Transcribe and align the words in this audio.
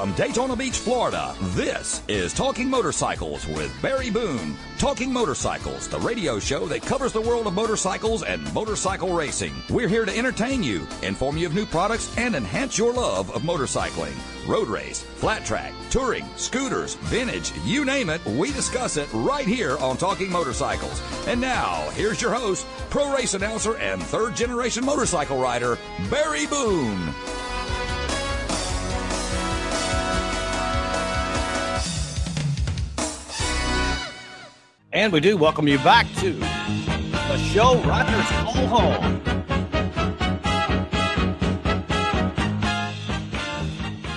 From 0.00 0.14
Daytona 0.14 0.56
Beach, 0.56 0.78
Florida, 0.78 1.34
this 1.52 2.02
is 2.08 2.32
Talking 2.32 2.70
Motorcycles 2.70 3.46
with 3.48 3.70
Barry 3.82 4.08
Boone. 4.08 4.56
Talking 4.78 5.12
Motorcycles, 5.12 5.88
the 5.88 5.98
radio 5.98 6.38
show 6.38 6.64
that 6.68 6.80
covers 6.80 7.12
the 7.12 7.20
world 7.20 7.46
of 7.46 7.52
motorcycles 7.52 8.22
and 8.22 8.42
motorcycle 8.54 9.12
racing. 9.12 9.52
We're 9.68 9.88
here 9.88 10.06
to 10.06 10.16
entertain 10.16 10.62
you, 10.62 10.88
inform 11.02 11.36
you 11.36 11.46
of 11.48 11.54
new 11.54 11.66
products, 11.66 12.16
and 12.16 12.34
enhance 12.34 12.78
your 12.78 12.94
love 12.94 13.30
of 13.32 13.42
motorcycling. 13.42 14.14
Road 14.48 14.68
race, 14.68 15.02
flat 15.02 15.44
track, 15.44 15.74
touring, 15.90 16.26
scooters, 16.36 16.94
vintage, 16.94 17.52
you 17.62 17.84
name 17.84 18.08
it, 18.08 18.24
we 18.24 18.52
discuss 18.52 18.96
it 18.96 19.12
right 19.12 19.46
here 19.46 19.76
on 19.80 19.98
Talking 19.98 20.32
Motorcycles. 20.32 21.02
And 21.26 21.42
now, 21.42 21.90
here's 21.90 22.22
your 22.22 22.32
host, 22.32 22.64
pro 22.88 23.14
race 23.14 23.34
announcer, 23.34 23.76
and 23.76 24.02
third 24.02 24.34
generation 24.34 24.82
motorcycle 24.82 25.38
rider, 25.38 25.76
Barry 26.08 26.46
Boone. 26.46 27.14
And 35.00 35.14
we 35.14 35.20
do 35.20 35.34
welcome 35.38 35.66
you 35.66 35.78
back 35.78 36.06
to 36.16 36.32
the 36.34 37.38
show 37.38 37.80
Riders 37.84 38.26
Call 38.42 38.66
Home. 38.66 39.22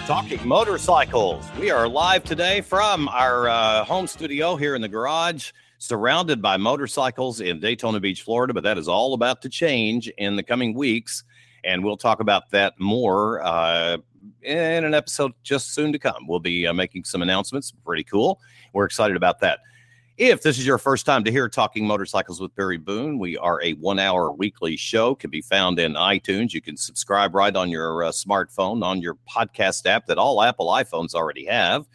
Talking 0.06 0.46
motorcycles. 0.46 1.46
We 1.58 1.72
are 1.72 1.88
live 1.88 2.26
today 2.26 2.60
from 2.60 3.08
our 3.08 3.48
uh, 3.48 3.86
home 3.86 4.08
studio 4.08 4.58
here 4.58 4.76
in 4.76 4.82
the 4.82 4.90
garage, 4.90 5.54
surrounded 5.78 6.42
by 6.42 6.58
motorcycles 6.58 7.40
in 7.40 7.62
Daytona 7.62 8.02
Beach, 8.02 8.22
Florida. 8.22 8.54
But 8.54 8.64
that 8.64 8.78
is 8.78 8.90
all 8.90 9.14
about 9.14 9.42
to 9.44 9.50
change 9.50 10.10
in 10.18 10.36
the 10.36 10.44
coming 10.44 10.74
weeks. 10.74 11.24
And 11.64 11.82
we'll 11.82 11.96
talk 11.96 12.20
about 12.20 12.50
that 12.50 12.78
more 12.78 13.42
uh, 13.42 14.00
in 14.42 14.84
an 14.84 14.94
episode 14.94 15.32
just 15.44 15.74
soon 15.74 15.94
to 15.94 15.98
come. 15.98 16.28
We'll 16.28 16.42
be 16.42 16.68
uh, 16.68 16.74
making 16.74 17.06
some 17.06 17.22
announcements. 17.22 17.72
Pretty 17.86 18.04
cool. 18.04 18.42
We're 18.74 18.84
excited 18.84 19.16
about 19.16 19.40
that. 19.40 19.60
If 20.18 20.44
this 20.44 20.60
is 20.60 20.68
your 20.68 20.78
first 20.78 21.08
time 21.08 21.24
to 21.24 21.32
hear 21.32 21.50
Talking 21.50 21.88
Motorcycles 21.88 22.40
with 22.40 22.54
Barry 22.54 22.78
Boone, 22.78 23.18
we 23.18 23.36
are 23.36 23.60
a 23.64 23.74
one 23.74 23.98
hour 23.98 24.32
weekly 24.32 24.78
show, 24.78 25.16
can 25.16 25.32
be 25.32 25.42
found 25.42 25.80
in 25.80 25.96
iTunes. 25.96 26.54
You 26.54 26.62
can 26.62 26.78
subscribe 26.78 27.34
right 27.34 27.56
on 27.56 27.72
your 27.72 28.04
uh, 28.04 28.12
smartphone, 28.12 28.86
on 28.86 29.02
your 29.02 29.18
podcast 29.28 29.88
app 29.88 30.06
that 30.06 30.20
all 30.20 30.44
Apple 30.44 30.68
iPhones 30.68 31.16
already 31.16 31.46
have. 31.46 31.88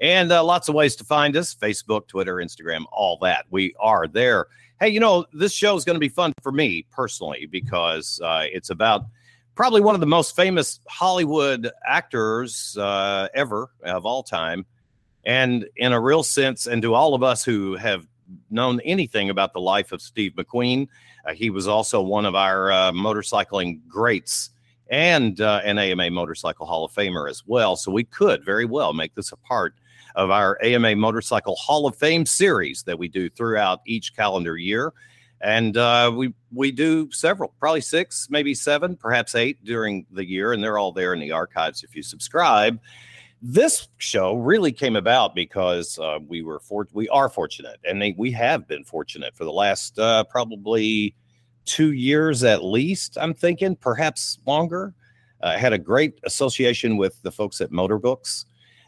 And 0.00 0.32
uh, 0.32 0.42
lots 0.42 0.70
of 0.70 0.74
ways 0.74 0.96
to 0.96 1.04
find 1.04 1.36
us 1.36 1.54
Facebook, 1.54 2.08
Twitter, 2.08 2.36
Instagram, 2.36 2.84
all 2.92 3.18
that. 3.20 3.44
We 3.50 3.74
are 3.78 4.08
there. 4.08 4.46
Hey, 4.80 4.88
you 4.88 4.98
know, 4.98 5.26
this 5.34 5.52
show 5.52 5.76
is 5.76 5.84
going 5.84 5.96
to 5.96 6.00
be 6.00 6.08
fun 6.08 6.32
for 6.40 6.52
me 6.52 6.86
personally 6.90 7.44
because 7.44 8.18
uh, 8.24 8.46
it's 8.50 8.70
about 8.70 9.04
probably 9.54 9.82
one 9.82 9.94
of 9.94 10.00
the 10.00 10.06
most 10.06 10.34
famous 10.34 10.80
Hollywood 10.88 11.70
actors 11.86 12.78
uh, 12.80 13.28
ever 13.34 13.70
of 13.84 14.06
all 14.06 14.22
time 14.22 14.64
and 15.24 15.66
in 15.76 15.92
a 15.92 16.00
real 16.00 16.22
sense, 16.22 16.66
and 16.66 16.80
to 16.82 16.94
all 16.94 17.14
of 17.14 17.22
us 17.22 17.44
who 17.44 17.76
have 17.76 18.06
known 18.50 18.80
anything 18.80 19.30
about 19.30 19.52
the 19.52 19.60
life 19.60 19.92
of 19.92 20.00
Steve 20.00 20.32
McQueen, 20.32 20.88
uh, 21.26 21.32
he 21.32 21.50
was 21.50 21.68
also 21.68 22.00
one 22.00 22.24
of 22.24 22.34
our 22.34 22.70
uh, 22.72 22.92
motorcycling 22.92 23.80
greats 23.88 24.50
and 24.90 25.40
uh, 25.40 25.60
an 25.64 25.78
AMA 25.78 26.10
Motorcycle 26.10 26.66
Hall 26.66 26.84
of 26.84 26.92
Famer 26.92 27.28
as 27.28 27.44
well. 27.46 27.76
So 27.76 27.92
we 27.92 28.04
could 28.04 28.44
very 28.44 28.64
well 28.64 28.92
make 28.92 29.14
this 29.14 29.32
a 29.32 29.36
part 29.36 29.74
of 30.16 30.30
our 30.30 30.58
AMA 30.62 30.96
Motorcycle 30.96 31.54
Hall 31.56 31.86
of 31.86 31.96
Fame 31.96 32.26
series 32.26 32.82
that 32.84 32.98
we 32.98 33.06
do 33.06 33.30
throughout 33.30 33.80
each 33.86 34.16
calendar 34.16 34.56
year. 34.56 34.92
And 35.42 35.76
uh, 35.76 36.12
we 36.14 36.34
we 36.52 36.70
do 36.70 37.10
several, 37.12 37.54
probably 37.58 37.80
six, 37.80 38.28
maybe 38.28 38.52
seven, 38.52 38.96
perhaps 38.96 39.34
eight 39.34 39.64
during 39.64 40.04
the 40.10 40.28
year, 40.28 40.52
and 40.52 40.62
they're 40.62 40.76
all 40.76 40.92
there 40.92 41.14
in 41.14 41.20
the 41.20 41.32
archives 41.32 41.82
if 41.82 41.96
you 41.96 42.02
subscribe 42.02 42.78
this 43.42 43.88
show 43.98 44.36
really 44.36 44.72
came 44.72 44.96
about 44.96 45.34
because 45.34 45.98
uh, 45.98 46.18
we 46.26 46.42
were 46.42 46.60
for 46.60 46.86
we 46.92 47.08
are 47.08 47.28
fortunate, 47.28 47.80
and 47.84 48.00
they, 48.00 48.14
we 48.18 48.30
have 48.32 48.68
been 48.68 48.84
fortunate 48.84 49.34
for 49.34 49.44
the 49.44 49.52
last 49.52 49.98
uh, 49.98 50.24
probably 50.24 51.14
two 51.64 51.92
years 51.92 52.44
at 52.44 52.64
least. 52.64 53.16
I'm 53.20 53.34
thinking 53.34 53.76
perhaps 53.76 54.38
longer. 54.46 54.94
I 55.42 55.54
uh, 55.54 55.58
had 55.58 55.72
a 55.72 55.78
great 55.78 56.20
association 56.24 56.98
with 56.98 57.20
the 57.22 57.32
folks 57.32 57.62
at 57.62 57.70
Motorbooks. 57.70 58.44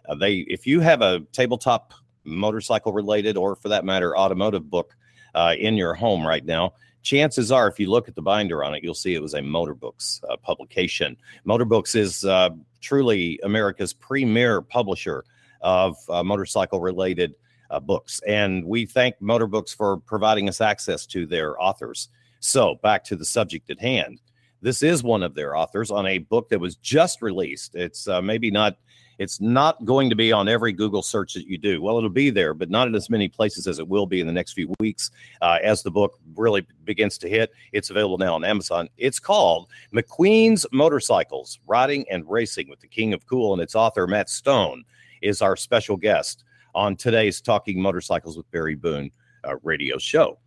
Uh, 0.07 0.15
they, 0.17 0.39
if 0.49 0.67
you 0.67 0.81
have 0.81 1.01
a 1.01 1.21
tabletop 1.33 1.95
motorcycle 2.25 2.93
related, 2.93 3.39
or 3.39 3.57
for 3.57 3.71
that 3.71 3.87
matter, 3.87 4.17
automotive 4.17 4.69
book 4.69 4.95
uh, 5.35 5.55
in 5.59 5.77
your 5.77 5.95
home 5.95 6.27
right 6.27 6.45
now, 6.45 6.75
chances 7.03 7.53
are, 7.53 7.69
if 7.69 7.79
you 7.79 7.91
look 7.91 8.09
at 8.09 8.15
the 8.15 8.23
binder 8.23 8.65
on 8.65 8.75
it, 8.75 8.83
you'll 8.83 8.95
see 8.95 9.15
it 9.15 9.23
was 9.23 9.35
a 9.35 9.41
Motorbooks 9.41 10.23
uh, 10.31 10.37
publication. 10.37 11.17
Motorbooks 11.47 11.95
is 11.95 12.25
uh, 12.25 12.51
truly 12.81 13.39
America's 13.43 13.93
premier 13.93 14.63
publisher 14.63 15.25
of 15.61 15.97
uh, 16.09 16.23
motorcycle 16.23 16.81
related 16.81 17.35
uh, 17.71 17.81
books. 17.81 18.21
And 18.27 18.65
we 18.65 18.87
thank 18.87 19.19
Motorbooks 19.21 19.75
for 19.75 19.99
providing 19.99 20.49
us 20.49 20.61
access 20.61 21.07
to 21.07 21.27
their 21.27 21.61
authors. 21.61 22.09
So, 22.41 22.77
back 22.83 23.05
to 23.05 23.17
the 23.17 23.25
subject 23.25 23.71
at 23.71 23.81
hand. 23.81 24.21
This 24.61 24.83
is 24.83 25.03
one 25.03 25.23
of 25.23 25.35
their 25.35 25.57
authors 25.57 25.91
on 25.91 26.07
a 26.07 26.19
book 26.19 26.49
that 26.51 26.61
was 26.61 26.77
just 26.77 27.23
released. 27.23 27.75
It's 27.75 28.07
uh, 28.07 28.23
maybe 28.23 28.51
not 28.51 28.77
it's 29.23 29.41
not 29.41 29.85
going 29.85 30.11
to 30.11 30.17
be 30.17 30.33
on 30.33 30.49
every 30.49 30.73
Google 30.73 31.01
search 31.01 31.35
that 31.35 31.47
you 31.47 31.57
do. 31.57 31.81
Well, 31.81 31.97
it'll 31.97 32.11
be 32.11 32.29
there, 32.29 32.55
but 32.55 32.71
not 32.71 32.89
in 32.89 32.95
as 32.97 33.09
many 33.09 33.29
places 33.29 33.69
as 33.69 33.79
it 33.79 33.87
will 33.87 34.05
be 34.05 34.21
in 34.21 34.27
the 34.27 34.33
next 34.33 34.55
few 34.55 34.75
weeks 34.81 35.13
uh, 35.41 35.59
as 35.63 35.85
the 35.85 35.93
book 35.93 36.19
really 36.35 36.67
begins 36.85 37.19
to 37.19 37.29
hit. 37.29 37.53
It's 37.71 37.91
available 37.91 38.19
now 38.19 38.35
on 38.35 38.43
Amazon. 38.43 38.89
It's 38.97 39.21
called 39.21 39.69
McQueen's 39.95 40.67
Motorcycles 40.73 41.61
Riding 41.69 42.05
and 42.11 42.29
Racing 42.29 42.69
with 42.69 42.81
the 42.81 42.89
King 42.89 43.13
of 43.13 43.25
Cool, 43.27 43.53
and 43.53 43.63
its 43.63 43.77
author, 43.77 44.09
Matt 44.09 44.29
Stone, 44.29 44.83
is 45.23 45.41
our 45.41 45.57
special 45.57 45.97
guest 45.97 46.43
on 46.75 46.97
today's 46.97 47.41
Talking 47.41 47.81
Motorcycles 47.81 48.37
with 48.37 48.51
Barry 48.51 48.75
Boone 48.75 49.13
uh, 49.45 49.55
radio 49.63 49.99
show. 49.99 50.39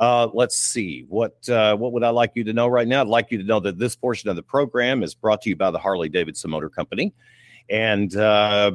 Uh, 0.00 0.28
let's 0.34 0.56
see 0.56 1.04
what 1.08 1.48
uh, 1.48 1.76
what 1.76 1.92
would 1.92 2.02
I 2.02 2.08
like 2.08 2.32
you 2.34 2.42
to 2.44 2.52
know 2.52 2.66
right 2.66 2.88
now? 2.88 3.00
I'd 3.02 3.06
like 3.06 3.30
you 3.30 3.38
to 3.38 3.44
know 3.44 3.60
that 3.60 3.78
this 3.78 3.94
portion 3.94 4.28
of 4.28 4.34
the 4.34 4.42
program 4.42 5.04
is 5.04 5.14
brought 5.14 5.42
to 5.42 5.50
you 5.50 5.56
by 5.56 5.70
the 5.70 5.78
Harley 5.78 6.08
Davidson 6.08 6.50
Motor 6.50 6.68
Company. 6.68 7.14
And 7.70 8.14
uh, 8.16 8.72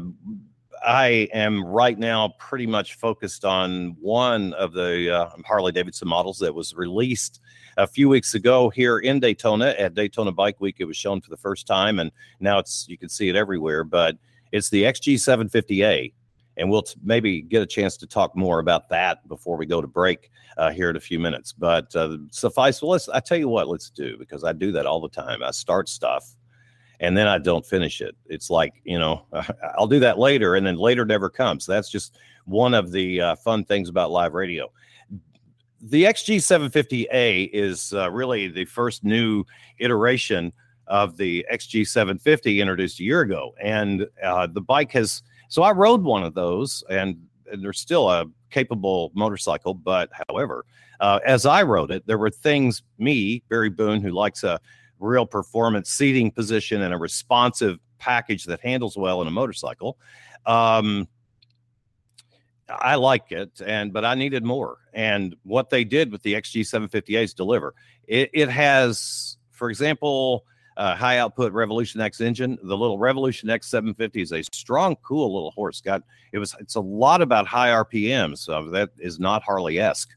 I 0.86 1.28
am 1.34 1.64
right 1.64 1.98
now 1.98 2.34
pretty 2.40 2.66
much 2.66 2.96
focused 2.96 3.46
on 3.46 3.96
one 4.00 4.54
of 4.54 4.74
the 4.74 5.14
uh, 5.14 5.30
Harley 5.46 5.72
Davidson 5.72 6.08
models 6.08 6.40
that 6.40 6.54
was 6.54 6.74
released 6.74 7.42
a 7.78 7.88
few 7.88 8.10
weeks 8.10 8.34
ago 8.34 8.70
here 8.70 9.00
in 9.00 9.20
Daytona 9.20 9.76
at 9.78 9.94
Daytona 9.94 10.32
Bike 10.32 10.60
Week. 10.60 10.78
It 10.80 10.86
was 10.86 10.98
shown 10.98 11.22
for 11.22 11.30
the 11.30 11.38
first 11.38 11.68
time, 11.68 12.00
and 12.00 12.12
now 12.40 12.60
it's 12.60 12.88
you 12.88 12.98
can 12.98 13.10
see 13.10 13.30
it 13.30 13.36
everywhere. 13.36 13.84
But 13.84 14.18
it's 14.52 14.70
the 14.70 14.84
XG750A, 14.84 16.14
and 16.58 16.70
we'll 16.70 16.84
t- 16.84 17.00
maybe 17.04 17.42
get 17.42 17.62
a 17.62 17.68
chance 17.68 17.98
to 17.98 18.08
talk 18.08 18.36
more 18.36 18.60
about 18.60 18.90
that 18.90 19.28
before 19.28 19.58
we 19.58 19.66
go 19.66 19.82
to 19.82 19.88
break 19.88 20.32
uh, 20.58 20.72
here 20.72 20.90
in 20.90 20.96
a 20.96 21.02
few 21.02 21.20
minutes. 21.20 21.54
But 21.54 21.96
uh, 21.96 22.18
suffice, 22.32 22.82
well, 22.82 22.92
let's. 22.92 23.10
I 23.10 23.20
tell 23.20 23.38
you 23.38 23.50
what, 23.50 23.68
let's 23.68 23.90
do 23.90 24.18
because 24.18 24.44
I 24.44 24.54
do 24.54 24.72
that 24.74 24.86
all 24.86 25.02
the 25.02 25.10
time. 25.10 25.44
I 25.44 25.52
start 25.52 25.90
stuff 25.90 26.36
and 27.00 27.16
then 27.16 27.28
I 27.28 27.38
don't 27.38 27.66
finish 27.66 28.02
it. 28.02 28.16
It's 28.26 28.50
like, 28.50 28.82
you 28.84 29.00
know, 29.00 29.26
I'll 29.78 29.88
do 29.88 30.00
that 30.00 30.20
later 30.20 30.56
and 30.56 30.66
then 30.66 30.76
later 30.76 31.06
never 31.06 31.30
comes. 31.30 31.66
That's 31.66 31.90
just 31.90 32.18
one 32.46 32.74
of 32.74 32.92
the 32.92 33.22
uh, 33.22 33.36
fun 33.38 33.64
things 33.64 33.90
about 33.90 34.12
live 34.12 34.34
radio. 34.34 34.72
The 35.82 36.04
XG750A 36.04 37.52
is 37.54 37.94
uh, 37.94 38.12
really 38.12 38.50
the 38.50 38.66
first 38.66 39.04
new 39.04 39.46
iteration 39.80 40.52
of 40.88 41.16
the 41.16 41.46
XG750 41.52 42.60
introduced 42.60 43.00
a 43.00 43.04
year 43.04 43.22
ago. 43.22 43.54
And 43.62 44.08
uh, 44.22 44.48
the 44.48 44.62
bike 44.62 44.92
has, 44.92 45.24
so 45.48 45.64
I 45.64 45.72
rode 45.72 46.04
one 46.04 46.24
of 46.24 46.34
those 46.34 46.84
and, 46.90 47.18
and 47.50 47.64
there's 47.64 47.80
still 47.80 48.10
a 48.10 48.26
capable 48.50 49.12
motorcycle. 49.14 49.74
But 49.74 50.10
however, 50.28 50.66
uh, 51.00 51.20
as 51.26 51.46
I 51.46 51.64
rode 51.64 51.92
it, 51.92 52.06
there 52.08 52.18
were 52.18 52.30
things, 52.30 52.84
me, 52.98 53.42
Barry 53.50 53.70
Boone, 53.70 54.02
who 54.02 54.12
likes 54.12 54.44
a 54.44 54.60
real 55.00 55.26
performance 55.26 55.90
seating 55.90 56.32
position 56.32 56.82
and 56.82 56.94
a 56.94 56.98
responsive 56.98 57.80
package 57.98 58.46
that 58.46 58.60
handles 58.62 58.98
well 58.98 59.22
in 59.22 59.28
a 59.28 59.32
motorcycle. 59.32 59.98
Um, 60.46 61.08
I 62.70 62.96
like 62.96 63.32
it, 63.32 63.62
and 63.66 63.92
but 63.92 64.06
I 64.06 64.16
needed 64.16 64.44
more. 64.44 64.78
And 64.94 65.36
what 65.44 65.70
they 65.70 65.84
did 65.84 66.12
with 66.12 66.22
the 66.22 66.36
XG750As 66.36 67.36
deliver. 67.36 67.74
It, 68.08 68.30
it 68.34 68.50
has, 68.50 69.38
for 69.52 69.70
example, 69.70 70.46
high 70.78 71.18
output 71.18 71.52
Revolution 71.52 72.02
X 72.02 72.22
engine. 72.22 72.58
The 72.64 72.78
little 72.78 72.98
Revolution 72.98 73.50
X 73.50 73.68
750 73.68 74.22
is 74.22 74.32
a 74.32 74.44
strong, 74.54 74.96
cool 74.98 75.34
little 75.34 75.52
horse. 75.52 75.82
Got 75.82 76.04
it 76.32 76.40
was 76.40 76.56
it's 76.60 76.76
a 76.76 76.82
lot 76.82 77.22
about 77.22 77.48
high 77.48 77.70
RPMs. 77.70 78.40
So 78.40 78.70
that 78.70 78.90
is 78.98 79.20
not 79.20 79.44
Harley 79.44 79.80
esque. 79.80 80.10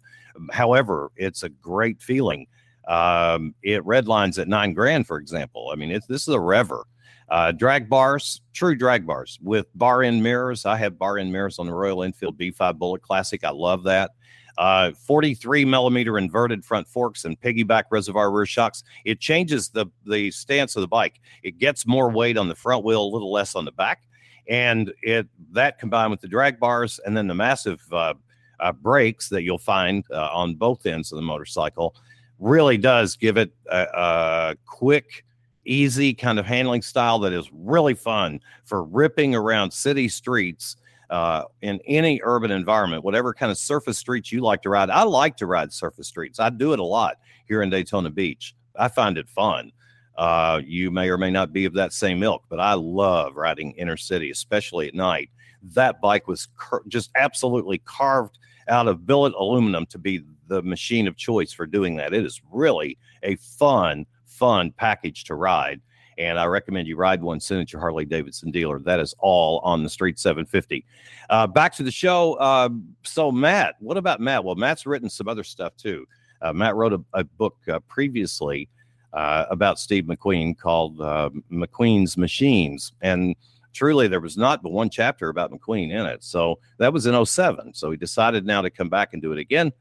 However, 0.50 1.10
it's 1.16 1.42
a 1.42 1.48
great 1.48 2.00
feeling. 2.00 2.46
Um, 2.88 3.54
it 3.62 3.82
redlines 3.84 4.38
at 4.38 4.48
nine 4.48 4.72
grand, 4.72 5.06
for 5.06 5.18
example. 5.18 5.70
I 5.72 5.76
mean, 5.76 5.90
it's 5.90 6.06
this 6.06 6.22
is 6.22 6.34
a 6.34 6.40
rever. 6.40 6.86
Uh, 7.28 7.52
drag 7.52 7.88
bars, 7.88 8.42
true 8.52 8.74
drag 8.74 9.06
bars 9.06 9.38
with 9.42 9.66
bar 9.74 10.02
end 10.02 10.22
mirrors. 10.22 10.66
I 10.66 10.76
have 10.76 10.98
bar 10.98 11.18
end 11.18 11.32
mirrors 11.32 11.58
on 11.58 11.66
the 11.66 11.72
Royal 11.72 12.02
Enfield 12.02 12.38
B5 12.38 12.78
Bullet 12.78 13.02
Classic. 13.02 13.42
I 13.44 13.50
love 13.50 13.84
that. 13.84 14.10
Uh, 14.58 14.92
43 14.92 15.64
millimeter 15.64 16.18
inverted 16.18 16.64
front 16.64 16.86
forks 16.86 17.24
and 17.24 17.40
piggyback 17.40 17.84
reservoir 17.90 18.30
rear 18.30 18.44
shocks. 18.44 18.84
It 19.04 19.18
changes 19.18 19.70
the 19.70 19.86
the 20.04 20.30
stance 20.30 20.76
of 20.76 20.82
the 20.82 20.88
bike. 20.88 21.20
It 21.42 21.58
gets 21.58 21.86
more 21.86 22.10
weight 22.10 22.36
on 22.36 22.48
the 22.48 22.54
front 22.54 22.84
wheel, 22.84 23.02
a 23.02 23.12
little 23.12 23.32
less 23.32 23.54
on 23.54 23.64
the 23.64 23.72
back, 23.72 24.02
and 24.48 24.92
it 25.02 25.26
that 25.52 25.78
combined 25.78 26.10
with 26.10 26.20
the 26.20 26.28
drag 26.28 26.60
bars 26.60 27.00
and 27.06 27.16
then 27.16 27.28
the 27.28 27.34
massive 27.34 27.82
uh, 27.92 28.14
uh, 28.60 28.72
brakes 28.72 29.28
that 29.30 29.42
you'll 29.42 29.56
find 29.56 30.04
uh, 30.10 30.28
on 30.32 30.54
both 30.54 30.84
ends 30.84 31.12
of 31.12 31.16
the 31.16 31.22
motorcycle 31.22 31.96
really 32.42 32.76
does 32.76 33.16
give 33.16 33.36
it 33.36 33.52
a, 33.70 33.86
a 33.94 34.56
quick 34.66 35.24
easy 35.64 36.12
kind 36.12 36.38
of 36.38 36.44
handling 36.44 36.82
style 36.82 37.20
that 37.20 37.32
is 37.32 37.48
really 37.52 37.94
fun 37.94 38.40
for 38.64 38.82
ripping 38.82 39.34
around 39.34 39.70
city 39.70 40.08
streets 40.08 40.76
uh, 41.08 41.44
in 41.60 41.78
any 41.86 42.20
urban 42.24 42.50
environment, 42.50 43.04
whatever 43.04 43.32
kind 43.32 43.52
of 43.52 43.58
surface 43.58 43.98
streets 43.98 44.32
you 44.32 44.40
like 44.40 44.62
to 44.62 44.70
ride. 44.70 44.90
I 44.90 45.04
like 45.04 45.36
to 45.36 45.46
ride 45.46 45.72
surface 45.72 46.08
streets. 46.08 46.40
I 46.40 46.50
do 46.50 46.72
it 46.72 46.80
a 46.80 46.84
lot 46.84 47.18
here 47.46 47.62
in 47.62 47.70
Daytona 47.70 48.10
Beach. 48.10 48.56
I 48.76 48.88
find 48.88 49.16
it 49.18 49.28
fun. 49.28 49.70
Uh, 50.16 50.60
you 50.64 50.90
may 50.90 51.08
or 51.10 51.18
may 51.18 51.30
not 51.30 51.52
be 51.52 51.64
of 51.64 51.74
that 51.74 51.92
same 51.92 52.22
ilk, 52.22 52.44
but 52.48 52.60
I 52.60 52.74
love 52.74 53.36
riding 53.36 53.72
inner 53.72 53.96
city, 53.96 54.30
especially 54.30 54.88
at 54.88 54.94
night. 54.94 55.30
That 55.62 56.00
bike 56.00 56.26
was 56.26 56.48
car- 56.56 56.82
just 56.88 57.10
absolutely 57.14 57.78
carved 57.78 58.38
out 58.68 58.88
of 58.88 59.06
billet 59.06 59.34
aluminum 59.34 59.86
to 59.86 59.98
be 59.98 60.22
the 60.52 60.62
machine 60.62 61.08
of 61.08 61.16
choice 61.16 61.52
for 61.52 61.66
doing 61.66 61.96
that. 61.96 62.12
It 62.12 62.24
is 62.24 62.42
really 62.50 62.98
a 63.22 63.36
fun, 63.36 64.06
fun 64.26 64.72
package 64.72 65.24
to 65.24 65.34
ride. 65.34 65.80
And 66.18 66.38
I 66.38 66.44
recommend 66.44 66.86
you 66.86 66.96
ride 66.96 67.22
one 67.22 67.40
soon 67.40 67.62
at 67.62 67.72
your 67.72 67.80
Harley 67.80 68.04
Davidson 68.04 68.50
dealer. 68.50 68.78
That 68.80 69.00
is 69.00 69.14
all 69.18 69.60
on 69.60 69.82
the 69.82 69.88
Street 69.88 70.18
750. 70.18 70.84
Uh, 71.30 71.46
back 71.46 71.74
to 71.76 71.82
the 71.82 71.90
show. 71.90 72.34
Uh, 72.34 72.68
so, 73.02 73.32
Matt, 73.32 73.76
what 73.80 73.96
about 73.96 74.20
Matt? 74.20 74.44
Well, 74.44 74.54
Matt's 74.54 74.84
written 74.84 75.08
some 75.08 75.26
other 75.26 75.42
stuff 75.42 75.74
too. 75.76 76.06
Uh, 76.42 76.52
Matt 76.52 76.76
wrote 76.76 76.92
a, 76.92 77.00
a 77.14 77.24
book 77.24 77.56
uh, 77.68 77.80
previously 77.88 78.68
uh, 79.14 79.46
about 79.48 79.78
Steve 79.78 80.04
McQueen 80.04 80.56
called 80.56 81.00
uh, 81.00 81.30
McQueen's 81.50 82.18
Machines. 82.18 82.92
And 83.00 83.34
truly, 83.72 84.06
there 84.06 84.20
was 84.20 84.36
not 84.36 84.62
but 84.62 84.72
one 84.72 84.90
chapter 84.90 85.30
about 85.30 85.50
McQueen 85.50 85.90
in 85.90 86.06
it. 86.06 86.22
So 86.22 86.58
that 86.78 86.92
was 86.92 87.06
in 87.06 87.24
07. 87.24 87.72
So 87.72 87.90
he 87.90 87.96
decided 87.96 88.44
now 88.44 88.60
to 88.60 88.70
come 88.70 88.90
back 88.90 89.14
and 89.14 89.22
do 89.22 89.32
it 89.32 89.38
again. 89.38 89.72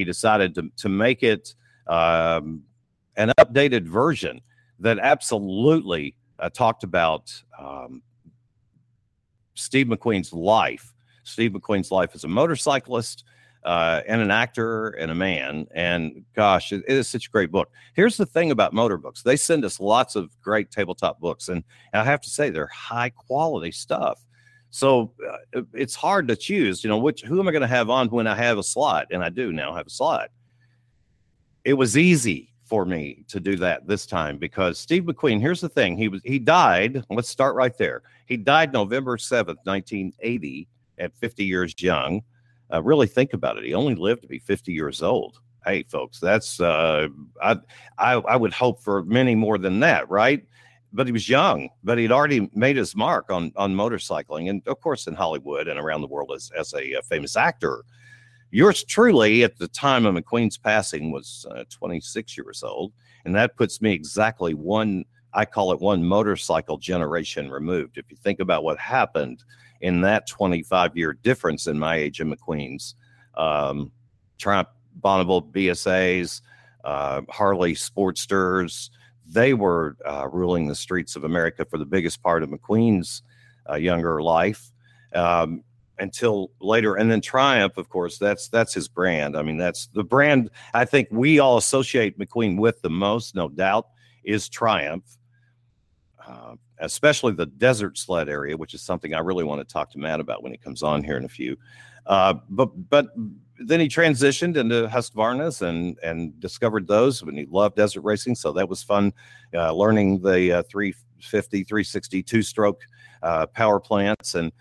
He 0.00 0.04
decided 0.04 0.54
to, 0.54 0.70
to 0.78 0.88
make 0.88 1.22
it 1.22 1.54
um, 1.86 2.62
an 3.16 3.32
updated 3.38 3.86
version 3.86 4.40
that 4.78 4.98
absolutely 4.98 6.16
uh, 6.38 6.48
talked 6.48 6.84
about 6.84 7.30
um, 7.58 8.00
Steve 9.52 9.88
McQueen's 9.88 10.32
life. 10.32 10.94
Steve 11.24 11.50
McQueen's 11.50 11.90
life 11.90 12.12
as 12.14 12.24
a 12.24 12.28
motorcyclist 12.28 13.24
uh, 13.62 14.00
and 14.08 14.22
an 14.22 14.30
actor 14.30 14.88
and 14.92 15.10
a 15.10 15.14
man. 15.14 15.66
And 15.74 16.24
gosh, 16.34 16.72
it, 16.72 16.82
it 16.88 16.96
is 16.96 17.06
such 17.06 17.26
a 17.26 17.30
great 17.30 17.50
book. 17.50 17.70
Here's 17.92 18.16
the 18.16 18.24
thing 18.24 18.52
about 18.52 18.72
motor 18.72 18.96
books 18.96 19.20
they 19.22 19.36
send 19.36 19.66
us 19.66 19.80
lots 19.80 20.16
of 20.16 20.30
great 20.40 20.70
tabletop 20.70 21.20
books. 21.20 21.50
And 21.50 21.62
I 21.92 22.04
have 22.04 22.22
to 22.22 22.30
say, 22.30 22.48
they're 22.48 22.68
high 22.68 23.10
quality 23.10 23.70
stuff. 23.70 24.24
So 24.70 25.12
uh, 25.56 25.62
it's 25.74 25.94
hard 25.94 26.28
to 26.28 26.36
choose, 26.36 26.84
you 26.84 26.88
know, 26.88 26.98
which 26.98 27.22
who 27.22 27.40
am 27.40 27.48
I 27.48 27.52
going 27.52 27.62
to 27.62 27.66
have 27.66 27.90
on 27.90 28.08
when 28.08 28.26
I 28.26 28.36
have 28.36 28.58
a 28.58 28.62
slot? 28.62 29.08
And 29.10 29.22
I 29.22 29.28
do 29.28 29.52
now 29.52 29.74
have 29.74 29.86
a 29.86 29.90
slot. 29.90 30.30
It 31.64 31.74
was 31.74 31.98
easy 31.98 32.52
for 32.64 32.84
me 32.84 33.24
to 33.26 33.40
do 33.40 33.56
that 33.56 33.86
this 33.88 34.06
time 34.06 34.38
because 34.38 34.78
Steve 34.78 35.02
McQueen, 35.02 35.40
here's 35.40 35.60
the 35.60 35.68
thing. 35.68 35.96
He 35.96 36.08
was 36.08 36.22
he 36.24 36.38
died. 36.38 37.04
Let's 37.10 37.28
start 37.28 37.56
right 37.56 37.76
there. 37.76 38.02
He 38.26 38.36
died 38.36 38.72
November 38.72 39.16
7th, 39.16 39.58
1980, 39.64 40.68
at 40.98 41.12
50 41.16 41.44
years 41.44 41.74
young. 41.78 42.22
Uh, 42.72 42.80
really 42.80 43.08
think 43.08 43.32
about 43.32 43.58
it. 43.58 43.64
He 43.64 43.74
only 43.74 43.96
lived 43.96 44.22
to 44.22 44.28
be 44.28 44.38
50 44.38 44.72
years 44.72 45.02
old. 45.02 45.40
Hey, 45.66 45.82
folks, 45.82 46.20
that's 46.20 46.60
uh, 46.60 47.08
I, 47.42 47.56
I 47.98 48.14
I 48.14 48.36
would 48.36 48.52
hope 48.52 48.80
for 48.80 49.04
many 49.04 49.34
more 49.34 49.58
than 49.58 49.80
that, 49.80 50.08
right? 50.08 50.46
But 50.92 51.06
he 51.06 51.12
was 51.12 51.28
young, 51.28 51.68
but 51.84 51.98
he'd 51.98 52.10
already 52.10 52.50
made 52.52 52.76
his 52.76 52.96
mark 52.96 53.30
on 53.30 53.52
on 53.56 53.74
motorcycling, 53.74 54.50
and 54.50 54.62
of 54.66 54.80
course 54.80 55.06
in 55.06 55.14
Hollywood 55.14 55.68
and 55.68 55.78
around 55.78 56.00
the 56.00 56.08
world 56.08 56.32
as 56.34 56.50
as 56.58 56.72
a, 56.74 56.94
a 56.94 57.02
famous 57.02 57.36
actor. 57.36 57.84
Yours 58.52 58.82
truly, 58.82 59.44
at 59.44 59.58
the 59.58 59.68
time 59.68 60.04
of 60.06 60.14
McQueen's 60.14 60.58
passing, 60.58 61.12
was 61.12 61.46
uh, 61.50 61.64
26 61.70 62.36
years 62.36 62.62
old. 62.64 62.92
And 63.24 63.34
that 63.36 63.56
puts 63.56 63.80
me 63.80 63.92
exactly 63.92 64.54
one, 64.54 65.04
I 65.34 65.44
call 65.44 65.72
it 65.72 65.80
one 65.80 66.04
motorcycle 66.04 66.76
generation 66.76 67.50
removed. 67.50 67.96
If 67.96 68.10
you 68.10 68.16
think 68.16 68.40
about 68.40 68.64
what 68.64 68.78
happened 68.78 69.44
in 69.80 70.00
that 70.00 70.26
25 70.26 70.96
year 70.96 71.12
difference 71.12 71.68
in 71.68 71.78
my 71.78 71.96
age 71.96 72.20
and 72.20 72.34
McQueen's, 72.34 72.96
um, 73.36 73.92
Triumph 74.38 74.68
Bonneville 74.96 75.42
BSAs, 75.42 76.40
uh, 76.84 77.20
Harley 77.28 77.74
Sportsters, 77.74 78.90
they 79.32 79.54
were 79.54 79.96
uh, 80.04 80.28
ruling 80.30 80.66
the 80.66 80.74
streets 80.74 81.16
of 81.16 81.24
America 81.24 81.64
for 81.64 81.78
the 81.78 81.86
biggest 81.86 82.22
part 82.22 82.42
of 82.42 82.50
McQueen's 82.50 83.22
uh, 83.68 83.76
younger 83.76 84.22
life. 84.22 84.72
Um, 85.14 85.64
until 85.98 86.50
later 86.60 86.94
and 86.94 87.10
then 87.10 87.20
triumph 87.20 87.76
of 87.76 87.90
course 87.90 88.16
that's 88.16 88.48
that's 88.48 88.72
his 88.72 88.88
brand 88.88 89.36
i 89.36 89.42
mean 89.42 89.58
that's 89.58 89.88
the 89.88 90.02
brand 90.02 90.50
i 90.72 90.82
think 90.82 91.06
we 91.10 91.38
all 91.38 91.58
associate 91.58 92.18
mcqueen 92.18 92.58
with 92.58 92.80
the 92.80 92.88
most 92.88 93.34
no 93.34 93.48
doubt 93.48 93.88
is 94.24 94.48
triumph 94.48 95.18
uh, 96.26 96.54
especially 96.78 97.34
the 97.34 97.44
desert 97.44 97.98
sled 97.98 98.30
area 98.30 98.56
which 98.56 98.72
is 98.72 98.80
something 98.80 99.12
i 99.12 99.18
really 99.18 99.44
want 99.44 99.60
to 99.60 99.72
talk 99.72 99.90
to 99.90 99.98
matt 99.98 100.20
about 100.20 100.42
when 100.42 100.52
he 100.52 100.58
comes 100.58 100.82
on 100.82 101.04
here 101.04 101.18
in 101.18 101.24
a 101.24 101.28
few 101.28 101.54
uh, 102.06 102.34
but 102.48 102.70
but 102.88 103.08
then 103.60 103.80
he 103.80 103.88
transitioned 103.88 104.56
into 104.56 104.88
husqvarna's 104.88 105.62
and 105.62 105.98
and 106.02 106.38
discovered 106.40 106.86
those 106.86 107.22
when 107.22 107.36
he 107.36 107.46
loved 107.46 107.76
desert 107.76 108.02
racing 108.02 108.34
so 108.34 108.52
that 108.52 108.68
was 108.68 108.82
fun 108.82 109.12
uh, 109.54 109.72
learning 109.72 110.20
the 110.20 110.52
uh, 110.52 110.62
350 110.64 111.64
360 111.64 112.22
two 112.22 112.42
stroke 112.42 112.82
uh, 113.22 113.46
power 113.46 113.78
plants 113.78 114.34
and 114.34 114.52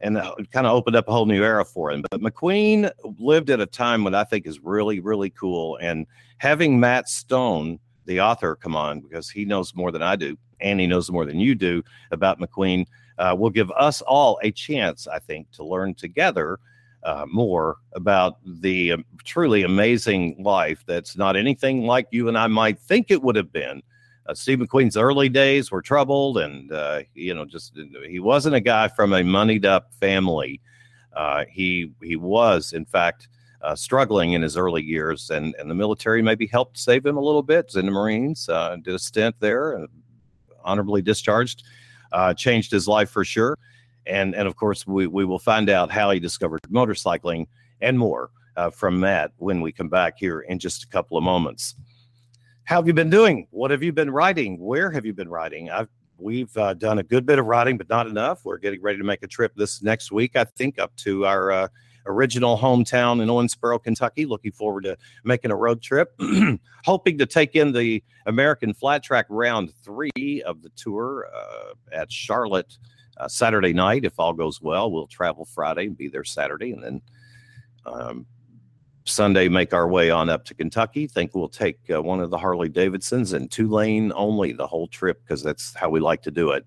and 0.00 0.16
kind 0.52 0.66
of 0.66 0.72
opened 0.72 0.96
up 0.96 1.08
a 1.08 1.12
whole 1.12 1.26
new 1.26 1.42
era 1.42 1.64
for 1.64 1.90
him. 1.90 2.04
But 2.10 2.20
McQueen 2.20 2.90
lived 3.18 3.50
at 3.50 3.60
a 3.60 3.66
time 3.66 4.04
when 4.04 4.14
I 4.14 4.24
think 4.24 4.46
is 4.46 4.60
really, 4.60 5.00
really 5.00 5.30
cool. 5.30 5.78
And 5.80 6.06
having 6.38 6.78
Matt 6.78 7.08
Stone, 7.08 7.78
the 8.04 8.20
author, 8.20 8.56
come 8.56 8.76
on 8.76 9.00
because 9.00 9.30
he 9.30 9.44
knows 9.44 9.74
more 9.74 9.90
than 9.90 10.02
I 10.02 10.16
do, 10.16 10.36
and 10.60 10.80
he 10.80 10.86
knows 10.86 11.10
more 11.10 11.24
than 11.24 11.40
you 11.40 11.54
do 11.54 11.82
about 12.10 12.38
McQueen, 12.38 12.86
uh, 13.18 13.34
will 13.38 13.50
give 13.50 13.70
us 13.72 14.02
all 14.02 14.38
a 14.42 14.50
chance, 14.50 15.06
I 15.08 15.18
think, 15.18 15.50
to 15.52 15.64
learn 15.64 15.94
together. 15.94 16.58
Uh, 17.06 17.24
more 17.28 17.76
about 17.92 18.38
the 18.44 18.90
um, 18.90 19.04
truly 19.22 19.62
amazing 19.62 20.34
life 20.42 20.82
that's 20.86 21.16
not 21.16 21.36
anything 21.36 21.86
like 21.86 22.08
you 22.10 22.26
and 22.26 22.36
I 22.36 22.48
might 22.48 22.80
think 22.80 23.12
it 23.12 23.22
would 23.22 23.36
have 23.36 23.52
been 23.52 23.80
uh, 24.28 24.34
Steve 24.34 24.58
McQueen's 24.58 24.96
early 24.96 25.28
days 25.28 25.70
were 25.70 25.82
troubled, 25.82 26.38
and 26.38 26.72
uh, 26.72 27.02
you 27.14 27.34
know, 27.34 27.44
just 27.44 27.78
he 28.08 28.18
wasn't 28.18 28.54
a 28.54 28.60
guy 28.60 28.88
from 28.88 29.12
a 29.12 29.22
moneyed 29.22 29.64
up 29.64 29.92
family. 29.94 30.60
Uh, 31.14 31.44
he 31.48 31.92
he 32.02 32.16
was, 32.16 32.72
in 32.72 32.84
fact, 32.84 33.28
uh, 33.62 33.74
struggling 33.74 34.32
in 34.32 34.42
his 34.42 34.56
early 34.56 34.82
years, 34.82 35.30
and 35.30 35.54
and 35.58 35.70
the 35.70 35.74
military 35.74 36.22
maybe 36.22 36.46
helped 36.46 36.78
save 36.78 37.06
him 37.06 37.16
a 37.16 37.20
little 37.20 37.42
bit. 37.42 37.74
In 37.76 37.86
the 37.86 37.92
Marines, 37.92 38.48
uh, 38.48 38.76
did 38.82 38.94
a 38.94 38.98
stint 38.98 39.36
there, 39.38 39.78
uh, 39.78 39.86
honorably 40.64 41.02
discharged, 41.02 41.62
changed 42.36 42.72
his 42.72 42.88
life 42.88 43.10
for 43.10 43.24
sure, 43.24 43.56
and 44.06 44.34
and 44.34 44.46
of 44.48 44.56
course 44.56 44.86
we 44.86 45.06
we 45.06 45.24
will 45.24 45.38
find 45.38 45.68
out 45.68 45.90
how 45.90 46.10
he 46.10 46.20
discovered 46.20 46.60
motorcycling 46.70 47.46
and 47.80 47.98
more 47.98 48.30
from 48.72 48.98
Matt 49.00 49.32
when 49.36 49.60
we 49.60 49.70
come 49.70 49.88
back 49.88 50.14
here 50.18 50.40
in 50.40 50.58
just 50.58 50.82
a 50.82 50.86
couple 50.86 51.18
of 51.18 51.22
moments. 51.24 51.74
How 52.64 52.76
have 52.76 52.86
you 52.86 52.94
been 52.94 53.10
doing? 53.10 53.46
What 53.50 53.70
have 53.70 53.82
you 53.82 53.92
been 53.92 54.10
writing? 54.10 54.58
Where 54.58 54.90
have 54.90 55.04
you 55.04 55.12
been 55.12 55.28
writing? 55.28 55.70
I've 55.70 55.88
we've 56.18 56.56
uh, 56.56 56.74
done 56.74 56.98
a 56.98 57.02
good 57.02 57.26
bit 57.26 57.38
of 57.38 57.46
writing, 57.46 57.76
but 57.76 57.88
not 57.88 58.06
enough. 58.06 58.44
We're 58.44 58.58
getting 58.58 58.82
ready 58.82 58.98
to 58.98 59.04
make 59.04 59.22
a 59.22 59.26
trip 59.26 59.52
this 59.56 59.82
next 59.82 60.12
week, 60.12 60.36
I 60.36 60.44
think, 60.44 60.78
up 60.78 60.94
to 60.96 61.26
our 61.26 61.50
uh, 61.50 61.68
original 62.06 62.56
hometown 62.56 63.22
in 63.22 63.28
Owensboro, 63.28 63.82
Kentucky. 63.82 64.26
Looking 64.26 64.52
forward 64.52 64.84
to 64.84 64.96
making 65.24 65.50
a 65.50 65.56
road 65.56 65.82
trip. 65.82 66.18
Hoping 66.84 67.18
to 67.18 67.26
take 67.26 67.54
in 67.54 67.72
the 67.72 68.02
American 68.26 68.74
Flat 68.74 69.02
Track 69.02 69.26
Round 69.28 69.72
Three 69.82 70.42
of 70.46 70.62
the 70.62 70.70
tour 70.76 71.28
uh, 71.34 71.74
at 71.92 72.10
Charlotte 72.10 72.78
uh, 73.16 73.28
Saturday 73.28 73.72
night. 73.72 74.04
If 74.04 74.18
all 74.18 74.32
goes 74.32 74.60
well, 74.60 74.90
we'll 74.90 75.06
travel 75.06 75.44
Friday 75.44 75.86
and 75.86 75.96
be 75.96 76.08
there 76.08 76.24
Saturday, 76.24 76.72
and 76.72 76.82
then 76.82 77.02
um, 77.84 78.26
Sunday, 79.04 79.48
make 79.48 79.72
our 79.72 79.88
way 79.88 80.10
on 80.10 80.28
up 80.28 80.44
to 80.46 80.54
Kentucky. 80.54 81.06
Think 81.06 81.34
we'll 81.34 81.48
take 81.48 81.78
uh, 81.92 82.02
one 82.02 82.20
of 82.20 82.30
the 82.30 82.38
Harley 82.38 82.68
Davidsons 82.68 83.32
and 83.32 83.50
two 83.50 83.68
lane 83.68 84.12
only 84.14 84.52
the 84.52 84.66
whole 84.66 84.88
trip 84.88 85.20
because 85.22 85.42
that's 85.42 85.74
how 85.74 85.88
we 85.88 86.00
like 86.00 86.22
to 86.22 86.30
do 86.30 86.50
it. 86.50 86.66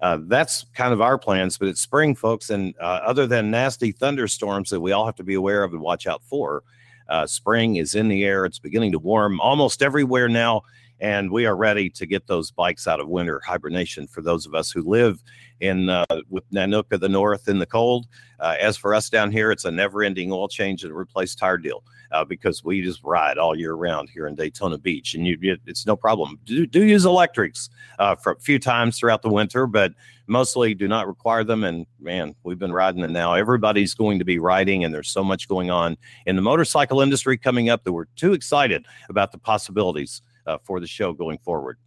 Uh, 0.00 0.18
that's 0.22 0.64
kind 0.74 0.92
of 0.92 1.00
our 1.00 1.18
plans, 1.18 1.58
but 1.58 1.68
it's 1.68 1.80
spring, 1.80 2.14
folks. 2.14 2.50
And 2.50 2.74
uh, 2.80 3.00
other 3.04 3.26
than 3.26 3.50
nasty 3.50 3.92
thunderstorms 3.92 4.70
that 4.70 4.80
we 4.80 4.92
all 4.92 5.06
have 5.06 5.14
to 5.16 5.24
be 5.24 5.34
aware 5.34 5.62
of 5.62 5.72
and 5.72 5.80
watch 5.80 6.06
out 6.06 6.22
for, 6.24 6.64
uh, 7.08 7.26
spring 7.26 7.76
is 7.76 7.94
in 7.94 8.08
the 8.08 8.24
air. 8.24 8.44
It's 8.44 8.58
beginning 8.58 8.92
to 8.92 8.98
warm 8.98 9.40
almost 9.40 9.82
everywhere 9.82 10.28
now 10.28 10.62
and 11.02 11.32
we 11.32 11.46
are 11.46 11.56
ready 11.56 11.90
to 11.90 12.06
get 12.06 12.28
those 12.28 12.52
bikes 12.52 12.86
out 12.86 13.00
of 13.00 13.08
winter 13.08 13.42
hibernation 13.44 14.06
for 14.06 14.22
those 14.22 14.46
of 14.46 14.54
us 14.54 14.70
who 14.70 14.82
live 14.82 15.20
in 15.58 15.88
uh, 15.88 16.06
with 16.30 16.48
Nanuka 16.52 16.98
the 16.98 17.08
north 17.08 17.48
in 17.48 17.58
the 17.58 17.66
cold. 17.66 18.06
Uh, 18.38 18.54
as 18.60 18.76
for 18.76 18.94
us 18.94 19.10
down 19.10 19.32
here, 19.32 19.50
it's 19.50 19.64
a 19.64 19.70
never-ending 19.70 20.30
oil 20.30 20.46
change 20.46 20.84
and 20.84 20.94
replace 20.94 21.34
tire 21.34 21.58
deal 21.58 21.82
uh, 22.12 22.24
because 22.24 22.62
we 22.62 22.82
just 22.82 23.02
ride 23.02 23.36
all 23.36 23.56
year 23.56 23.74
round 23.74 24.10
here 24.10 24.28
in 24.28 24.36
Daytona 24.36 24.78
Beach, 24.78 25.14
and 25.14 25.26
you, 25.26 25.36
it's 25.66 25.86
no 25.86 25.96
problem. 25.96 26.38
Do, 26.44 26.66
do 26.66 26.84
use 26.84 27.04
electrics 27.04 27.68
uh, 27.98 28.14
for 28.14 28.32
a 28.32 28.40
few 28.40 28.60
times 28.60 28.96
throughout 28.96 29.22
the 29.22 29.28
winter, 29.28 29.66
but 29.66 29.92
mostly 30.28 30.72
do 30.72 30.86
not 30.86 31.08
require 31.08 31.42
them. 31.42 31.64
And 31.64 31.84
man, 32.00 32.36
we've 32.44 32.60
been 32.60 32.72
riding 32.72 33.02
it 33.02 33.10
now. 33.10 33.34
Everybody's 33.34 33.94
going 33.94 34.20
to 34.20 34.24
be 34.24 34.38
riding, 34.38 34.84
and 34.84 34.94
there's 34.94 35.10
so 35.10 35.24
much 35.24 35.48
going 35.48 35.68
on 35.68 35.96
in 36.26 36.36
the 36.36 36.42
motorcycle 36.42 37.00
industry 37.00 37.36
coming 37.36 37.70
up 37.70 37.82
that 37.82 37.92
we're 37.92 38.06
too 38.14 38.34
excited 38.34 38.86
about 39.08 39.32
the 39.32 39.38
possibilities 39.38 40.22
uh, 40.46 40.58
for 40.62 40.80
the 40.80 40.86
show 40.86 41.12
going 41.12 41.38
forward. 41.38 41.78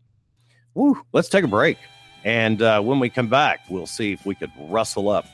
Woo, 0.74 1.02
let's 1.14 1.30
take 1.30 1.44
a 1.44 1.48
break. 1.48 1.78
And 2.24 2.62
uh, 2.62 2.82
when 2.82 3.00
we 3.00 3.10
come 3.10 3.28
back, 3.28 3.62
we'll 3.70 3.86
see 3.86 4.12
if 4.12 4.26
we 4.26 4.36
could 4.36 4.52
rustle 4.70 5.10
up 5.10 5.28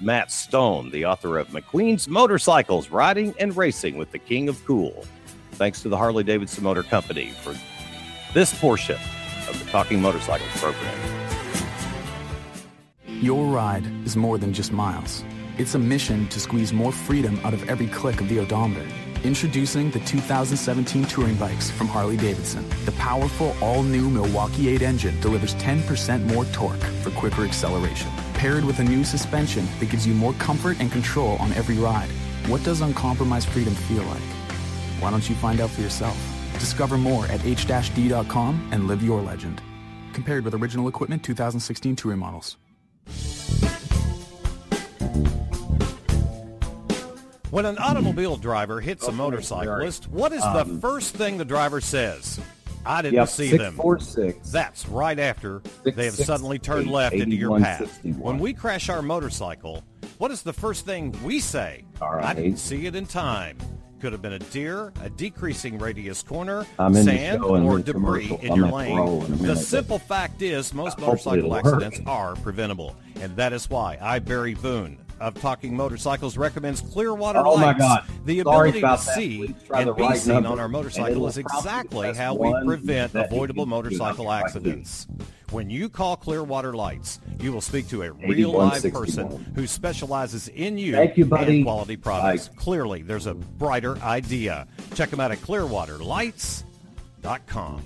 Matt 0.00 0.30
Stone, 0.30 0.90
the 0.90 1.04
author 1.04 1.38
of 1.38 1.48
McQueen's 1.48 2.08
Motorcycles 2.08 2.90
Riding 2.90 3.34
and 3.38 3.56
Racing 3.56 3.96
with 3.96 4.12
the 4.12 4.18
King 4.18 4.48
of 4.48 4.64
Cool. 4.64 5.04
Thanks 5.52 5.82
to 5.82 5.88
the 5.88 5.96
Harley 5.96 6.24
Davidson 6.24 6.64
Motor 6.64 6.84
Company 6.84 7.30
for 7.30 7.54
this 8.32 8.58
portion 8.58 8.98
of 9.48 9.58
the 9.58 9.70
Talking 9.70 10.00
Motorcycles 10.00 10.50
program. 10.60 10.96
Your 13.06 13.46
ride 13.46 13.84
is 14.06 14.16
more 14.16 14.38
than 14.38 14.52
just 14.52 14.72
miles, 14.72 15.24
it's 15.58 15.74
a 15.74 15.78
mission 15.78 16.28
to 16.28 16.38
squeeze 16.38 16.72
more 16.72 16.92
freedom 16.92 17.40
out 17.42 17.52
of 17.52 17.68
every 17.68 17.88
click 17.88 18.20
of 18.20 18.28
the 18.28 18.38
odometer 18.38 18.86
Introducing 19.24 19.90
the 19.90 19.98
2017 20.00 21.04
touring 21.06 21.34
bikes 21.34 21.72
from 21.72 21.88
Harley 21.88 22.16
Davidson. 22.16 22.64
The 22.84 22.92
powerful 22.92 23.56
all-new 23.60 24.08
Milwaukee 24.10 24.68
8 24.68 24.82
engine 24.82 25.20
delivers 25.20 25.56
10% 25.56 26.24
more 26.32 26.44
torque 26.46 26.78
for 27.02 27.10
quicker 27.10 27.44
acceleration. 27.44 28.08
Paired 28.34 28.64
with 28.64 28.78
a 28.78 28.84
new 28.84 29.02
suspension 29.02 29.66
that 29.80 29.90
gives 29.90 30.06
you 30.06 30.14
more 30.14 30.34
comfort 30.34 30.76
and 30.78 30.92
control 30.92 31.36
on 31.38 31.52
every 31.54 31.76
ride. 31.78 32.08
What 32.46 32.62
does 32.62 32.80
uncompromised 32.80 33.48
freedom 33.48 33.74
feel 33.74 34.04
like? 34.04 34.22
Why 35.00 35.10
don't 35.10 35.28
you 35.28 35.34
find 35.34 35.60
out 35.60 35.70
for 35.70 35.80
yourself? 35.80 36.16
Discover 36.54 36.96
more 36.96 37.26
at 37.26 37.44
h-d.com 37.44 38.68
and 38.70 38.86
live 38.86 39.02
your 39.02 39.20
legend. 39.20 39.60
Compared 40.12 40.44
with 40.44 40.54
original 40.54 40.86
equipment 40.86 41.24
2016 41.24 41.96
touring 41.96 42.20
models. 42.20 42.56
When 47.50 47.64
an 47.64 47.78
automobile 47.78 48.36
driver 48.36 48.78
hits 48.78 49.08
a 49.08 49.12
motorcyclist, 49.12 50.10
what 50.10 50.32
is 50.32 50.42
the 50.42 50.60
um, 50.60 50.80
first 50.80 51.14
thing 51.14 51.38
the 51.38 51.46
driver 51.46 51.80
says? 51.80 52.38
I 52.84 53.00
didn't 53.00 53.14
yep, 53.14 53.28
see 53.28 53.48
six, 53.48 53.62
them. 53.62 53.74
Four, 53.74 53.98
six. 54.00 54.50
That's 54.50 54.86
right 54.86 55.18
after 55.18 55.62
six, 55.82 55.96
they 55.96 56.04
have 56.04 56.14
six, 56.14 56.26
suddenly 56.26 56.58
turned 56.58 56.88
eight, 56.88 56.92
left 56.92 57.14
into 57.14 57.36
your 57.36 57.58
path. 57.58 57.78
61. 57.80 58.20
When 58.20 58.38
we 58.38 58.52
crash 58.52 58.90
our 58.90 59.00
motorcycle, 59.00 59.82
what 60.18 60.30
is 60.30 60.42
the 60.42 60.52
first 60.52 60.84
thing 60.84 61.16
we 61.24 61.40
say? 61.40 61.84
Right. 62.02 62.22
I 62.22 62.34
didn't 62.34 62.58
see 62.58 62.84
it 62.84 62.94
in 62.94 63.06
time. 63.06 63.56
Could 63.98 64.12
have 64.12 64.22
been 64.22 64.34
a 64.34 64.38
deer, 64.38 64.92
a 65.02 65.08
decreasing 65.08 65.78
radius 65.78 66.22
corner, 66.22 66.66
sand, 66.92 67.42
or 67.42 67.78
debris 67.78 68.36
in 68.42 68.54
your 68.54 68.68
lane. 68.68 69.38
The 69.38 69.56
simple 69.56 69.98
fact 69.98 70.42
is 70.42 70.74
most 70.74 70.98
motorcycle 70.98 71.56
accidents 71.56 72.00
are 72.06 72.36
preventable. 72.36 72.94
And 73.20 73.34
that 73.36 73.52
is 73.54 73.68
why 73.70 73.98
I, 74.00 74.18
Barry 74.20 74.54
Boone, 74.54 74.98
of 75.20 75.40
Talking 75.40 75.76
Motorcycles 75.76 76.36
recommends 76.36 76.80
Clearwater 76.80 77.40
oh 77.40 77.54
lights. 77.54 77.80
My 77.80 77.86
God. 77.86 78.04
The 78.24 78.40
ability 78.40 78.80
to 78.80 78.98
see 78.98 79.54
and 79.74 79.96
be 79.96 80.02
right 80.02 80.18
seen 80.18 80.46
on 80.46 80.58
our 80.58 80.68
motorcycle 80.68 81.26
is 81.26 81.38
exactly 81.38 82.14
how 82.14 82.34
we 82.34 82.52
prevent 82.64 83.14
avoidable 83.14 83.66
motorcycle 83.66 84.32
accidents. 84.32 85.06
When 85.50 85.70
you 85.70 85.88
call 85.88 86.16
Clearwater 86.16 86.74
Lights, 86.74 87.20
you 87.40 87.52
will 87.52 87.62
speak 87.62 87.88
to 87.88 88.02
a 88.02 88.12
real 88.12 88.52
live 88.52 88.82
person 88.92 89.46
who 89.54 89.66
specializes 89.66 90.48
in 90.48 90.76
you, 90.76 90.92
Thank 90.92 91.16
you 91.16 91.24
buddy. 91.24 91.56
and 91.56 91.64
quality 91.64 91.96
products. 91.96 92.48
Bye. 92.48 92.54
Clearly, 92.56 93.00
there's 93.00 93.24
a 93.26 93.32
brighter 93.34 93.96
idea. 93.98 94.66
Check 94.94 95.08
them 95.08 95.20
out 95.20 95.32
at 95.32 95.38
clearwaterlights.com. 95.38 97.82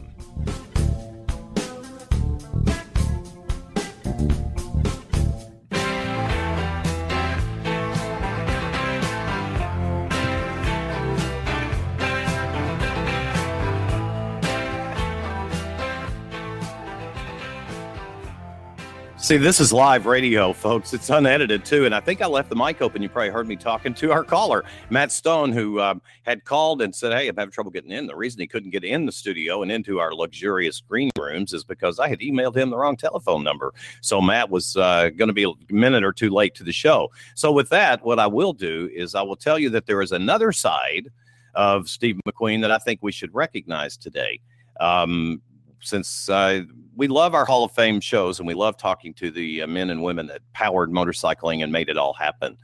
See, 19.33 19.39
this 19.39 19.61
is 19.61 19.73
live 19.73 20.05
radio, 20.05 20.53
folks. 20.53 20.93
It's 20.93 21.09
unedited 21.09 21.65
too, 21.65 21.87
and 21.87 21.95
I 21.95 22.01
think 22.01 22.21
I 22.21 22.27
left 22.27 22.51
the 22.51 22.55
mic 22.55 22.83
open. 22.83 23.01
You 23.01 23.09
probably 23.09 23.31
heard 23.31 23.49
me 23.49 23.57
talking 23.57 23.95
to 23.95 24.13
our 24.13 24.23
caller, 24.23 24.63
Matt 24.91 25.11
Stone, 25.11 25.53
who 25.53 25.81
um, 25.81 26.03
had 26.25 26.45
called 26.45 26.83
and 26.83 26.95
said, 26.95 27.15
"Hey, 27.15 27.29
I'm 27.29 27.37
having 27.37 27.51
trouble 27.51 27.71
getting 27.71 27.93
in." 27.93 28.07
The 28.07 28.15
reason 28.15 28.43
he 28.43 28.47
couldn't 28.47 28.73
get 28.73 28.85
in 28.85 29.07
the 29.07 29.11
studio 29.11 29.63
and 29.63 29.73
into 29.73 30.01
our 30.01 30.13
luxurious 30.13 30.83
green 30.83 31.09
rooms 31.19 31.55
is 31.55 31.65
because 31.65 31.99
I 31.99 32.11
had 32.11 32.21
emailed 32.21 32.55
him 32.55 32.69
the 32.69 32.77
wrong 32.77 32.95
telephone 32.95 33.43
number. 33.43 33.73
So 34.03 34.21
Matt 34.21 34.51
was 34.51 34.77
uh, 34.77 35.09
going 35.17 35.29
to 35.29 35.33
be 35.33 35.45
a 35.45 35.73
minute 35.73 36.05
or 36.05 36.13
two 36.13 36.29
late 36.29 36.55
to 36.57 36.63
the 36.63 36.71
show. 36.71 37.11
So 37.35 37.53
with 37.53 37.71
that, 37.71 38.05
what 38.05 38.19
I 38.19 38.27
will 38.27 38.53
do 38.53 38.91
is 38.95 39.15
I 39.15 39.23
will 39.23 39.37
tell 39.37 39.59
you 39.59 39.71
that 39.71 39.87
there 39.87 40.03
is 40.03 40.13
another 40.13 40.53
side 40.53 41.09
of 41.55 41.89
Steve 41.89 42.21
McQueen 42.29 42.61
that 42.61 42.71
I 42.71 42.77
think 42.77 43.01
we 43.01 43.13
should 43.13 43.35
recognize 43.35 43.97
today. 43.97 44.41
Um, 44.79 45.41
since 45.83 46.29
uh, 46.29 46.63
we 46.97 47.09
love 47.09 47.35
our 47.35 47.45
Hall 47.45 47.65
of 47.65 47.73
Fame 47.73 48.01
shows 48.01 48.39
and 48.39 48.47
we 48.47 48.55
love 48.55 48.77
talking 48.77 49.13
to 49.15 49.31
the 49.31 49.63
uh, 49.63 49.67
men 49.67 49.91
and 49.91 50.03
women 50.03 50.27
that 50.29 50.41
powered 50.53 50.91
motorcycling 50.91 51.63
and 51.63 51.73
made 51.73 51.89
it 51.89 51.97
all 51.97 52.15
happen. 52.15 52.57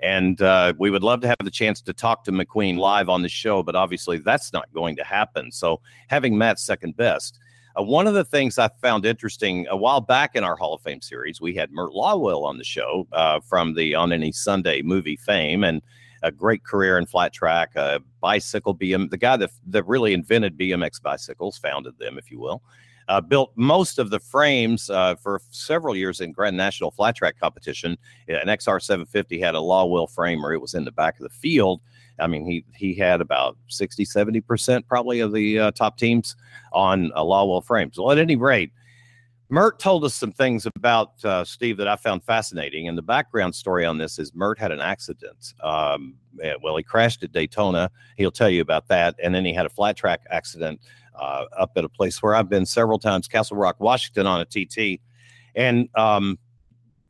And 0.00 0.42
uh, 0.42 0.72
we 0.78 0.90
would 0.90 1.04
love 1.04 1.20
to 1.20 1.28
have 1.28 1.36
the 1.44 1.50
chance 1.50 1.80
to 1.82 1.92
talk 1.92 2.24
to 2.24 2.32
McQueen 2.32 2.76
live 2.76 3.08
on 3.08 3.22
the 3.22 3.28
show, 3.28 3.62
but 3.62 3.76
obviously 3.76 4.18
that's 4.18 4.52
not 4.52 4.72
going 4.72 4.96
to 4.96 5.04
happen. 5.04 5.52
So 5.52 5.80
having 6.08 6.36
Matt 6.36 6.58
second 6.58 6.96
best. 6.96 7.38
Uh, 7.78 7.82
one 7.82 8.06
of 8.06 8.14
the 8.14 8.24
things 8.24 8.58
I 8.58 8.68
found 8.80 9.06
interesting 9.06 9.66
a 9.70 9.76
while 9.76 10.00
back 10.00 10.34
in 10.34 10.44
our 10.44 10.56
Hall 10.56 10.74
of 10.74 10.82
Fame 10.82 11.00
series, 11.00 11.40
we 11.40 11.54
had 11.54 11.70
Mert 11.70 11.92
Lawill 11.92 12.44
on 12.44 12.58
the 12.58 12.64
show 12.64 13.06
uh, 13.12 13.40
from 13.40 13.74
the 13.74 13.94
On 13.94 14.12
Any 14.12 14.32
Sunday 14.32 14.82
movie 14.82 15.16
fame 15.16 15.64
and 15.64 15.80
a 16.22 16.30
great 16.30 16.64
career 16.64 16.98
in 16.98 17.06
flat 17.06 17.32
track, 17.32 17.74
a 17.76 18.00
bicycle 18.20 18.74
BM, 18.74 19.10
the 19.10 19.16
guy 19.16 19.36
that, 19.36 19.50
that 19.66 19.86
really 19.86 20.12
invented 20.12 20.58
BMX 20.58 21.02
bicycles, 21.02 21.58
founded 21.58 21.98
them, 21.98 22.18
if 22.18 22.30
you 22.30 22.38
will 22.38 22.62
uh, 23.08 23.20
built 23.20 23.52
most 23.56 23.98
of 23.98 24.10
the 24.10 24.20
frames 24.20 24.90
uh, 24.90 25.14
for 25.16 25.40
several 25.50 25.96
years 25.96 26.20
in 26.20 26.32
Grand 26.32 26.56
National 26.56 26.90
Flat 26.90 27.16
Track 27.16 27.38
competition. 27.38 27.96
An 28.28 28.46
XR 28.46 28.80
750 28.80 29.40
had 29.40 29.54
a 29.54 29.58
Lawill 29.58 30.10
frame, 30.10 30.44
or 30.44 30.52
it 30.52 30.60
was 30.60 30.74
in 30.74 30.84
the 30.84 30.92
back 30.92 31.16
of 31.16 31.22
the 31.22 31.30
field. 31.30 31.80
I 32.18 32.26
mean, 32.26 32.44
he 32.44 32.64
he 32.74 32.94
had 32.94 33.20
about 33.20 33.56
60, 33.68 34.04
70% 34.04 34.86
probably 34.86 35.20
of 35.20 35.32
the 35.32 35.58
uh, 35.58 35.70
top 35.72 35.98
teams 35.98 36.36
on 36.72 37.10
a 37.14 37.22
Lawill 37.22 37.64
frames. 37.64 37.98
Well, 37.98 38.12
at 38.12 38.18
any 38.18 38.36
rate, 38.36 38.72
Mert 39.52 39.78
told 39.78 40.02
us 40.02 40.14
some 40.14 40.32
things 40.32 40.64
about 40.64 41.22
uh, 41.26 41.44
Steve 41.44 41.76
that 41.76 41.86
I 41.86 41.96
found 41.96 42.24
fascinating. 42.24 42.88
And 42.88 42.96
the 42.96 43.02
background 43.02 43.54
story 43.54 43.84
on 43.84 43.98
this 43.98 44.18
is 44.18 44.34
Mert 44.34 44.58
had 44.58 44.72
an 44.72 44.80
accident. 44.80 45.52
Um, 45.62 46.14
eh, 46.42 46.54
well, 46.62 46.74
he 46.74 46.82
crashed 46.82 47.22
at 47.22 47.32
Daytona. 47.32 47.90
He'll 48.16 48.30
tell 48.30 48.48
you 48.48 48.62
about 48.62 48.88
that. 48.88 49.14
And 49.22 49.34
then 49.34 49.44
he 49.44 49.52
had 49.52 49.66
a 49.66 49.68
flat 49.68 49.94
track 49.94 50.22
accident 50.30 50.80
uh, 51.14 51.44
up 51.58 51.72
at 51.76 51.84
a 51.84 51.88
place 51.90 52.22
where 52.22 52.34
I've 52.34 52.48
been 52.48 52.64
several 52.64 52.98
times, 52.98 53.28
Castle 53.28 53.58
Rock, 53.58 53.76
Washington, 53.78 54.26
on 54.26 54.40
a 54.40 54.46
TT, 54.46 55.02
and 55.54 55.90
um, 55.96 56.38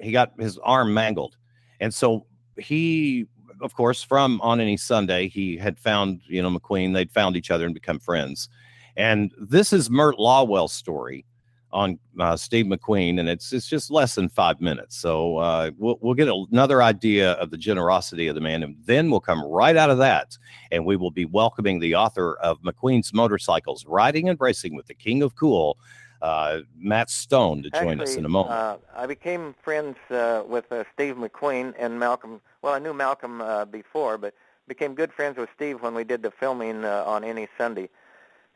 he 0.01 0.11
got 0.11 0.33
his 0.41 0.59
arm 0.65 0.93
mangled, 0.93 1.37
and 1.79 1.95
so 1.95 2.27
he, 2.57 3.27
of 3.61 3.77
course, 3.77 4.03
from 4.03 4.41
on 4.41 4.61
any 4.61 4.77
Sunday, 4.77 5.29
he 5.29 5.57
had 5.57 5.79
found 5.79 6.23
you 6.27 6.43
know 6.43 6.51
McQueen. 6.51 6.93
They'd 6.93 7.13
found 7.13 7.37
each 7.37 7.53
other 7.53 7.67
and 7.67 7.73
become 7.73 8.01
friends, 8.01 8.49
and 8.97 9.31
this 9.39 9.73
is 9.73 9.89
Mert 9.89 10.19
Lawill's 10.19 10.73
story 10.73 11.25
on 11.73 11.99
uh, 12.21 12.37
Steve 12.37 12.67
McQueen, 12.67 13.19
and 13.19 13.29
it's 13.29 13.53
it's 13.53 13.67
just 13.67 13.91
less 13.91 14.15
than 14.15 14.29
five 14.29 14.61
minutes. 14.61 14.97
So 14.97 15.39
uh, 15.39 15.71
we'll 15.79 15.99
we'll 16.01 16.15
get 16.15 16.29
another 16.29 16.83
idea 16.83 17.33
of 17.33 17.51
the 17.51 17.57
generosity 17.57 18.29
of 18.29 18.35
the 18.35 18.41
man, 18.41 18.63
and 18.63 18.77
then 18.85 19.11
we'll 19.11 19.21
come 19.21 19.43
right 19.43 19.77
out 19.77 19.91
of 19.91 19.99
that, 19.99 20.37
and 20.71 20.85
we 20.85 20.97
will 20.97 21.11
be 21.11 21.25
welcoming 21.25 21.81
the 21.81 21.95
author 21.95 22.37
of 22.37 22.61
McQueen's 22.63 23.13
Motorcycles, 23.13 23.87
Riding 23.87 24.29
and 24.29 24.39
Racing 24.41 24.75
with 24.75 24.87
the 24.87 24.95
King 24.95 25.23
of 25.23 25.35
Cool, 25.35 25.79
uh, 26.21 26.59
Matt 26.77 27.09
Stone, 27.11 27.63
to 27.63 27.71
join 27.71 28.01
Actually, 28.01 28.05
us 28.05 28.17
in 28.17 28.25
a 28.27 28.29
moment. 28.29 28.55
Uh, 28.55 28.77
I 28.95 29.07
became 29.07 29.55
friends 29.63 29.97
uh, 30.11 30.43
with 30.47 30.71
uh, 30.71 30.85
Steve 30.93 31.17
McQueen 31.17 31.75
and 31.79 31.99
Malcolm. 31.99 32.41
Well, 32.61 32.75
I 32.75 32.79
knew 32.79 32.93
Malcolm 32.93 33.41
uh, 33.41 33.65
before, 33.65 34.19
but 34.19 34.35
became 34.69 34.95
good 34.95 35.13
friends 35.13 35.39
with 35.39 35.49
Steve 35.57 35.83
when 35.83 35.95
we 35.95 36.05
did 36.05 36.23
the 36.23 36.31
filming 36.31 36.85
uh, 36.85 37.03
on 37.07 37.25
any 37.25 37.49
Sunday, 37.57 37.89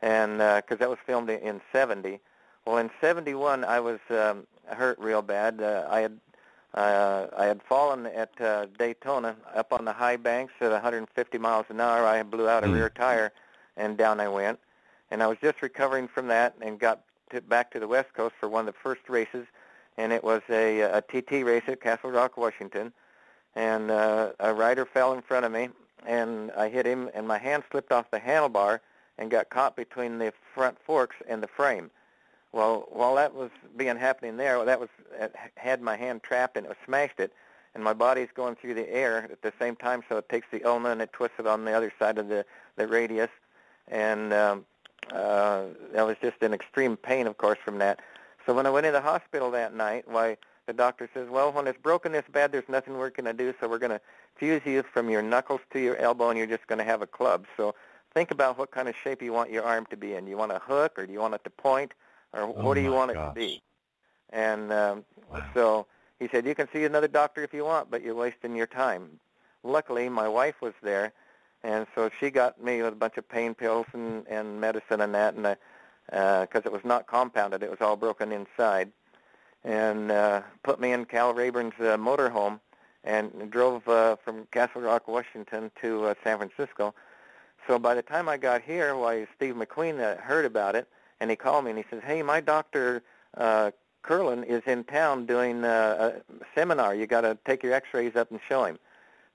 and 0.01 0.37
because 0.37 0.77
that 0.79 0.89
was 0.89 0.99
filmed 1.05 1.29
in 1.29 1.61
'70. 1.71 2.19
Well, 2.67 2.79
in 2.79 2.91
'71, 2.99 3.63
I 3.63 3.79
was 3.79 3.97
um, 4.09 4.45
hurt 4.65 4.99
real 4.99 5.21
bad. 5.21 5.61
Uh, 5.61 5.87
I 5.89 6.01
had 6.01 6.19
uh, 6.73 7.27
I 7.37 7.45
had 7.45 7.61
fallen 7.63 8.07
at 8.07 8.41
uh, 8.41 8.65
Daytona 8.77 9.37
up 9.55 9.71
on 9.71 9.85
the 9.85 9.93
high 9.93 10.17
banks 10.17 10.51
at 10.59 10.71
150 10.71 11.37
miles 11.37 11.65
an 11.69 11.79
hour. 11.79 12.05
I 12.05 12.21
blew 12.23 12.49
out 12.49 12.65
a 12.65 12.67
mm. 12.67 12.73
rear 12.73 12.89
tire, 12.89 13.31
and 13.77 13.97
down 13.97 14.19
I 14.19 14.27
went. 14.27 14.59
And 15.11 15.23
I 15.23 15.27
was 15.27 15.37
just 15.41 15.61
recovering 15.61 16.09
from 16.09 16.27
that 16.27 16.55
and 16.59 16.77
got 16.77 17.03
to, 17.29 17.39
back 17.39 17.71
to 17.71 17.79
the 17.79 17.87
West 17.87 18.13
Coast 18.13 18.35
for 18.37 18.49
one 18.49 18.67
of 18.67 18.73
the 18.73 18.79
first 18.83 19.07
races, 19.07 19.47
and 19.95 20.11
it 20.11 20.21
was 20.21 20.41
a, 20.49 20.81
a 20.81 21.01
TT 21.01 21.45
race 21.45 21.63
at 21.67 21.79
Castle 21.79 22.11
Rock, 22.11 22.35
Washington. 22.35 22.91
And 23.55 23.89
uh, 23.91 24.33
a 24.41 24.53
rider 24.53 24.85
fell 24.85 25.13
in 25.13 25.21
front 25.21 25.45
of 25.45 25.53
me, 25.53 25.69
and 26.05 26.51
I 26.51 26.67
hit 26.67 26.85
him, 26.85 27.09
and 27.13 27.25
my 27.25 27.37
hand 27.37 27.63
slipped 27.71 27.93
off 27.93 28.11
the 28.11 28.19
handlebar 28.19 28.81
and 29.17 29.31
got 29.31 29.49
caught 29.49 29.77
between 29.77 30.17
the 30.17 30.33
front 30.53 30.77
forks 30.85 31.15
and 31.29 31.41
the 31.41 31.47
frame. 31.47 31.91
Well, 32.51 32.87
while 32.89 33.15
that 33.15 33.33
was 33.33 33.51
being 33.75 33.97
happening 33.97 34.37
there, 34.37 34.63
that 34.63 34.79
was 34.79 34.89
had 35.55 35.81
my 35.81 35.97
hand 35.97 36.23
trapped 36.23 36.57
and 36.57 36.65
it 36.65 36.77
smashed 36.85 37.19
it, 37.19 37.33
and 37.75 37.83
my 37.83 37.93
body's 37.93 38.29
going 38.33 38.55
through 38.55 38.73
the 38.73 38.89
air 38.89 39.27
at 39.31 39.41
the 39.41 39.53
same 39.59 39.75
time, 39.75 40.01
so 40.07 40.17
it 40.17 40.29
takes 40.29 40.47
the 40.51 40.63
ulna 40.63 40.89
and 40.89 41.01
it 41.01 41.13
twists 41.13 41.39
it 41.39 41.47
on 41.47 41.65
the 41.65 41.73
other 41.73 41.91
side 41.99 42.17
of 42.17 42.29
the 42.29 42.45
the 42.77 42.87
radius, 42.87 43.29
and 43.87 44.33
um, 44.33 44.65
uh, 45.11 45.63
that 45.93 46.05
was 46.05 46.15
just 46.21 46.41
an 46.41 46.53
extreme 46.53 46.97
pain, 46.97 47.27
of 47.27 47.37
course, 47.37 47.59
from 47.63 47.77
that. 47.79 47.99
So 48.45 48.53
when 48.53 48.65
I 48.65 48.69
went 48.69 48.85
in 48.85 48.93
the 48.93 49.01
hospital 49.01 49.51
that 49.51 49.75
night, 49.75 50.05
why 50.07 50.37
the 50.67 50.73
doctor 50.73 51.09
says, 51.13 51.29
well, 51.29 51.51
when 51.51 51.67
it's 51.67 51.79
broken 51.81 52.11
this 52.11 52.25
bad, 52.31 52.51
there's 52.51 52.67
nothing 52.69 52.97
we're 52.97 53.09
going 53.09 53.25
to 53.25 53.33
do, 53.33 53.53
so 53.59 53.67
we're 53.67 53.77
going 53.77 53.91
to 53.91 54.01
fuse 54.35 54.61
you 54.65 54.83
from 54.83 55.09
your 55.09 55.21
knuckles 55.21 55.61
to 55.71 55.79
your 55.79 55.95
elbow, 55.97 56.29
and 56.29 56.37
you're 56.37 56.47
just 56.47 56.67
going 56.67 56.79
to 56.79 56.85
have 56.85 57.01
a 57.01 57.07
club. 57.07 57.45
So 57.55 57.73
think 58.13 58.31
about 58.31 58.57
what 58.57 58.71
kind 58.71 58.87
of 58.87 58.95
shape 58.95 59.21
you 59.21 59.33
want 59.33 59.51
your 59.51 59.63
arm 59.63 59.85
to 59.89 59.97
be 59.97 60.13
in. 60.13 60.27
You 60.27 60.37
want 60.37 60.51
a 60.51 60.59
hook, 60.59 60.97
or 60.97 61.05
do 61.05 61.13
you 61.13 61.19
want 61.19 61.33
it 61.35 61.43
to 61.45 61.49
point? 61.49 61.93
Or 62.33 62.41
oh 62.41 62.47
what 62.63 62.75
do 62.75 62.81
you 62.81 62.91
want 62.91 63.13
gosh. 63.13 63.23
it 63.23 63.29
to 63.29 63.35
be? 63.35 63.61
And 64.31 64.71
um, 64.71 65.05
wow. 65.31 65.45
so 65.53 65.87
he 66.19 66.27
said, 66.27 66.45
you 66.45 66.55
can 66.55 66.67
see 66.73 66.83
another 66.83 67.07
doctor 67.07 67.43
if 67.43 67.53
you 67.53 67.63
want, 67.63 67.89
but 67.91 68.01
you're 68.01 68.15
wasting 68.15 68.55
your 68.55 68.67
time. 68.67 69.19
Luckily, 69.63 70.09
my 70.09 70.27
wife 70.27 70.61
was 70.61 70.73
there, 70.81 71.13
and 71.63 71.87
so 71.95 72.09
she 72.19 72.29
got 72.29 72.61
me 72.63 72.81
with 72.81 72.93
a 72.93 72.97
bunch 72.97 73.17
of 73.17 73.27
pain 73.27 73.53
pills 73.53 73.85
and, 73.93 74.25
and 74.27 74.59
medicine 74.59 75.01
and 75.01 75.13
that, 75.15 75.33
and 75.33 75.57
because 76.05 76.65
uh, 76.65 76.69
it 76.69 76.71
was 76.71 76.85
not 76.85 77.07
compounded, 77.07 77.63
it 77.63 77.69
was 77.69 77.81
all 77.81 77.95
broken 77.95 78.31
inside, 78.31 78.91
and 79.63 80.11
uh, 80.11 80.41
put 80.63 80.79
me 80.79 80.91
in 80.91 81.05
Cal 81.05 81.33
Rayborn's 81.33 81.79
uh, 81.79 81.97
motorhome 81.97 82.59
and 83.03 83.49
drove 83.49 83.87
uh, 83.87 84.15
from 84.23 84.47
Castle 84.51 84.81
Rock, 84.81 85.07
Washington 85.07 85.71
to 85.81 86.05
uh, 86.05 86.13
San 86.23 86.37
Francisco. 86.37 86.93
So 87.67 87.77
by 87.77 87.95
the 87.95 88.01
time 88.01 88.29
I 88.29 88.37
got 88.37 88.61
here, 88.61 88.95
why 88.95 89.27
Steve 89.35 89.55
McQueen 89.55 89.99
uh, 89.99 90.21
heard 90.21 90.45
about 90.45 90.75
it, 90.75 90.87
and 91.19 91.29
he 91.29 91.35
called 91.35 91.65
me 91.65 91.71
and 91.71 91.79
he 91.79 91.85
says, 91.89 92.01
"Hey, 92.05 92.21
my 92.21 92.41
doctor 92.41 93.03
uh, 93.35 93.71
Kerlan 94.03 94.45
is 94.45 94.63
in 94.65 94.83
town 94.83 95.25
doing 95.25 95.63
uh, 95.63 96.19
a 96.29 96.45
seminar. 96.55 96.95
You 96.95 97.07
got 97.07 97.21
to 97.21 97.37
take 97.45 97.63
your 97.63 97.73
X-rays 97.73 98.15
up 98.15 98.31
and 98.31 98.39
show 98.47 98.63
him." 98.63 98.79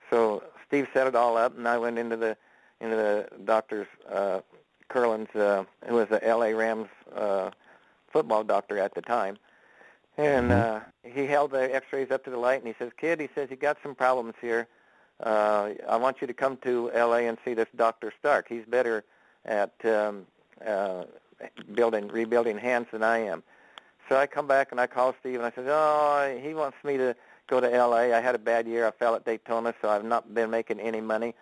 So 0.09 0.43
Steve 0.67 0.87
set 0.93 1.07
it 1.07 1.15
all 1.15 1.37
up, 1.37 1.57
and 1.57 1.67
I 1.67 1.77
went 1.77 1.97
into 1.97 2.17
the 2.17 2.37
into 2.79 2.95
the 2.95 3.27
doctor's 3.45 3.87
uh, 4.11 4.41
Kerlan's, 4.89 5.33
uh, 5.35 5.63
who 5.87 5.95
was 5.95 6.09
the 6.09 6.25
L.A. 6.25 6.53
Rams 6.53 6.89
uh, 7.15 7.51
football 8.11 8.43
doctor 8.43 8.77
at 8.77 8.93
the 8.93 9.01
time, 9.01 9.37
and 10.17 10.51
mm-hmm. 10.51 10.77
uh, 10.77 11.11
he 11.11 11.25
held 11.25 11.51
the 11.51 11.73
X-rays 11.73 12.11
up 12.11 12.23
to 12.25 12.29
the 12.29 12.37
light, 12.37 12.59
and 12.59 12.67
he 12.67 12.75
says, 12.77 12.91
"Kid," 12.97 13.19
he 13.19 13.29
says, 13.33 13.49
"you 13.49 13.55
got 13.55 13.77
some 13.81 13.95
problems 13.95 14.35
here. 14.41 14.67
Uh, 15.19 15.69
I 15.87 15.95
want 15.97 16.21
you 16.21 16.27
to 16.27 16.33
come 16.33 16.57
to 16.57 16.91
L.A. 16.93 17.27
and 17.27 17.37
see 17.45 17.53
this 17.53 17.67
Doctor 17.75 18.11
Stark. 18.19 18.47
He's 18.49 18.65
better 18.65 19.03
at 19.45 19.73
um, 19.85 20.25
uh, 20.65 21.03
building 21.73 22.07
rebuilding 22.07 22.57
hands 22.57 22.87
than 22.91 23.03
I 23.03 23.19
am. 23.19 23.43
So 24.09 24.17
I 24.17 24.27
come 24.27 24.47
back 24.47 24.71
and 24.71 24.79
I 24.79 24.87
call 24.87 25.15
Steve 25.19 25.35
and 25.35 25.45
I 25.45 25.51
said, 25.51 25.65
oh, 25.67 26.39
he 26.41 26.53
wants 26.53 26.77
me 26.83 26.97
to 26.97 27.15
go 27.47 27.59
to 27.59 27.73
L.A. 27.73 28.13
I 28.13 28.21
had 28.21 28.35
a 28.35 28.39
bad 28.39 28.67
year. 28.67 28.85
I 28.87 28.91
fell 28.91 29.15
at 29.15 29.25
Daytona, 29.25 29.73
so 29.81 29.89
I've 29.89 30.03
not 30.03 30.33
been 30.33 30.49
making 30.49 30.79
any 30.79 31.01
money. 31.01 31.33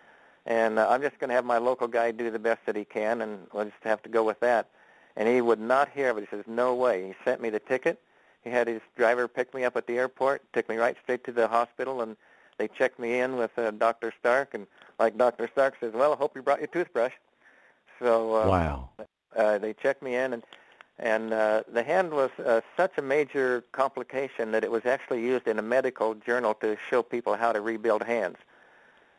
And 0.46 0.78
uh, 0.78 0.88
I'm 0.88 1.02
just 1.02 1.18
going 1.18 1.28
to 1.28 1.34
have 1.34 1.44
my 1.44 1.58
local 1.58 1.86
guy 1.86 2.10
do 2.10 2.30
the 2.30 2.38
best 2.38 2.60
that 2.66 2.74
he 2.74 2.84
can, 2.84 3.20
and 3.20 3.46
we'll 3.52 3.64
just 3.64 3.76
have 3.82 4.02
to 4.02 4.08
go 4.08 4.24
with 4.24 4.40
that. 4.40 4.68
And 5.16 5.28
he 5.28 5.40
would 5.40 5.60
not 5.60 5.90
hear 5.90 6.10
of 6.10 6.18
it. 6.18 6.22
He 6.22 6.36
says, 6.36 6.44
no 6.46 6.74
way. 6.74 7.08
He 7.08 7.14
sent 7.24 7.40
me 7.40 7.50
the 7.50 7.60
ticket. 7.60 8.00
He 8.42 8.50
had 8.50 8.66
his 8.66 8.80
driver 8.96 9.28
pick 9.28 9.54
me 9.54 9.64
up 9.64 9.76
at 9.76 9.86
the 9.86 9.98
airport, 9.98 10.42
took 10.52 10.68
me 10.68 10.76
right 10.76 10.96
straight 11.02 11.22
to 11.24 11.32
the 11.32 11.46
hospital, 11.46 12.02
and 12.02 12.16
they 12.58 12.66
checked 12.66 12.98
me 12.98 13.20
in 13.20 13.36
with 13.36 13.56
uh, 13.56 13.70
Dr. 13.72 14.12
Stark. 14.18 14.54
And 14.54 14.66
like 14.98 15.16
Dr. 15.16 15.48
Stark 15.52 15.74
says, 15.78 15.92
well, 15.94 16.12
I 16.12 16.16
hope 16.16 16.34
you 16.34 16.42
brought 16.42 16.58
your 16.58 16.68
toothbrush. 16.68 17.12
So 18.00 18.34
uh, 18.34 18.48
wow. 18.48 18.90
Uh, 19.36 19.58
they 19.58 19.72
checked 19.72 20.02
me 20.02 20.14
in, 20.14 20.32
and 20.32 20.42
and 20.98 21.32
uh, 21.32 21.62
the 21.72 21.82
hand 21.82 22.12
was 22.12 22.30
uh, 22.44 22.60
such 22.76 22.92
a 22.98 23.02
major 23.02 23.64
complication 23.72 24.52
that 24.52 24.62
it 24.62 24.70
was 24.70 24.86
actually 24.86 25.22
used 25.22 25.48
in 25.48 25.58
a 25.58 25.62
medical 25.62 26.14
journal 26.14 26.54
to 26.54 26.76
show 26.90 27.02
people 27.02 27.34
how 27.34 27.50
to 27.52 27.60
rebuild 27.60 28.04
hands. 28.04 28.36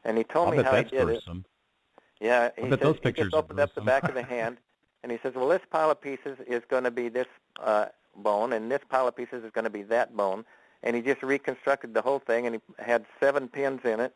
And 0.06 0.18
he 0.18 0.24
told 0.24 0.50
I'll 0.50 0.58
me 0.58 0.64
how 0.64 0.76
he 0.76 0.84
did 0.84 1.06
gruesome. 1.06 1.40
it. 1.40 2.26
Yeah, 2.26 2.50
he, 2.58 2.70
said, 2.70 2.80
those 2.80 2.98
he 3.04 3.12
just 3.12 3.34
opened 3.34 3.60
up 3.60 3.76
the 3.76 3.82
back 3.82 4.08
of 4.08 4.14
the 4.14 4.24
hand, 4.38 4.58
and 5.02 5.12
he 5.12 5.20
says, 5.22 5.34
"Well, 5.36 5.50
this 5.50 5.62
pile 5.70 5.92
of 5.92 6.00
pieces 6.00 6.38
is 6.48 6.62
going 6.70 6.86
to 6.86 6.92
be 6.92 7.10
this 7.10 7.28
uh, 7.62 7.88
bone, 8.16 8.54
and 8.54 8.72
this 8.72 8.82
pile 8.88 9.08
of 9.08 9.16
pieces 9.16 9.44
is 9.44 9.52
going 9.52 9.66
to 9.66 9.70
be 9.70 9.84
that 9.84 10.16
bone." 10.16 10.46
And 10.84 10.96
he 10.96 11.02
just 11.02 11.24
reconstructed 11.24 11.94
the 11.94 12.02
whole 12.02 12.20
thing, 12.20 12.46
and 12.46 12.56
he 12.56 12.62
had 12.84 13.06
seven 13.20 13.48
pins 13.48 13.82
in 13.84 14.00
it, 14.00 14.16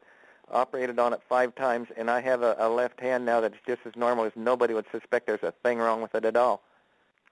operated 0.51 0.99
on 0.99 1.13
it 1.13 1.21
five 1.27 1.55
times, 1.55 1.88
and 1.97 2.10
I 2.10 2.21
have 2.21 2.41
a, 2.41 2.55
a 2.60 2.69
left 2.69 2.99
hand 2.99 3.25
now 3.25 3.41
that's 3.41 3.57
just 3.65 3.81
as 3.86 3.95
normal 3.95 4.25
as 4.25 4.31
nobody 4.36 4.73
would 4.73 4.86
suspect 4.91 5.27
there's 5.27 5.43
a 5.43 5.53
thing 5.63 5.79
wrong 5.79 6.01
with 6.01 6.15
it 6.15 6.25
at 6.25 6.36
all. 6.36 6.62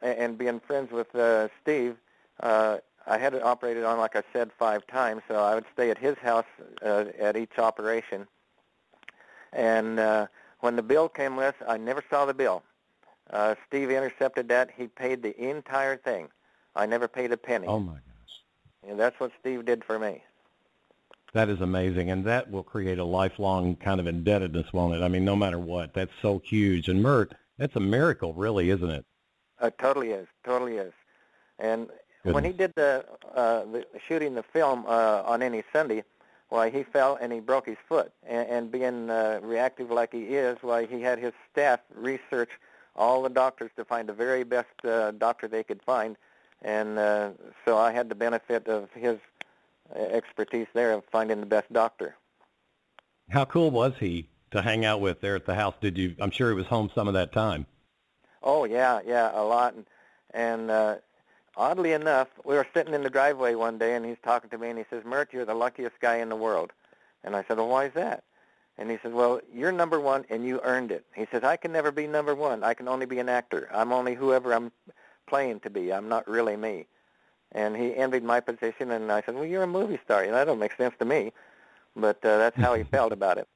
And, 0.01 0.17
and 0.19 0.37
being 0.37 0.59
friends 0.59 0.91
with 0.91 1.13
uh, 1.15 1.47
Steve, 1.61 1.95
uh, 2.41 2.77
I 3.07 3.17
had 3.17 3.33
it 3.33 3.43
operated 3.43 3.83
on, 3.83 3.97
like 3.97 4.15
I 4.15 4.23
said, 4.33 4.51
five 4.57 4.85
times, 4.87 5.21
so 5.27 5.35
I 5.35 5.55
would 5.55 5.65
stay 5.73 5.89
at 5.91 5.97
his 5.97 6.17
house 6.17 6.45
uh, 6.83 7.05
at 7.19 7.37
each 7.37 7.57
operation. 7.57 8.27
And 9.53 9.99
uh, 9.99 10.27
when 10.59 10.75
the 10.75 10.83
bill 10.83 11.07
came 11.07 11.35
with, 11.35 11.55
I 11.67 11.77
never 11.77 12.03
saw 12.09 12.25
the 12.25 12.33
bill. 12.33 12.63
Uh, 13.29 13.55
Steve 13.67 13.89
intercepted 13.89 14.49
that. 14.49 14.69
He 14.75 14.87
paid 14.87 15.23
the 15.23 15.39
entire 15.41 15.97
thing. 15.97 16.27
I 16.75 16.85
never 16.85 17.07
paid 17.07 17.31
a 17.31 17.37
penny. 17.37 17.67
Oh, 17.67 17.79
my 17.79 17.93
gosh. 17.93 18.41
And 18.87 18.99
that's 18.99 19.19
what 19.19 19.31
Steve 19.39 19.65
did 19.65 19.83
for 19.83 19.97
me. 19.97 20.23
That 21.35 21.49
is 21.49 21.59
amazing, 21.59 22.11
and 22.11 22.23
that 22.23 22.49
will 22.49 22.63
create 22.63 22.97
a 22.97 23.03
lifelong 23.03 23.75
kind 23.75 23.99
of 23.99 24.07
indebtedness, 24.07 24.71
won't 24.71 24.95
it? 24.95 25.03
I 25.03 25.09
mean, 25.09 25.25
no 25.25 25.35
matter 25.35 25.59
what, 25.59 25.93
that's 25.93 26.13
so 26.21 26.41
huge. 26.45 26.87
And 26.87 27.03
Mert, 27.03 27.33
that's 27.57 27.75
a 27.75 27.81
miracle, 27.81 28.33
really, 28.33 28.69
isn't 28.69 28.89
it? 28.89 29.05
It 29.61 29.77
totally 29.77 30.11
is, 30.11 30.27
totally 30.45 30.77
is. 30.77 30.93
And 31.59 31.87
Goodness. 32.23 32.33
when 32.35 32.43
he 32.45 32.53
did 32.53 32.71
the, 32.77 33.03
uh, 33.35 33.65
the 33.65 33.85
shooting 34.07 34.33
the 34.33 34.43
film 34.43 34.85
uh, 34.87 35.23
on 35.25 35.43
any 35.43 35.63
Sunday, 35.73 36.05
why 36.47 36.69
he 36.69 36.83
fell 36.83 37.17
and 37.19 37.33
he 37.33 37.41
broke 37.41 37.65
his 37.65 37.79
foot. 37.85 38.13
And, 38.25 38.47
and 38.47 38.71
being 38.71 39.09
uh, 39.09 39.41
reactive 39.43 39.91
like 39.91 40.13
he 40.13 40.37
is, 40.37 40.59
why 40.61 40.85
he 40.85 41.01
had 41.01 41.19
his 41.19 41.33
staff 41.51 41.81
research 41.93 42.51
all 42.95 43.21
the 43.21 43.29
doctors 43.29 43.71
to 43.75 43.83
find 43.83 44.07
the 44.07 44.13
very 44.13 44.45
best 44.45 44.85
uh, 44.85 45.11
doctor 45.11 45.49
they 45.49 45.63
could 45.63 45.81
find. 45.81 46.15
And 46.61 46.97
uh, 46.97 47.31
so 47.65 47.77
I 47.77 47.91
had 47.91 48.07
the 48.07 48.15
benefit 48.15 48.69
of 48.69 48.89
his 48.93 49.17
expertise 49.93 50.67
there 50.73 50.93
of 50.93 51.03
finding 51.11 51.39
the 51.39 51.45
best 51.45 51.71
doctor. 51.71 52.15
How 53.29 53.45
cool 53.45 53.71
was 53.71 53.93
he 53.99 54.29
to 54.51 54.61
hang 54.61 54.85
out 54.85 55.01
with 55.01 55.21
there 55.21 55.35
at 55.35 55.45
the 55.45 55.55
house? 55.55 55.75
Did 55.81 55.97
you? 55.97 56.15
I'm 56.19 56.31
sure 56.31 56.49
he 56.49 56.55
was 56.55 56.67
home 56.67 56.89
some 56.93 57.07
of 57.07 57.13
that 57.13 57.31
time. 57.31 57.65
Oh 58.43 58.65
yeah, 58.65 58.99
yeah, 59.05 59.31
a 59.33 59.43
lot. 59.43 59.73
And, 59.73 59.85
and 60.33 60.71
uh, 60.71 60.95
oddly 61.57 61.93
enough, 61.93 62.27
we 62.43 62.55
were 62.55 62.67
sitting 62.73 62.93
in 62.93 63.03
the 63.03 63.09
driveway 63.09 63.55
one 63.55 63.77
day, 63.77 63.95
and 63.95 64.05
he's 64.05 64.17
talking 64.23 64.49
to 64.51 64.57
me, 64.57 64.69
and 64.69 64.77
he 64.77 64.85
says, 64.89 65.03
"Mert, 65.03 65.33
you're 65.33 65.45
the 65.45 65.55
luckiest 65.55 65.99
guy 65.99 66.17
in 66.17 66.29
the 66.29 66.35
world." 66.35 66.71
And 67.23 67.35
I 67.35 67.43
said, 67.47 67.57
"Well, 67.57 67.69
why 67.69 67.85
is 67.85 67.93
that?" 67.93 68.23
And 68.77 68.91
he 68.91 68.97
says, 69.01 69.13
"Well, 69.13 69.41
you're 69.51 69.71
number 69.71 69.99
one, 69.99 70.25
and 70.29 70.45
you 70.45 70.61
earned 70.63 70.91
it." 70.91 71.05
He 71.15 71.25
says, 71.31 71.43
"I 71.43 71.57
can 71.57 71.71
never 71.71 71.91
be 71.91 72.07
number 72.07 72.35
one. 72.35 72.63
I 72.63 72.73
can 72.73 72.87
only 72.87 73.05
be 73.05 73.19
an 73.19 73.29
actor. 73.29 73.67
I'm 73.73 73.91
only 73.91 74.13
whoever 74.13 74.53
I'm 74.53 74.71
playing 75.27 75.61
to 75.61 75.69
be. 75.69 75.91
I'm 75.91 76.09
not 76.09 76.27
really 76.27 76.55
me." 76.55 76.85
And 77.51 77.75
he 77.75 77.95
envied 77.95 78.23
my 78.23 78.39
position. 78.39 78.91
And 78.91 79.11
I 79.11 79.21
said, 79.21 79.35
"Well, 79.35 79.45
you're 79.45 79.63
a 79.63 79.67
movie 79.67 79.99
star. 80.03 80.23
You 80.23 80.31
know, 80.31 80.37
that 80.37 80.45
don't 80.45 80.59
make 80.59 80.75
sense 80.75 80.95
to 80.99 81.05
me." 81.05 81.31
But 81.95 82.17
uh, 82.25 82.37
that's 82.37 82.57
how 82.57 82.73
he 82.73 82.83
felt 82.91 83.11
about 83.11 83.37
it. 83.37 83.47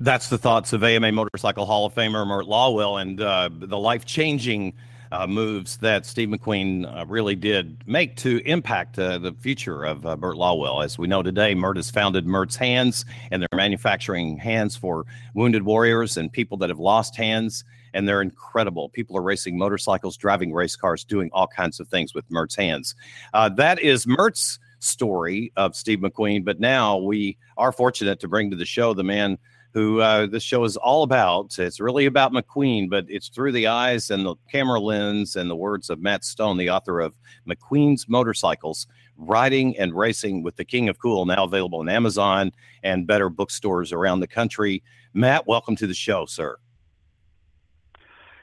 That's 0.00 0.28
the 0.28 0.38
thoughts 0.38 0.72
of 0.72 0.82
AMA 0.82 1.12
Motorcycle 1.12 1.66
Hall 1.66 1.84
of 1.84 1.94
Famer 1.94 2.26
Mert 2.26 2.46
Lawill 2.46 3.00
and 3.00 3.20
uh, 3.20 3.50
the 3.52 3.78
life 3.78 4.06
changing 4.06 4.74
uh, 5.12 5.26
moves 5.26 5.76
that 5.78 6.06
Steve 6.06 6.28
McQueen 6.28 6.86
uh, 6.86 7.04
really 7.06 7.34
did 7.34 7.82
make 7.86 8.16
to 8.16 8.38
impact 8.46 8.98
uh, 8.98 9.18
the 9.18 9.32
future 9.32 9.84
of 9.84 10.06
uh, 10.06 10.16
Mert 10.16 10.36
Lawill. 10.36 10.84
As 10.84 10.98
we 10.98 11.06
know 11.06 11.22
today, 11.22 11.54
Mert 11.54 11.76
has 11.76 11.90
founded 11.90 12.26
Mert's 12.26 12.56
Hands, 12.56 13.04
and 13.30 13.42
they're 13.42 13.48
manufacturing 13.54 14.38
hands 14.38 14.76
for 14.76 15.04
wounded 15.34 15.64
warriors 15.64 16.16
and 16.16 16.32
people 16.32 16.56
that 16.58 16.68
have 16.68 16.78
lost 16.78 17.16
hands 17.16 17.64
and 17.94 18.08
they're 18.08 18.22
incredible. 18.22 18.88
People 18.90 19.16
are 19.16 19.22
racing 19.22 19.58
motorcycles, 19.58 20.16
driving 20.16 20.52
race 20.52 20.76
cars, 20.76 21.04
doing 21.04 21.30
all 21.32 21.46
kinds 21.46 21.80
of 21.80 21.88
things 21.88 22.14
with 22.14 22.24
Mert's 22.30 22.56
hands. 22.56 22.94
Uh, 23.34 23.48
that 23.50 23.80
is 23.80 24.06
Mert's 24.06 24.58
story 24.80 25.52
of 25.56 25.76
Steve 25.76 25.98
McQueen, 25.98 26.44
but 26.44 26.60
now 26.60 26.96
we 26.96 27.36
are 27.56 27.72
fortunate 27.72 28.20
to 28.20 28.28
bring 28.28 28.50
to 28.50 28.56
the 28.56 28.64
show 28.64 28.94
the 28.94 29.04
man 29.04 29.38
who 29.72 30.00
uh, 30.00 30.26
this 30.26 30.42
show 30.42 30.64
is 30.64 30.76
all 30.76 31.02
about. 31.02 31.56
It's 31.58 31.80
really 31.80 32.06
about 32.06 32.32
McQueen, 32.32 32.90
but 32.90 33.04
it's 33.08 33.28
through 33.28 33.52
the 33.52 33.68
eyes 33.68 34.10
and 34.10 34.26
the 34.26 34.34
camera 34.50 34.80
lens 34.80 35.36
and 35.36 35.48
the 35.48 35.56
words 35.56 35.90
of 35.90 36.00
Matt 36.00 36.24
Stone, 36.24 36.56
the 36.56 36.70
author 36.70 37.00
of 37.00 37.16
McQueen's 37.48 38.08
Motorcycles, 38.08 38.86
Riding 39.16 39.78
and 39.78 39.94
Racing 39.94 40.42
with 40.42 40.56
the 40.56 40.64
King 40.64 40.88
of 40.88 40.98
Cool, 40.98 41.24
now 41.26 41.44
available 41.44 41.80
on 41.80 41.88
Amazon 41.88 42.52
and 42.82 43.06
better 43.06 43.28
bookstores 43.28 43.92
around 43.92 44.20
the 44.20 44.26
country. 44.26 44.82
Matt, 45.14 45.46
welcome 45.46 45.76
to 45.76 45.86
the 45.86 45.94
show, 45.94 46.26
sir. 46.26 46.58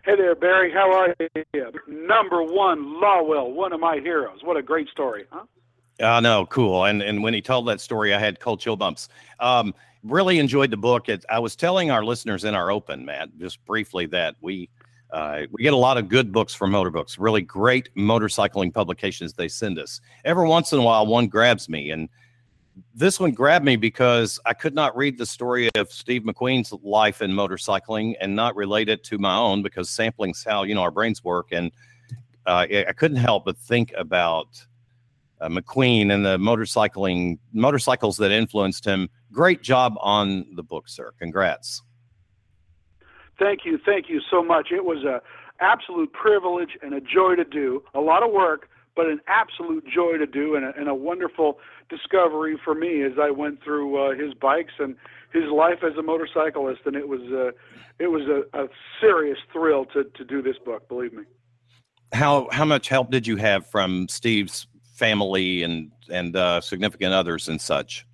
Hey 0.07 0.15
there, 0.15 0.35
Barry. 0.35 0.71
How 0.71 0.89
are 0.93 1.13
you? 1.53 1.69
Number 1.85 2.41
one, 2.41 3.01
Lawill, 3.01 3.53
one 3.53 3.73
of 3.73 3.81
my 3.81 3.97
heroes. 3.97 4.39
What 4.41 4.55
a 4.55 4.61
great 4.61 4.87
story, 4.87 5.25
huh? 5.29 5.43
I 5.99 6.17
uh, 6.17 6.19
know, 6.21 6.45
cool. 6.45 6.85
And 6.85 7.01
and 7.01 7.21
when 7.21 7.33
he 7.33 7.41
told 7.41 7.67
that 7.67 7.81
story, 7.81 8.13
I 8.13 8.19
had 8.19 8.39
cold 8.39 8.61
chill 8.61 8.77
bumps. 8.77 9.09
Um, 9.41 9.75
really 10.03 10.39
enjoyed 10.39 10.71
the 10.71 10.77
book. 10.77 11.09
It, 11.09 11.25
I 11.29 11.39
was 11.39 11.57
telling 11.57 11.91
our 11.91 12.05
listeners 12.05 12.45
in 12.45 12.55
our 12.55 12.71
open, 12.71 13.03
Matt, 13.03 13.37
just 13.37 13.65
briefly 13.65 14.05
that 14.05 14.35
we 14.39 14.69
uh, 15.11 15.41
we 15.51 15.61
get 15.61 15.73
a 15.73 15.77
lot 15.77 15.97
of 15.97 16.07
good 16.07 16.31
books 16.31 16.53
from 16.53 16.71
Motor 16.71 16.91
Books, 16.91 17.17
really 17.17 17.41
great 17.41 17.93
motorcycling 17.93 18.73
publications 18.73 19.33
they 19.33 19.49
send 19.49 19.77
us. 19.77 19.99
Every 20.23 20.47
once 20.47 20.71
in 20.71 20.79
a 20.79 20.83
while, 20.83 21.05
one 21.05 21.27
grabs 21.27 21.67
me, 21.67 21.91
and 21.91 22.07
this 22.93 23.19
one 23.19 23.31
grabbed 23.31 23.65
me 23.65 23.75
because 23.75 24.39
I 24.45 24.53
could 24.53 24.75
not 24.75 24.95
read 24.95 25.17
the 25.17 25.25
story 25.25 25.69
of 25.75 25.91
Steve 25.91 26.23
McQueen's 26.23 26.73
life 26.83 27.21
in 27.21 27.31
motorcycling 27.31 28.15
and 28.19 28.35
not 28.35 28.55
relate 28.55 28.89
it 28.89 29.03
to 29.05 29.17
my 29.17 29.35
own 29.35 29.61
because 29.61 29.89
sampling's 29.89 30.43
how 30.43 30.63
you 30.63 30.75
know 30.75 30.81
our 30.81 30.91
brains 30.91 31.23
work, 31.23 31.47
and 31.51 31.71
uh, 32.45 32.65
I 32.69 32.93
couldn't 32.93 33.17
help 33.17 33.45
but 33.45 33.57
think 33.57 33.93
about 33.97 34.47
uh, 35.41 35.49
McQueen 35.49 36.11
and 36.11 36.25
the 36.25 36.37
motorcycling 36.37 37.39
motorcycles 37.53 38.17
that 38.17 38.31
influenced 38.31 38.85
him. 38.85 39.09
Great 39.31 39.61
job 39.61 39.95
on 39.99 40.45
the 40.55 40.63
book, 40.63 40.87
sir. 40.87 41.11
Congrats. 41.19 41.81
Thank 43.39 43.65
you, 43.65 43.79
thank 43.85 44.09
you 44.09 44.19
so 44.31 44.43
much. 44.43 44.71
It 44.71 44.83
was 44.83 45.03
a 45.03 45.21
absolute 45.59 46.11
privilege 46.13 46.77
and 46.81 46.93
a 46.93 47.01
joy 47.01 47.35
to 47.35 47.43
do. 47.43 47.83
A 47.93 47.99
lot 47.99 48.23
of 48.23 48.31
work, 48.31 48.69
but 48.97 49.05
an 49.05 49.21
absolute 49.27 49.85
joy 49.87 50.17
to 50.17 50.25
do, 50.25 50.55
and 50.55 50.65
a, 50.65 50.73
and 50.75 50.89
a 50.89 50.95
wonderful 50.95 51.59
discovery 51.87 52.59
for 52.61 52.73
me 52.73 53.03
as 53.03 53.13
I 53.21 53.29
went 53.29 53.63
through 53.63 53.95
uh, 53.95 54.15
his 54.15 54.33
bikes 54.33 54.73
and 54.79 54.95
his 55.31 55.45
life 55.45 55.83
as 55.83 55.95
a 55.97 56.01
motorcyclist. 56.01 56.81
And 56.85 56.95
it 56.95 57.07
was 57.07 57.21
uh, 57.31 57.51
it 57.99 58.07
was 58.07 58.23
a, 58.23 58.59
a 58.59 58.67
serious 58.99 59.37
thrill 59.53 59.85
to 59.93 60.03
to 60.03 60.25
do 60.25 60.41
this 60.41 60.57
book. 60.65 60.89
Believe 60.89 61.13
me. 61.13 61.23
How 62.11 62.49
how 62.51 62.65
much 62.65 62.89
help 62.89 63.11
did 63.11 63.27
you 63.27 63.37
have 63.37 63.67
from 63.67 64.09
Steve's 64.09 64.67
family 64.95 65.61
and 65.61 65.91
and 66.11 66.35
uh, 66.35 66.59
significant 66.59 67.13
others 67.13 67.47
and 67.47 67.61
such? 67.61 68.05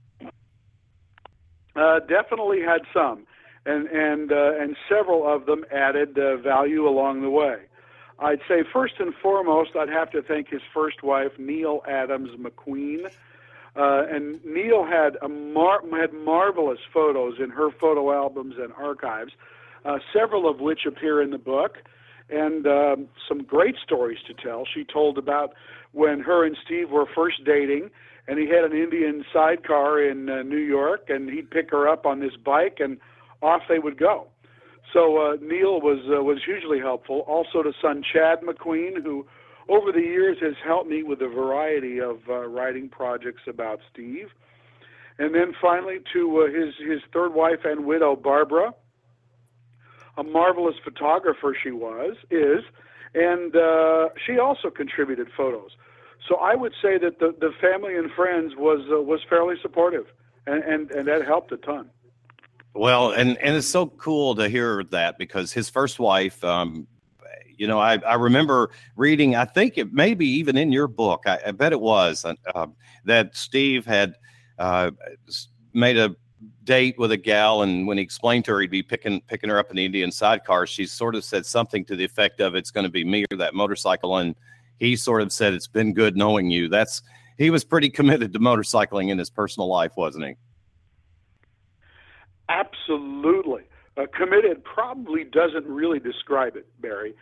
Uh, 1.76 2.00
definitely 2.02 2.62
had 2.62 2.82
some, 2.94 3.26
and 3.66 3.88
and 3.88 4.34
uh, 4.34 4.60
and 4.60 4.76
several 4.90 5.26
of 5.26 5.46
them 5.46 5.64
added 5.72 6.20
uh, 6.20 6.36
value 6.38 6.88
along 6.88 7.22
the 7.22 7.30
way. 7.30 7.60
I'd 8.20 8.40
say 8.48 8.64
first 8.72 8.96
and 9.00 9.14
foremost, 9.16 9.72
I'd 9.76 9.90
have 9.90 10.12
to 10.12 10.22
thank 10.22 10.50
his 10.50 10.62
first 10.74 11.04
wife, 11.04 11.32
Neile 11.40 11.86
Adams 11.88 12.30
McQueen. 12.38 13.06
Uh, 13.76 14.06
and 14.08 14.36
Neile 14.44 14.88
had 14.88 15.18
a 15.22 15.28
mar- 15.28 15.82
had 15.92 16.14
marvelous 16.14 16.80
photos 16.94 17.40
in 17.40 17.50
her 17.50 17.72
photo 17.72 18.14
albums 18.14 18.56
and 18.60 18.72
archives, 18.74 19.32
uh, 19.84 19.98
several 20.14 20.48
of 20.48 20.60
which 20.60 20.86
appear 20.86 21.22
in 21.22 21.32
the 21.32 21.40
book, 21.40 21.80
and 22.30 22.68
um, 22.68 23.08
some 23.28 23.44
great 23.44 23.76
stories 23.84 24.20
to 24.28 24.34
tell. 24.34 24.66
She 24.72 24.84
told 24.84 25.18
about 25.18 25.54
when 25.92 26.20
her 26.20 26.46
and 26.46 26.56
Steve 26.64 26.92
were 26.92 27.08
first 27.16 27.44
dating, 27.46 27.90
and 28.28 28.38
he 28.38 28.48
had 28.48 28.64
an 28.64 28.74
Indian 28.74 29.26
sidecar 29.34 30.02
in 30.02 30.30
uh, 30.30 30.44
New 30.44 30.58
York, 30.58 31.10
and 31.10 31.30
he'd 31.30 31.50
pick 31.50 31.72
her 31.72 31.90
up 31.90 32.06
on 32.06 32.20
this 32.20 32.36
bike, 32.36 32.78
and 32.80 33.00
off 33.42 33.64
they 33.68 33.80
would 33.80 33.98
go. 33.98 34.28
So 34.92 35.18
uh, 35.18 35.38
Neile 35.38 35.82
was 35.82 36.00
uh, 36.10 36.22
was 36.22 36.40
hugely 36.46 36.80
helpful. 36.80 37.20
Also 37.28 37.64
to 37.64 37.72
son 37.82 38.04
Chad 38.14 38.42
McQueen, 38.42 39.02
who 39.02 39.26
over 39.70 39.92
the 39.92 40.02
years 40.02 40.38
has 40.42 40.56
helped 40.64 40.90
me 40.90 41.04
with 41.04 41.22
a 41.22 41.28
variety 41.28 42.00
of 42.00 42.18
uh, 42.28 42.48
writing 42.48 42.90
projects 42.90 43.44
about 43.48 43.80
Steve. 43.92 44.30
And 45.18 45.34
then 45.34 45.54
finally 45.62 46.00
to 46.14 46.42
uh, 46.42 46.46
his 46.48 46.74
his 46.88 47.02
third 47.14 47.34
wife 47.34 47.60
and 47.64 47.86
widow 47.86 48.16
Barbara, 48.16 48.74
a 50.18 50.24
marvelous 50.24 50.76
photographer 50.84 51.56
she 51.62 51.72
was 51.72 52.16
is, 52.30 52.64
and 53.14 53.56
uh, 53.56 54.10
she 54.26 54.38
also 54.38 54.70
contributed 54.70 55.28
photos. 55.36 55.72
So 56.28 56.38
I 56.38 56.56
would 56.56 56.74
say 56.82 56.98
that 56.98 57.20
the, 57.20 57.36
the 57.40 57.52
family 57.60 57.96
and 57.96 58.12
friends 58.12 58.54
was 58.56 58.82
uh, 58.92 59.02
was 59.02 59.22
fairly 59.30 59.56
supportive, 59.62 60.06
and, 60.48 60.64
and 60.64 60.92
and 60.92 61.08
that 61.08 61.26
helped 61.26 61.52
a 61.52 61.58
ton. 61.58 61.90
Well, 62.76 63.12
and 63.12 63.38
and 63.38 63.56
it's 63.56 63.68
so 63.68 63.88
cool 63.88 64.36
to 64.36 64.50
hear 64.50 64.84
that 64.86 65.18
because 65.18 65.52
his 65.52 65.70
first 65.70 66.00
wife, 66.00 66.44
um, 66.44 66.88
you 67.56 67.68
know, 67.68 67.80
I, 67.80 67.98
I 67.98 68.16
remember 68.16 68.72
reading. 68.96 69.36
I 69.36 69.46
think 69.46 69.78
it 69.78 69.94
may 69.94 70.16
be 70.16 70.28
even 70.28 70.58
in 70.58 70.72
your 70.72 70.88
book. 70.88 71.24
I, 71.28 71.40
I 71.48 71.52
bet 71.52 71.72
it 71.72 71.80
was 71.80 72.26
uh, 72.26 72.34
um, 72.56 72.76
that 73.06 73.36
Steve 73.36 73.86
had 73.86 74.16
uh, 74.58 74.92
made 75.74 75.98
a 75.98 76.16
date 76.64 76.98
with 76.98 77.12
a 77.12 77.18
gal, 77.18 77.62
and 77.62 77.86
when 77.86 77.98
he 77.98 78.04
explained 78.04 78.46
to 78.46 78.52
her 78.54 78.62
he'd 78.62 78.72
be 78.72 78.82
picking 78.82 79.22
picking 79.22 79.52
her 79.52 79.60
up 79.60 79.70
in 79.70 79.76
the 79.76 79.86
Indian 79.86 80.12
sidecar, 80.12 80.66
she 80.66 80.88
sort 80.88 81.14
of 81.14 81.24
said 81.24 81.46
something 81.46 81.86
to 81.86 81.96
the 81.96 82.04
effect 82.04 82.40
of, 82.40 82.56
"It's 82.56 82.72
going 82.72 82.86
to 82.86 82.92
be 82.92 83.04
me 83.04 83.26
or 83.32 83.38
that 83.38 83.54
motorcycle," 83.54 84.18
and 84.18 84.36
he 84.80 84.96
sort 84.96 85.22
of 85.22 85.32
said, 85.32 85.54
"It's 85.54 85.68
been 85.68 85.94
good 85.94 86.18
knowing 86.18 86.50
you." 86.50 86.70
That's 86.70 87.04
he 87.38 87.52
was 87.52 87.64
pretty 87.64 87.90
committed 87.92 88.34
to 88.34 88.40
motorcycling 88.40 89.10
in 89.10 89.20
his 89.20 89.30
personal 89.30 89.68
life, 89.68 89.92
wasn't 89.96 90.26
he? 90.26 90.36
Absolutely. 92.54 93.64
Uh, 93.98 94.04
committed 94.16 94.64
probably 94.64 95.24
doesn't 95.24 95.66
really 95.66 96.00
describe 96.00 96.56
it, 96.56 96.68
Barry. 96.82 97.14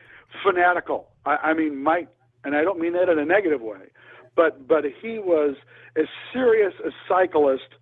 Fanatical. 0.44 1.10
I, 1.26 1.38
I 1.38 1.54
mean, 1.54 1.82
might, 1.82 2.10
and 2.44 2.56
I 2.56 2.63
don't 2.63 2.80
mean 2.80 2.94
that 2.94 3.10
in 3.10 3.20
a 3.20 3.26
negative 3.26 3.62
way, 3.62 3.91
but 4.36 4.67
but 4.67 4.84
he 5.02 5.20
was 5.20 5.56
as 5.98 6.06
serious 6.34 6.74
a 6.86 6.91
cyclist 7.08 7.76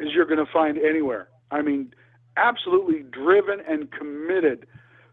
as 0.00 0.08
you're 0.12 0.26
going 0.26 0.44
to 0.44 0.52
find 0.52 0.78
anywhere. 0.78 1.28
I 1.50 1.62
mean, 1.62 1.94
absolutely 2.36 3.04
driven 3.10 3.60
and 3.68 3.90
committed 3.92 4.66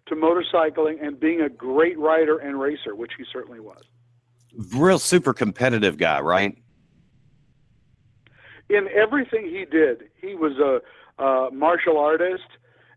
to 0.08 0.16
motorcycling 0.16 1.06
and 1.06 1.20
being 1.20 1.42
a 1.42 1.50
great 1.50 1.98
rider 2.00 2.38
and 2.38 2.60
racer, 2.60 2.96
which 2.96 3.12
he 3.18 3.24
certainly 3.32 3.60
was. 3.60 3.84
Real 4.76 5.00
super 5.00 5.34
competitive 5.34 5.98
guy, 5.98 6.20
right? 6.20 6.58
In 8.70 8.88
everything 8.90 9.46
he 9.46 9.66
did, 9.66 10.10
he 10.20 10.34
was 10.34 10.58
a, 10.58 10.82
a 11.22 11.50
martial 11.52 11.98
artist. 11.98 12.48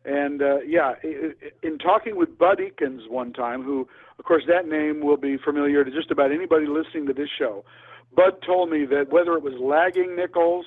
And 0.04 0.42
uh, 0.42 0.60
yeah, 0.66 0.94
in 1.62 1.78
talking 1.78 2.16
with 2.16 2.37
Bud 2.37 2.58
Ekins 2.58 3.08
one 3.08 3.32
time, 3.32 3.62
who, 3.62 3.88
of 4.18 4.24
course, 4.24 4.44
that 4.48 4.68
name 4.68 5.00
will 5.00 5.16
be 5.16 5.38
familiar 5.38 5.82
to 5.82 5.90
just 5.90 6.10
about 6.10 6.30
anybody 6.30 6.66
listening 6.66 7.06
to 7.06 7.14
this 7.14 7.30
show, 7.38 7.64
Bud 8.14 8.42
told 8.46 8.70
me 8.70 8.84
that 8.87 9.10
whether 9.10 9.34
it 9.34 9.42
was 9.42 9.54
lagging 9.54 10.14
nickels, 10.14 10.66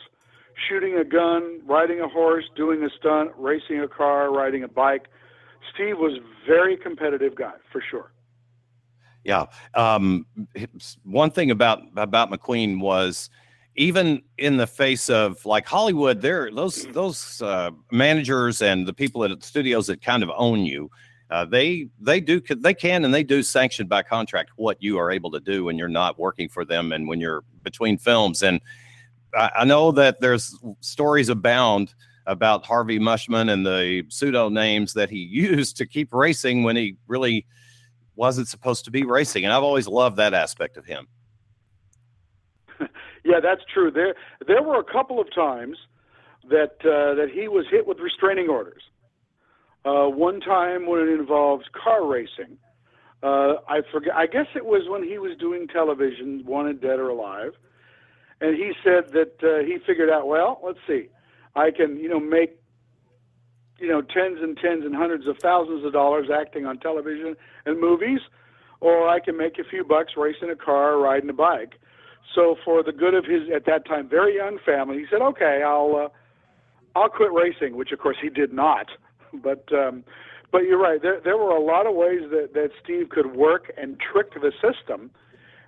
shooting 0.68 0.98
a 0.98 1.04
gun, 1.04 1.62
riding 1.66 2.02
a 2.02 2.08
horse, 2.08 2.46
doing 2.56 2.84
a 2.84 2.90
stunt, 2.98 3.32
racing 3.38 3.80
a 3.80 3.88
car, 3.88 4.34
riding 4.34 4.64
a 4.64 4.68
bike. 4.68 5.08
Steve 5.74 5.98
was 5.98 6.20
very 6.48 6.76
competitive 6.76 7.36
guy 7.36 7.54
for 7.72 7.84
sure. 7.92 8.12
Yeah. 9.24 9.46
Um, 9.76 10.26
one 11.04 11.32
thing 11.32 11.52
about 11.52 11.82
about 11.96 12.32
McQueen 12.32 12.80
was 12.80 13.30
even 13.78 14.24
in 14.40 14.58
the 14.58 14.68
face 14.68 15.10
of 15.10 15.46
like 15.46 15.66
Hollywood, 15.66 16.22
there 16.22 16.52
those 16.52 16.86
those 16.88 17.42
uh, 17.42 17.72
managers 17.92 18.62
and 18.62 18.88
the 18.88 18.94
people 18.94 19.24
at 19.24 19.40
the 19.40 19.46
studios 19.46 19.88
that 19.88 20.02
kind 20.02 20.24
of 20.24 20.32
own 20.36 20.66
you. 20.66 20.90
Uh, 21.30 21.46
they 21.46 21.88
they 22.00 22.20
do 22.20 22.40
they 22.40 22.74
can 22.74 23.06
and 23.06 23.14
they 23.14 23.24
do 23.24 23.44
sanction 23.44 23.86
by 23.86 24.02
contract 24.02 24.52
what 24.56 24.82
you 24.82 24.98
are 24.98 25.12
able 25.12 25.30
to 25.30 25.40
do 25.40 25.66
when 25.66 25.78
you're 25.78 25.90
not 25.90 26.18
working 26.18 26.48
for 26.48 26.64
them 26.64 26.92
and 26.92 27.08
when 27.08 27.20
you're 27.20 27.44
between 27.64 27.98
films 27.98 28.44
and 28.44 28.62
I, 29.38 29.66
know 29.66 29.92
that 29.92 30.22
there's 30.22 30.58
stories 30.80 31.28
abound 31.28 31.94
about 32.28 32.66
Harvey 32.66 32.98
Mushman 32.98 33.52
and 33.52 33.66
the 33.66 34.04
pseudo 34.10 34.50
names 34.50 34.94
that 34.94 35.10
he 35.10 35.18
used 35.20 35.78
to 35.78 35.86
keep 35.86 36.14
racing 36.14 36.64
when 36.64 36.76
he 36.76 36.96
really 37.08 37.46
wasn't 38.16 38.48
supposed 38.48 38.86
to 38.86 38.92
be 38.92 39.04
racing. 39.04 39.44
And 39.44 39.54
I've 39.54 39.64
always 39.64 39.88
loved 39.88 40.18
that 40.18 40.34
aspect 40.34 40.78
of 40.78 40.86
him. 40.86 41.08
Yeah, 43.28 43.40
that's 43.42 43.62
true. 43.74 43.92
There 43.92 44.16
there 44.48 44.64
were 44.64 44.80
a 44.80 44.84
couple 44.84 45.20
of 45.20 45.34
times 45.34 45.78
that 46.50 46.78
uh, 46.82 47.16
that 47.16 47.28
he 47.34 47.48
was 47.48 47.66
hit 47.70 47.86
with 47.88 48.00
restraining 48.00 48.50
orders. 48.50 48.84
Uh, 49.86 50.08
one 50.10 50.40
time 50.40 50.86
when 50.86 51.02
it 51.02 51.10
involved 51.10 51.70
car 51.72 52.06
racing. 52.06 52.58
Uh, 53.24 53.56
I 53.68 53.82
forget. 53.92 54.16
I 54.16 54.28
guess 54.28 54.46
it 54.56 54.66
was 54.66 54.84
when 54.88 55.04
he 55.04 55.18
was 55.18 55.36
doing 55.40 55.68
television, 55.68 56.44
Wanted 56.46 56.82
Dead 56.82 57.00
or 57.00 57.10
Alive 57.10 57.54
and 58.42 58.56
he 58.56 58.74
said 58.84 59.12
that 59.14 59.44
uh, 59.44 59.66
he 59.66 59.78
figured 59.86 60.10
out, 60.10 60.28
well, 60.28 60.60
let's 60.64 60.80
see, 60.88 61.08
I 61.56 61.72
can, 61.72 61.98
you 61.98 62.10
know, 62.10 62.20
make, 62.20 62.60
you 63.80 63.88
know, 63.88 64.02
tens 64.02 64.40
and 64.42 64.58
tens 64.58 64.86
and 64.86 64.96
hundreds 64.96 65.28
of 65.28 65.38
thousands 65.40 65.86
of 65.86 65.94
dollars 65.94 66.28
acting 66.34 66.66
on 66.66 66.78
television 66.78 67.36
and 67.66 67.80
movies, 67.80 68.20
or 68.80 69.08
I 69.10 69.20
can 69.20 69.38
make 69.38 69.58
a 69.58 69.64
few 69.64 69.84
bucks 69.84 70.14
racing 70.16 70.50
a 70.52 70.56
car 70.56 70.94
or 70.94 71.00
riding 71.00 71.30
a 71.30 71.34
bike. 71.34 71.80
So 72.36 72.56
for 72.64 72.84
the 72.84 72.92
good 72.92 73.14
of 73.14 73.26
his 73.26 73.44
at 73.54 73.66
that 73.66 73.86
time 73.86 74.08
very 74.10 74.36
young 74.36 74.60
family, 74.66 74.98
he 74.98 75.06
said, 75.10 75.22
"Okay, 75.22 75.62
I'll 75.66 75.96
uh, 75.96 77.00
I'll 77.00 77.10
quit 77.10 77.32
racing," 77.32 77.78
which 77.78 77.92
of 77.92 78.00
course 78.00 78.18
he 78.22 78.30
did 78.30 78.54
not. 78.54 78.88
But 79.44 79.66
um, 79.74 80.06
but 80.54 80.64
you're 80.64 80.80
right. 80.80 81.02
There 81.02 81.20
there 81.20 81.38
were 81.38 81.52
a 81.52 81.62
lot 81.62 81.86
of 81.86 81.96
ways 81.96 82.22
that 82.32 82.54
that 82.54 82.70
Steve 82.82 83.10
could 83.10 83.36
work 83.36 83.72
and 83.78 84.00
trick 84.00 84.34
the 84.34 84.54
system. 84.62 85.12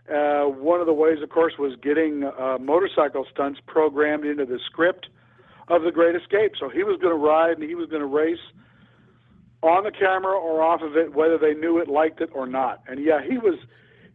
Uh, 0.09 0.45
one 0.45 0.79
of 0.79 0.87
the 0.87 0.93
ways, 0.93 1.21
of 1.21 1.29
course, 1.29 1.53
was 1.59 1.75
getting 1.83 2.23
uh, 2.23 2.57
motorcycle 2.59 3.25
stunts 3.31 3.59
programmed 3.67 4.25
into 4.25 4.45
the 4.45 4.59
script 4.65 5.07
of 5.67 5.83
The 5.83 5.91
Great 5.91 6.15
Escape. 6.15 6.53
So 6.59 6.67
he 6.67 6.83
was 6.83 6.97
going 6.99 7.13
to 7.13 7.21
ride 7.21 7.59
and 7.59 7.63
he 7.69 7.75
was 7.75 7.89
going 7.89 8.01
to 8.01 8.07
race 8.07 8.39
on 9.61 9.83
the 9.83 9.91
camera 9.91 10.33
or 10.33 10.63
off 10.63 10.81
of 10.81 10.95
it, 10.95 11.13
whether 11.13 11.37
they 11.37 11.53
knew 11.53 11.77
it, 11.77 11.87
liked 11.87 12.21
it, 12.21 12.29
or 12.33 12.47
not. 12.47 12.81
And 12.87 13.03
yeah, 13.03 13.19
he 13.21 13.37
was 13.37 13.59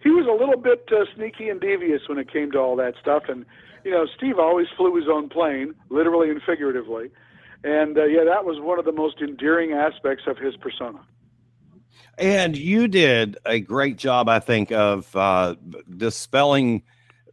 he 0.05 0.11
was 0.11 0.27
a 0.27 0.33
little 0.33 0.61
bit 0.61 0.87
uh, 0.93 1.07
sneaky 1.17 1.49
and 1.49 1.61
devious 1.61 2.03
when 2.09 2.19
it 2.19 2.31
came 2.31 2.53
to 2.53 2.59
all 2.59 2.77
that 2.77 2.95
stuff. 3.01 3.25
And 3.29 3.45
you 3.85 3.91
know, 3.91 4.07
Steve 4.17 4.39
always 4.39 4.67
flew 4.77 4.95
his 4.95 5.09
own 5.11 5.29
plane, 5.29 5.75
literally 5.89 6.31
and 6.31 6.41
figuratively. 6.43 7.11
And 7.65 7.97
uh, 7.97 8.05
yeah, 8.05 8.25
that 8.25 8.45
was 8.45 8.61
one 8.61 8.79
of 8.79 8.85
the 8.85 8.93
most 8.93 9.21
endearing 9.21 9.73
aspects 9.73 10.25
of 10.27 10.37
his 10.37 10.57
persona. 10.57 11.01
And 12.19 12.57
you 12.57 12.87
did 12.87 13.39
a 13.47 13.61
great 13.61 13.97
job, 13.97 14.29
I 14.29 14.39
think, 14.39 14.71
of 14.71 15.15
uh, 15.17 15.57
dispelling 15.97 16.83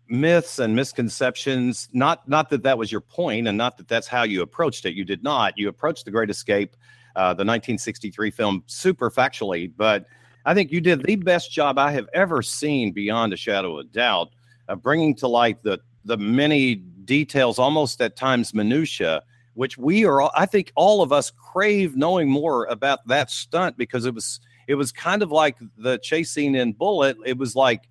myths 0.08 0.58
and 0.58 0.74
misconceptions. 0.74 1.90
Not 1.92 2.28
not 2.28 2.50
that 2.50 2.64
that 2.64 2.78
was 2.78 2.90
your 2.90 3.02
point, 3.02 3.50
and 3.50 3.58
not 3.58 3.78
that 3.78 3.90
that's 3.90 4.08
how 4.08 4.24
you 4.24 4.42
approached 4.42 4.86
it. 4.86 4.94
You 4.94 5.04
did 5.04 5.24
not. 5.24 5.58
You 5.58 5.68
approached 5.68 6.06
the 6.06 6.12
Great 6.12 6.30
Escape, 6.30 6.78
uh, 7.18 7.34
the 7.34 7.44
1963 7.44 8.32
film, 8.32 8.64
super 8.66 9.12
factually, 9.12 9.72
but 9.76 10.06
I 10.46 10.54
think 10.54 10.72
you 10.72 10.82
did 10.82 11.04
the 11.04 11.16
best 11.16 11.52
job 11.52 11.78
I 11.78 11.92
have 11.92 12.08
ever 12.14 12.42
seen, 12.42 12.92
beyond 12.92 13.34
a 13.34 13.38
shadow 13.38 13.80
of 13.80 13.92
doubt, 13.92 14.30
of 14.68 14.82
bringing 14.82 15.16
to 15.16 15.28
light 15.28 15.62
the 15.64 15.80
the 16.04 16.18
many 16.18 16.76
details, 16.76 17.60
almost 17.60 18.02
at 18.02 18.16
times 18.16 18.54
minutia, 18.54 19.22
which 19.54 19.78
we 19.78 20.06
are. 20.06 20.32
I 20.36 20.46
think 20.46 20.72
all 20.76 21.02
of 21.02 21.12
us 21.12 21.32
crave 21.32 21.96
knowing 21.96 22.30
more 22.30 22.66
about 22.66 23.08
that 23.08 23.30
stunt 23.30 23.78
because 23.78 24.06
it 24.06 24.16
was 24.16 24.40
it 24.68 24.76
was 24.76 24.92
kind 24.92 25.22
of 25.22 25.32
like 25.32 25.58
the 25.78 26.00
chase 26.00 26.32
scene 26.32 26.56
in 26.56 26.74
Bullitt. 26.74 27.18
It 27.26 27.38
was 27.38 27.56
like, 27.56 27.90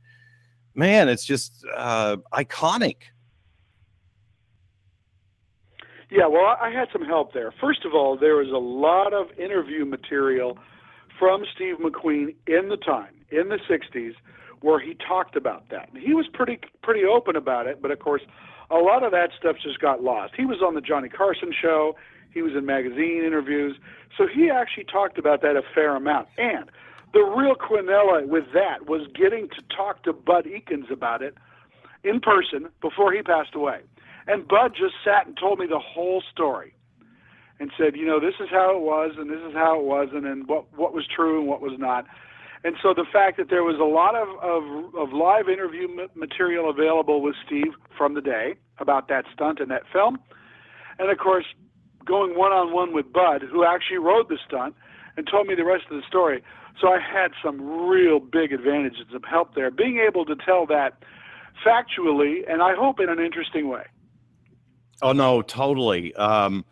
man, 0.74 1.08
it's 1.08 1.24
just 1.24 1.64
uh, 1.76 2.16
iconic. 2.32 2.96
Yeah, 6.10 6.26
well, 6.26 6.56
I 6.60 6.70
had 6.70 6.88
some 6.92 7.04
help 7.04 7.32
there. 7.32 7.52
First 7.60 7.84
of 7.84 7.94
all, 7.94 8.16
there 8.16 8.36
was 8.36 8.48
a 8.48 8.58
lot 8.58 9.12
of 9.12 9.30
interview 9.38 9.84
material 9.84 10.58
from 11.20 11.44
Steve 11.54 11.76
McQueen 11.76 12.34
in 12.46 12.70
the 12.70 12.78
time, 12.78 13.14
in 13.30 13.50
the 13.50 13.58
60s, 13.68 14.14
where 14.62 14.80
he 14.80 14.94
talked 14.94 15.36
about 15.36 15.68
that. 15.70 15.90
And 15.92 16.02
he 16.02 16.14
was 16.14 16.26
pretty 16.32 16.58
pretty 16.82 17.04
open 17.04 17.36
about 17.36 17.66
it, 17.66 17.80
but 17.80 17.90
of 17.90 18.00
course, 18.00 18.22
a 18.70 18.76
lot 18.76 19.04
of 19.04 19.12
that 19.12 19.30
stuff 19.38 19.56
just 19.62 19.78
got 19.80 20.02
lost. 20.02 20.32
He 20.36 20.46
was 20.46 20.62
on 20.66 20.74
the 20.74 20.80
Johnny 20.80 21.10
Carson 21.10 21.52
show, 21.52 21.94
he 22.32 22.42
was 22.42 22.54
in 22.56 22.64
magazine 22.64 23.22
interviews, 23.24 23.76
so 24.16 24.26
he 24.26 24.50
actually 24.50 24.84
talked 24.84 25.18
about 25.18 25.42
that 25.42 25.56
a 25.56 25.62
fair 25.74 25.94
amount. 25.94 26.28
And 26.38 26.70
the 27.12 27.20
real 27.20 27.54
quinella 27.54 28.26
with 28.26 28.44
that 28.54 28.86
was 28.86 29.06
getting 29.14 29.48
to 29.48 29.76
talk 29.76 30.02
to 30.04 30.12
Bud 30.12 30.46
Ekins 30.46 30.90
about 30.90 31.22
it 31.22 31.34
in 32.02 32.20
person 32.20 32.68
before 32.80 33.12
he 33.12 33.22
passed 33.22 33.54
away. 33.54 33.80
And 34.26 34.46
Bud 34.48 34.72
just 34.78 34.94
sat 35.04 35.26
and 35.26 35.36
told 35.36 35.58
me 35.58 35.66
the 35.66 35.80
whole 35.80 36.22
story 36.32 36.74
and 37.60 37.70
said, 37.78 37.94
you 37.94 38.06
know, 38.06 38.18
this 38.18 38.34
is 38.40 38.48
how 38.50 38.74
it 38.74 38.80
was 38.80 39.12
and 39.18 39.30
this 39.30 39.40
is 39.46 39.52
how 39.52 39.78
it 39.78 39.84
wasn't 39.84 40.26
and 40.26 40.48
what 40.48 40.64
what 40.76 40.94
was 40.94 41.06
true 41.06 41.38
and 41.38 41.48
what 41.48 41.60
was 41.60 41.78
not. 41.78 42.06
And 42.64 42.74
so 42.82 42.92
the 42.92 43.06
fact 43.10 43.36
that 43.36 43.48
there 43.48 43.62
was 43.62 43.76
a 43.80 43.84
lot 43.84 44.14
of, 44.14 44.28
of, 44.42 44.94
of 44.94 45.14
live 45.14 45.48
interview 45.48 45.88
material 46.14 46.68
available 46.68 47.22
with 47.22 47.34
Steve 47.46 47.72
from 47.96 48.12
the 48.12 48.20
day 48.20 48.54
about 48.78 49.08
that 49.08 49.24
stunt 49.32 49.60
and 49.60 49.70
that 49.70 49.82
film, 49.92 50.18
and 50.98 51.10
of 51.10 51.18
course 51.18 51.46
going 52.04 52.36
one 52.36 52.50
on 52.52 52.72
one 52.72 52.92
with 52.92 53.12
Bud, 53.12 53.42
who 53.42 53.64
actually 53.64 53.98
rode 53.98 54.28
the 54.28 54.38
stunt 54.46 54.74
and 55.16 55.28
told 55.30 55.46
me 55.46 55.54
the 55.54 55.64
rest 55.64 55.84
of 55.90 55.96
the 55.96 56.06
story. 56.08 56.42
So 56.80 56.88
I 56.88 56.98
had 56.98 57.32
some 57.44 57.88
real 57.88 58.20
big 58.20 58.52
advantages 58.52 59.14
of 59.14 59.22
help 59.28 59.54
there, 59.54 59.70
being 59.70 59.98
able 59.98 60.24
to 60.24 60.34
tell 60.34 60.66
that 60.66 61.04
factually 61.64 62.50
and 62.50 62.62
I 62.62 62.74
hope 62.74 63.00
in 63.00 63.10
an 63.10 63.20
interesting 63.20 63.68
way. 63.68 63.84
Oh 65.02 65.12
no, 65.12 65.42
totally. 65.42 66.14
Um, 66.14 66.64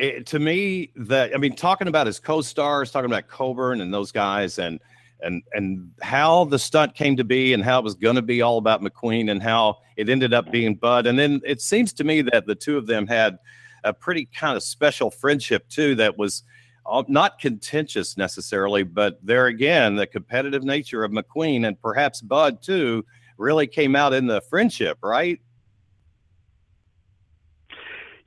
it, 0.00 0.26
to 0.26 0.38
me, 0.38 0.90
that 0.96 1.34
I 1.34 1.38
mean, 1.38 1.54
talking 1.54 1.88
about 1.88 2.06
his 2.06 2.18
co-stars, 2.18 2.90
talking 2.90 3.10
about 3.10 3.28
Coburn 3.28 3.80
and 3.80 3.92
those 3.92 4.12
guys, 4.12 4.58
and 4.58 4.80
and 5.22 5.42
and 5.52 5.90
how 6.00 6.44
the 6.46 6.58
stunt 6.58 6.94
came 6.94 7.16
to 7.16 7.24
be, 7.24 7.52
and 7.52 7.62
how 7.62 7.78
it 7.78 7.84
was 7.84 7.94
going 7.94 8.16
to 8.16 8.22
be 8.22 8.42
all 8.42 8.58
about 8.58 8.82
McQueen, 8.82 9.30
and 9.30 9.42
how 9.42 9.78
it 9.96 10.08
ended 10.08 10.32
up 10.32 10.50
being 10.50 10.74
Bud, 10.74 11.06
and 11.06 11.18
then 11.18 11.40
it 11.44 11.60
seems 11.60 11.92
to 11.94 12.04
me 12.04 12.22
that 12.22 12.46
the 12.46 12.54
two 12.54 12.78
of 12.78 12.86
them 12.86 13.06
had 13.06 13.38
a 13.84 13.92
pretty 13.92 14.26
kind 14.26 14.56
of 14.56 14.62
special 14.62 15.10
friendship 15.10 15.68
too, 15.68 15.94
that 15.96 16.18
was 16.18 16.42
uh, 16.86 17.02
not 17.08 17.38
contentious 17.38 18.16
necessarily, 18.16 18.82
but 18.82 19.18
there 19.22 19.46
again, 19.46 19.96
the 19.96 20.06
competitive 20.06 20.64
nature 20.64 21.04
of 21.04 21.12
McQueen 21.12 21.66
and 21.66 21.80
perhaps 21.80 22.20
Bud 22.20 22.62
too 22.62 23.04
really 23.38 23.66
came 23.66 23.96
out 23.96 24.12
in 24.12 24.26
the 24.26 24.40
friendship, 24.42 24.98
right? 25.02 25.40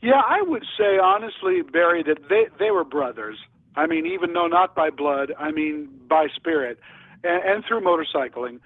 Yeah, 0.04 0.22
I 0.28 0.42
would 0.42 0.66
say 0.78 1.00
honestly, 1.02 1.62
Barry, 1.62 2.04
that 2.04 2.18
they 2.28 2.48
they 2.60 2.72
were 2.72 2.84
brothers. 2.84 3.38
I 3.78 3.88
mean, 3.88 4.06
even 4.06 4.34
though 4.34 4.48
not 4.48 4.76
by 4.76 4.89
blood, 4.89 5.32
I 5.39 5.52
mean 5.52 5.89
by 6.10 6.28
spirit, 6.36 6.78
and, 7.24 7.42
and 7.44 7.63
through 7.66 7.80
motorcycling. 7.82 8.60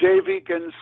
Dave 0.00 0.24
Ekins, 0.24 0.72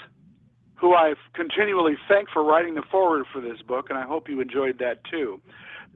who 0.77 0.95
I 0.95 1.13
continually 1.35 1.97
thank 2.09 2.31
for 2.31 2.43
writing 2.43 2.75
the 2.75 2.83
foreword 2.91 3.27
for 3.31 3.43
this 3.43 3.61
book, 3.61 3.91
and 3.91 3.99
I 3.99 4.07
hope 4.07 4.31
you 4.31 4.41
enjoyed 4.41 4.79
that 4.79 5.05
too. 5.11 5.43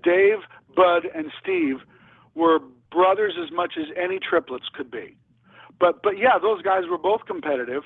Dave, 0.04 0.38
Bud, 0.76 1.04
and 1.14 1.32
Steve 1.42 1.76
were 2.34 2.58
brothers 2.90 3.34
as 3.42 3.50
much 3.50 3.74
as 3.78 3.86
any 3.96 4.18
triplets 4.18 4.66
could 4.74 4.90
be. 4.90 5.16
But 5.80 6.02
but 6.02 6.18
yeah, 6.18 6.38
those 6.40 6.60
guys 6.60 6.82
were 6.86 6.98
both 6.98 7.22
competitive. 7.26 7.84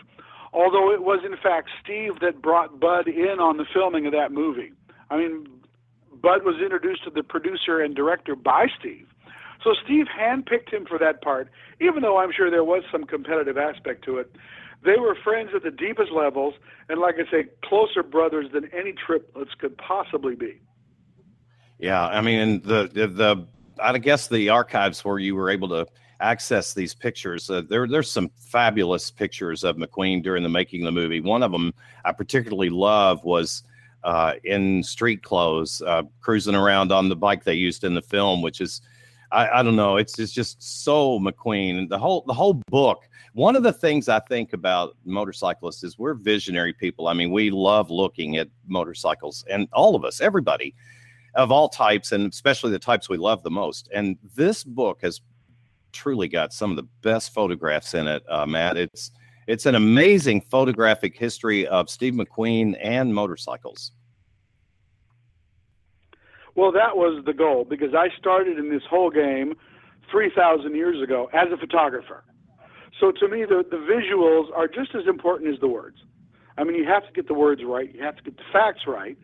Although 0.52 0.92
it 0.92 1.02
was 1.02 1.20
in 1.24 1.36
fact 1.40 1.70
Steve 1.84 2.18
that 2.20 2.42
brought 2.42 2.80
Bud 2.80 3.06
in 3.06 3.38
on 3.38 3.58
the 3.58 3.66
filming 3.72 4.06
of 4.06 4.12
that 4.12 4.32
movie. 4.32 4.72
I 5.08 5.18
mean, 5.18 5.46
Bud 6.20 6.44
was 6.44 6.56
introduced 6.62 7.04
to 7.04 7.10
the 7.10 7.22
producer 7.22 7.80
and 7.80 7.94
director 7.94 8.34
by 8.34 8.66
Steve. 8.78 9.06
So 9.62 9.74
Steve 9.84 10.06
handpicked 10.06 10.72
him 10.72 10.86
for 10.86 10.98
that 10.98 11.22
part, 11.22 11.48
even 11.80 12.02
though 12.02 12.18
I'm 12.18 12.32
sure 12.32 12.50
there 12.50 12.64
was 12.64 12.84
some 12.90 13.04
competitive 13.04 13.58
aspect 13.58 14.04
to 14.04 14.18
it. 14.18 14.34
They 14.84 14.96
were 14.96 15.16
friends 15.24 15.50
at 15.54 15.62
the 15.62 15.70
deepest 15.70 16.12
levels, 16.12 16.54
and 16.88 17.00
like 17.00 17.16
I 17.16 17.28
say, 17.30 17.46
closer 17.64 18.02
brothers 18.02 18.46
than 18.52 18.70
any 18.72 18.92
triplets 18.92 19.50
could 19.58 19.76
possibly 19.78 20.36
be. 20.36 20.60
Yeah, 21.78 22.06
I 22.06 22.20
mean, 22.20 22.62
the 22.62 22.88
the, 22.92 23.46
I 23.82 23.98
guess 23.98 24.28
the 24.28 24.48
archives 24.50 25.04
where 25.04 25.18
you 25.18 25.34
were 25.34 25.50
able 25.50 25.68
to 25.70 25.86
access 26.20 26.72
these 26.72 26.94
pictures. 26.94 27.50
Uh, 27.50 27.62
there, 27.68 27.86
there's 27.86 28.10
some 28.10 28.30
fabulous 28.36 29.10
pictures 29.10 29.64
of 29.64 29.76
McQueen 29.76 30.22
during 30.22 30.42
the 30.42 30.48
making 30.48 30.82
of 30.82 30.86
the 30.86 31.00
movie. 31.00 31.20
One 31.20 31.42
of 31.42 31.52
them 31.52 31.74
I 32.04 32.12
particularly 32.12 32.70
love 32.70 33.24
was 33.24 33.64
uh, 34.06 34.34
in 34.44 34.82
street 34.84 35.22
clothes, 35.22 35.82
uh, 35.82 36.04
cruising 36.20 36.54
around 36.54 36.92
on 36.92 37.08
the 37.08 37.16
bike 37.16 37.42
they 37.42 37.54
used 37.54 37.82
in 37.82 37.92
the 37.92 38.00
film, 38.00 38.40
which 38.40 38.60
is, 38.60 38.80
I, 39.32 39.48
I 39.48 39.62
don't 39.64 39.74
know, 39.74 39.96
it's, 39.96 40.16
it's 40.20 40.32
just 40.32 40.62
so 40.62 41.18
McQueen. 41.18 41.88
The 41.88 41.98
whole 41.98 42.22
the 42.26 42.32
whole 42.32 42.54
book. 42.70 43.08
One 43.32 43.56
of 43.56 43.64
the 43.64 43.72
things 43.72 44.08
I 44.08 44.20
think 44.20 44.52
about 44.52 44.96
motorcyclists 45.04 45.82
is 45.84 45.98
we're 45.98 46.14
visionary 46.14 46.72
people. 46.72 47.08
I 47.08 47.14
mean, 47.14 47.32
we 47.32 47.50
love 47.50 47.90
looking 47.90 48.36
at 48.36 48.48
motorcycles, 48.66 49.44
and 49.50 49.68
all 49.72 49.96
of 49.96 50.04
us, 50.04 50.20
everybody 50.20 50.74
of 51.34 51.50
all 51.52 51.68
types, 51.68 52.12
and 52.12 52.32
especially 52.32 52.70
the 52.70 52.78
types 52.78 53.08
we 53.08 53.18
love 53.18 53.42
the 53.42 53.50
most. 53.50 53.90
And 53.92 54.16
this 54.36 54.64
book 54.64 55.00
has 55.02 55.20
truly 55.92 56.28
got 56.28 56.52
some 56.52 56.70
of 56.70 56.76
the 56.76 56.88
best 57.02 57.34
photographs 57.34 57.92
in 57.92 58.06
it, 58.06 58.22
uh, 58.30 58.46
Matt. 58.46 58.76
It's 58.76 59.10
it's 59.46 59.66
an 59.66 59.74
amazing 59.74 60.40
photographic 60.40 61.16
history 61.16 61.66
of 61.66 61.88
Steve 61.88 62.14
McQueen 62.14 62.76
and 62.80 63.14
motorcycles. 63.14 63.92
Well, 66.54 66.72
that 66.72 66.96
was 66.96 67.22
the 67.24 67.34
goal 67.34 67.64
because 67.64 67.94
I 67.94 68.08
started 68.18 68.58
in 68.58 68.70
this 68.70 68.82
whole 68.88 69.10
game 69.10 69.54
3,000 70.10 70.74
years 70.74 71.02
ago 71.02 71.28
as 71.32 71.48
a 71.52 71.56
photographer. 71.56 72.24
So 72.98 73.12
to 73.12 73.28
me, 73.28 73.44
the, 73.44 73.62
the 73.70 73.76
visuals 73.76 74.46
are 74.56 74.66
just 74.66 74.94
as 74.94 75.06
important 75.06 75.52
as 75.52 75.60
the 75.60 75.68
words. 75.68 75.98
I 76.56 76.64
mean, 76.64 76.76
you 76.76 76.86
have 76.86 77.06
to 77.06 77.12
get 77.12 77.28
the 77.28 77.34
words 77.34 77.60
right, 77.64 77.94
you 77.94 78.02
have 78.02 78.16
to 78.16 78.22
get 78.22 78.38
the 78.38 78.42
facts 78.52 78.82
right, 78.86 79.18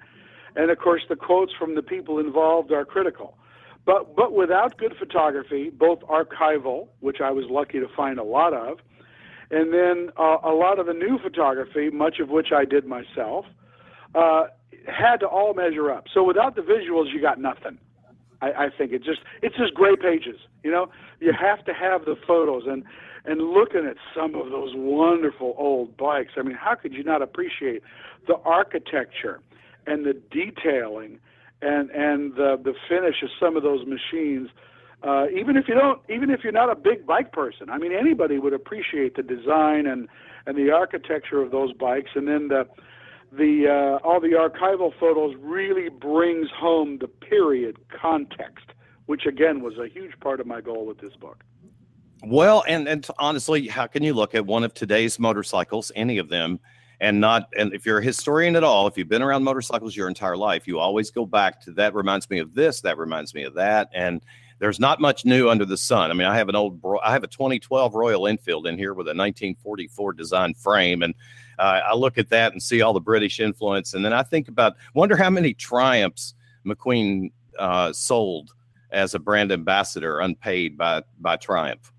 and 0.57 0.71
of 0.71 0.79
course, 0.79 1.03
the 1.09 1.17
quotes 1.17 1.53
from 1.59 1.75
the 1.75 1.83
people 1.83 2.19
involved 2.19 2.71
are 2.73 2.85
critical. 2.85 3.39
But, 3.87 4.15
but 4.15 4.35
without 4.35 4.77
good 4.77 4.95
photography, 4.99 5.71
both 5.71 6.01
archival, 6.01 6.89
which 7.01 7.23
I 7.23 7.31
was 7.31 7.47
lucky 7.49 7.81
to 7.81 7.89
find 7.97 8.19
a 8.19 8.23
lot 8.23 8.53
of, 8.53 8.79
and 9.53 9.73
then 9.73 10.11
uh, 10.19 10.39
a 10.43 10.55
lot 10.55 10.79
of 10.79 10.87
the 10.87 10.95
new 10.95 11.19
photography, 11.23 11.91
much 11.91 12.19
of 12.19 12.31
which 12.31 12.49
I 12.53 12.65
did 12.65 12.87
myself, 12.87 13.45
uh, 14.15 14.45
had 14.89 15.19
to 15.19 15.27
all 15.27 15.53
measure 15.55 15.93
up. 15.93 16.07
So 16.13 16.25
without 16.25 16.57
the 16.57 16.63
visuals, 16.63 17.13
you 17.13 17.21
got 17.21 17.39
nothing. 17.39 17.79
I, 18.41 18.47
I 18.47 18.69
think 18.77 18.93
it 18.93 19.05
just 19.05 19.21
it's 19.43 19.57
just 19.57 19.75
gray 19.75 19.95
pages. 19.95 20.37
You 20.65 20.71
know, 20.71 20.89
you 21.21 21.33
have 21.39 21.65
to 21.67 21.75
have 21.75 22.07
the 22.07 22.17
photos 22.27 22.65
and 22.67 22.83
and 23.25 23.41
looking 23.41 23.87
at 23.87 23.97
some 24.17 24.35
of 24.35 24.51
those 24.51 24.73
wonderful 24.75 25.55
old 25.57 25.97
bikes. 25.97 26.33
I 26.37 26.43
mean, 26.43 26.57
how 26.57 26.75
could 26.75 26.93
you 26.93 27.05
not 27.05 27.23
appreciate 27.23 27.83
the 28.27 28.37
architecture 28.45 29.41
and 29.87 30.05
the 30.05 30.15
detailing 30.31 31.21
and 31.61 31.91
and 31.91 32.35
the 32.35 32.59
the 32.63 32.75
finish 32.89 33.23
of 33.23 33.29
some 33.39 33.57
of 33.57 33.63
those 33.63 33.87
machines? 33.87 34.49
Uh, 35.05 35.27
even 35.37 35.57
if 35.57 35.67
you 35.67 35.75
don't, 35.75 36.01
even 36.09 36.31
if 36.31 36.45
you're 36.45 36.53
not 36.53 36.71
a 36.71 36.77
big 36.77 37.05
bike 37.05 37.33
person, 37.33 37.69
I 37.71 37.79
mean, 37.79 37.93
anybody 37.93 38.39
would 38.39 38.53
appreciate 38.53 39.17
the 39.17 39.23
design 39.23 39.87
and 39.87 40.09
and 40.47 40.57
the 40.57 40.71
architecture 40.71 41.43
of 41.43 41.51
those 41.51 41.73
bikes, 41.73 42.11
and 42.15 42.29
then 42.29 42.49
the 42.49 42.69
the 43.33 43.67
uh, 43.69 44.07
all 44.07 44.21
the 44.21 44.29
archival 44.29 44.93
photos 45.01 45.35
really 45.41 45.89
brings 45.89 46.49
home 46.51 46.99
the 47.01 47.09
period 47.09 47.79
context, 47.89 48.67
which 49.07 49.27
again 49.27 49.63
was 49.63 49.75
a 49.79 49.89
huge 49.89 50.13
part 50.21 50.39
of 50.39 50.47
my 50.47 50.61
goal 50.61 50.87
with 50.87 50.99
this 50.99 51.15
book. 51.17 51.43
Well, 52.25 52.63
and 52.69 52.87
and 52.87 53.07
honestly, 53.19 53.67
how 53.67 53.89
can 53.89 54.05
you 54.05 54.15
look 54.15 54.37
at 54.37 54.47
one 54.47 54.63
of 54.63 54.73
today's 54.73 55.19
motorcycles, 55.19 55.91
any 55.97 56.19
of 56.19 56.29
them, 56.29 56.61
and 57.01 57.21
not 57.21 57.49
and 57.59 57.75
if 57.75 57.85
you're 57.85 57.99
a 57.99 58.05
historian 58.05 58.55
at 58.55 58.63
all, 58.63 58.87
if 58.87 58.97
you've 58.97 59.09
been 59.09 59.23
around 59.23 59.43
motorcycles 59.43 59.97
your 59.97 60.07
entire 60.07 60.37
life, 60.37 60.69
you 60.69 60.79
always 60.79 61.11
go 61.11 61.27
back 61.27 61.61
to 61.63 61.73
that 61.73 61.93
reminds 61.95 62.31
me 62.31 62.39
of 62.39 62.55
this, 62.55 62.81
that 62.83 62.99
reminds 62.99 63.35
me 63.35 63.43
of 63.43 63.55
that, 63.55 63.89
and 63.93 64.23
there's 64.63 64.79
not 64.79 65.01
much 65.01 65.25
new 65.25 65.51
under 65.51 65.65
the 65.65 65.77
sun. 65.77 66.13
I 66.13 66.15
mean, 66.15 66.29
I 66.29 66.37
have 66.37 66.49
an 66.49 66.55
old, 66.55 66.81
I 67.03 67.11
have 67.11 67.25
a 67.25 67.27
2012 67.27 67.97
Royal 67.97 68.29
Enfield 68.29 68.69
in 68.69 68.79
here 68.79 68.95
with 68.95 69.09
a 69.09 69.11
1944 69.11 70.13
design 70.13 70.55
frame, 70.55 71.03
and 71.03 71.17
uh, 71.59 71.81
I 71.91 71.97
look 71.97 72.17
at 72.17 72.29
that 72.29 72.53
and 72.53 72.63
see 72.63 72.81
all 72.81 72.93
the 72.93 73.01
British 73.01 73.41
influence, 73.41 73.93
and 73.93 74.05
then 74.05 74.13
I 74.13 74.23
think 74.23 74.47
about, 74.47 74.75
wonder 74.95 75.17
how 75.17 75.31
many 75.31 75.53
Triumphs 75.53 76.35
McQueen 76.65 77.33
uh, 77.59 77.93
sold 77.93 78.55
as 78.93 79.15
a 79.15 79.19
brand 79.19 79.51
ambassador, 79.51 80.21
unpaid 80.21 80.79
by 80.79 81.03
by 81.19 81.35
Triumph. 81.35 81.93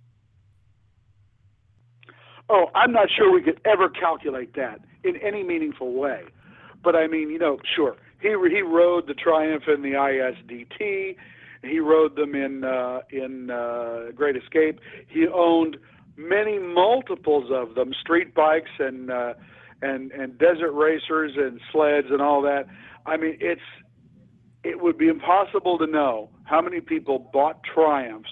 Oh, 2.50 2.68
I'm 2.76 2.94
not 2.94 3.10
sure 3.12 3.30
we 3.30 3.42
could 3.42 3.60
ever 3.66 3.90
calculate 3.90 4.54
that 4.56 4.80
in 5.04 5.18
any 5.18 5.44
meaningful 5.44 5.92
way, 5.92 6.24
but 6.82 6.96
I 6.96 7.08
mean, 7.08 7.30
you 7.30 7.40
know, 7.40 7.60
sure, 7.76 7.98
he 8.22 8.30
he 8.30 8.62
rode 8.62 9.08
the 9.08 9.16
Triumph 9.16 9.64
in 9.68 9.82
the 9.82 9.96
ISDT 9.96 11.18
he 11.64 11.80
rode 11.80 12.16
them 12.16 12.36
in 12.36 12.64
uh, 12.64 13.02
in 13.10 13.50
uh, 13.50 14.12
Great 14.16 14.36
Escape. 14.36 14.80
He 15.08 15.28
owned 15.28 15.78
many 16.16 16.60
multiples 16.60 17.50
of 17.52 17.76
them, 17.76 17.94
street 18.00 18.34
bikes 18.34 18.72
and 18.80 19.10
uh, 19.10 19.34
and 19.82 20.12
and 20.12 20.38
desert 20.38 20.72
racers 20.72 21.34
and 21.38 21.60
sleds 21.72 22.08
and 22.10 22.22
all 22.22 22.42
that. 22.42 22.66
I 23.06 23.18
mean, 23.18 23.38
it's 23.40 23.62
it 24.64 24.82
would 24.82 24.98
be 24.98 25.08
impossible 25.08 25.78
to 25.78 25.88
know 25.88 26.30
how 26.46 26.62
many 26.62 26.82
people 26.82 27.30
bought 27.34 27.62
Triumphs 27.64 28.30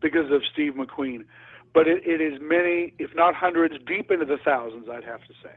because 0.00 0.30
of 0.30 0.42
Steve 0.52 0.74
McQueen, 0.74 1.24
but 1.72 1.86
it, 1.86 2.06
it 2.06 2.20
is 2.20 2.38
many, 2.40 2.94
if 2.98 3.14
not 3.14 3.34
hundreds, 3.34 3.74
deep 3.86 4.10
into 4.10 4.24
the 4.24 4.38
thousands. 4.44 4.86
I'd 4.90 5.04
have 5.04 5.20
to 5.20 5.34
say. 5.42 5.54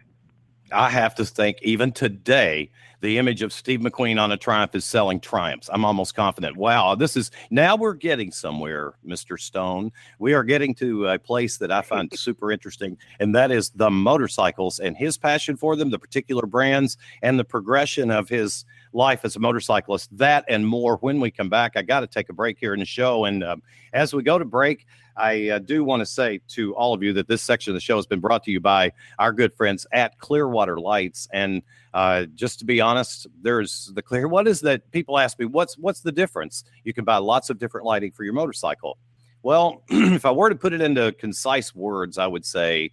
I 0.71 0.89
have 0.89 1.15
to 1.15 1.25
think 1.25 1.57
even 1.61 1.91
today, 1.91 2.69
the 3.01 3.19
image 3.19 3.43
of 3.43 3.53
Steve 3.53 3.79
McQueen 3.81 4.19
on 4.19 4.31
a 4.31 4.37
Triumph 4.37 4.73
is 4.73 4.83
selling 4.83 5.19
Triumphs. 5.19 5.69
I'm 5.71 5.85
almost 5.85 6.15
confident. 6.15 6.57
Wow, 6.57 6.95
this 6.95 7.15
is 7.15 7.29
now 7.51 7.75
we're 7.75 7.93
getting 7.93 8.31
somewhere, 8.31 8.93
Mr. 9.05 9.39
Stone. 9.39 9.91
We 10.17 10.33
are 10.33 10.43
getting 10.43 10.73
to 10.75 11.07
a 11.07 11.19
place 11.19 11.57
that 11.57 11.71
I 11.71 11.81
find 11.81 12.11
super 12.17 12.51
interesting, 12.51 12.97
and 13.19 13.35
that 13.35 13.51
is 13.51 13.69
the 13.69 13.91
motorcycles 13.91 14.79
and 14.79 14.97
his 14.97 15.17
passion 15.17 15.57
for 15.57 15.75
them, 15.75 15.91
the 15.91 15.99
particular 15.99 16.47
brands, 16.47 16.97
and 17.21 17.37
the 17.37 17.45
progression 17.45 18.09
of 18.09 18.29
his 18.29 18.65
life 18.93 19.23
as 19.23 19.35
a 19.35 19.39
motorcyclist. 19.39 20.17
That 20.17 20.45
and 20.47 20.65
more 20.65 20.97
when 20.97 21.19
we 21.19 21.29
come 21.29 21.49
back. 21.49 21.73
I 21.75 21.83
got 21.83 21.99
to 21.99 22.07
take 22.07 22.29
a 22.29 22.33
break 22.33 22.57
here 22.57 22.73
in 22.73 22.79
the 22.79 22.85
show. 22.85 23.25
And 23.25 23.43
um, 23.43 23.61
as 23.93 24.13
we 24.13 24.23
go 24.23 24.39
to 24.39 24.45
break, 24.45 24.87
I 25.17 25.49
uh, 25.49 25.59
do 25.59 25.83
want 25.83 26.01
to 26.01 26.05
say 26.05 26.41
to 26.49 26.75
all 26.75 26.93
of 26.93 27.01
you 27.03 27.13
that 27.13 27.27
this 27.27 27.41
section 27.41 27.71
of 27.71 27.75
the 27.75 27.81
show 27.81 27.95
has 27.95 28.05
been 28.05 28.19
brought 28.19 28.43
to 28.43 28.51
you 28.51 28.59
by 28.59 28.91
our 29.19 29.33
good 29.33 29.53
friends 29.53 29.85
at 29.91 30.17
Clearwater 30.19 30.79
Lights. 30.79 31.27
And 31.33 31.61
uh, 31.93 32.25
just 32.35 32.59
to 32.59 32.65
be 32.65 32.79
honest, 32.79 33.27
there's 33.41 33.91
the 33.93 34.01
clear. 34.01 34.27
What 34.27 34.47
is 34.47 34.61
that? 34.61 34.89
People 34.91 35.17
ask 35.17 35.39
me, 35.39 35.45
what's 35.45 35.77
what's 35.77 36.01
the 36.01 36.11
difference? 36.11 36.63
You 36.83 36.93
can 36.93 37.03
buy 37.03 37.17
lots 37.17 37.49
of 37.49 37.57
different 37.57 37.85
lighting 37.85 38.11
for 38.11 38.23
your 38.23 38.33
motorcycle. 38.33 38.97
Well, 39.43 39.83
if 39.89 40.25
I 40.25 40.31
were 40.31 40.49
to 40.49 40.55
put 40.55 40.73
it 40.73 40.81
into 40.81 41.11
concise 41.13 41.73
words, 41.73 42.17
I 42.17 42.27
would 42.27 42.45
say 42.45 42.91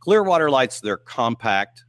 Clearwater 0.00 0.50
Lights. 0.50 0.80
They're 0.80 0.96
compact, 0.96 1.84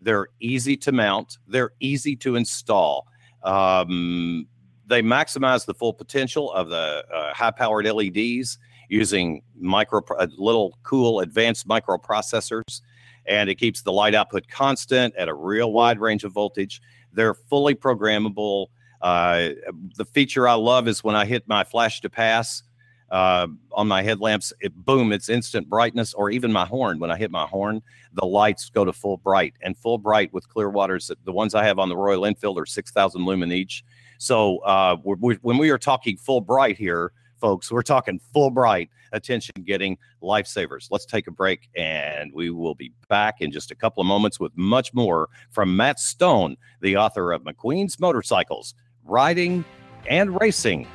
they're 0.00 0.28
easy 0.40 0.76
to 0.78 0.92
mount, 0.92 1.38
they're 1.46 1.72
easy 1.80 2.16
to 2.16 2.36
install. 2.36 3.06
Um, 3.42 4.46
they 4.86 5.00
maximize 5.02 5.64
the 5.64 5.74
full 5.74 5.94
potential 5.94 6.52
of 6.52 6.68
the 6.68 7.04
uh, 7.12 7.32
high-powered 7.32 7.86
LEDs 7.86 8.58
using 8.92 9.40
micro 9.58 10.02
uh, 10.18 10.26
little 10.36 10.78
cool 10.82 11.20
advanced 11.20 11.66
microprocessors 11.66 12.82
and 13.24 13.48
it 13.48 13.54
keeps 13.54 13.80
the 13.80 13.92
light 13.92 14.14
output 14.14 14.46
constant 14.48 15.14
at 15.16 15.28
a 15.28 15.34
real 15.34 15.72
wide 15.72 15.98
range 15.98 16.24
of 16.24 16.32
voltage. 16.32 16.82
They're 17.12 17.34
fully 17.34 17.74
programmable. 17.74 18.66
Uh, 19.00 19.50
the 19.96 20.04
feature 20.04 20.46
i 20.46 20.52
love 20.52 20.86
is 20.86 21.02
when 21.02 21.16
i 21.16 21.24
hit 21.24 21.42
my 21.48 21.64
flash 21.64 22.00
to 22.02 22.10
pass 22.10 22.62
uh, 23.10 23.46
on 23.72 23.88
my 23.88 24.00
headlamps 24.02 24.52
it 24.60 24.72
boom 24.76 25.10
it's 25.10 25.28
instant 25.28 25.68
brightness 25.68 26.12
or 26.14 26.30
even 26.30 26.52
my 26.52 26.66
horn. 26.66 26.98
When 26.98 27.10
i 27.10 27.16
hit 27.16 27.30
my 27.30 27.46
horn 27.46 27.80
the 28.12 28.26
lights 28.26 28.68
go 28.68 28.84
to 28.84 28.92
full 28.92 29.16
bright 29.16 29.54
and 29.62 29.76
full 29.76 29.96
bright 29.96 30.32
with 30.34 30.46
clear 30.50 30.70
Clearwaters 30.70 31.10
the 31.24 31.32
ones 31.32 31.54
i 31.54 31.64
have 31.64 31.78
on 31.78 31.88
the 31.88 31.96
royal 31.96 32.26
enfield 32.26 32.58
are 32.58 32.66
6000 32.66 33.24
lumen 33.24 33.52
each. 33.52 33.84
So 34.18 34.58
uh, 34.58 34.96
when 34.96 35.58
we 35.58 35.70
are 35.70 35.78
talking 35.78 36.18
full 36.18 36.42
bright 36.42 36.76
here 36.76 37.12
folks. 37.42 37.72
We're 37.72 37.82
talking 37.82 38.20
full 38.32 38.50
bright 38.50 38.88
attention 39.10 39.52
getting 39.64 39.98
lifesavers. 40.22 40.86
Let's 40.92 41.04
take 41.04 41.26
a 41.26 41.32
break 41.32 41.68
and 41.76 42.32
we 42.32 42.50
will 42.50 42.76
be 42.76 42.92
back 43.08 43.40
in 43.40 43.50
just 43.50 43.72
a 43.72 43.74
couple 43.74 44.00
of 44.00 44.06
moments 44.06 44.38
with 44.38 44.52
much 44.56 44.94
more 44.94 45.28
from 45.50 45.76
Matt 45.76 45.98
Stone, 45.98 46.56
the 46.82 46.96
author 46.96 47.32
of 47.32 47.42
McQueen's 47.42 47.98
Motorcycles, 47.98 48.74
Riding 49.04 49.64
and 50.08 50.40
Racing 50.40 50.86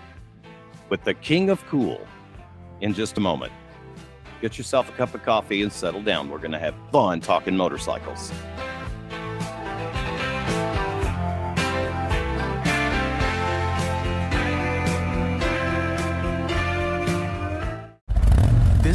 with 0.87 1.03
the 1.03 1.15
King 1.15 1.49
of 1.49 1.63
Cool 1.67 1.99
in 2.79 2.93
just 2.93 3.17
a 3.17 3.21
moment. 3.21 3.51
Get 4.41 4.57
yourself 4.57 4.87
a 4.87 4.93
cup 4.93 5.13
of 5.13 5.23
coffee 5.23 5.63
and 5.63 5.71
settle 5.71 6.01
down. 6.01 6.29
We're 6.29 6.37
going 6.37 6.51
to 6.51 6.59
have 6.59 6.75
fun 6.93 7.19
talking 7.19 7.57
motorcycles. 7.57 8.31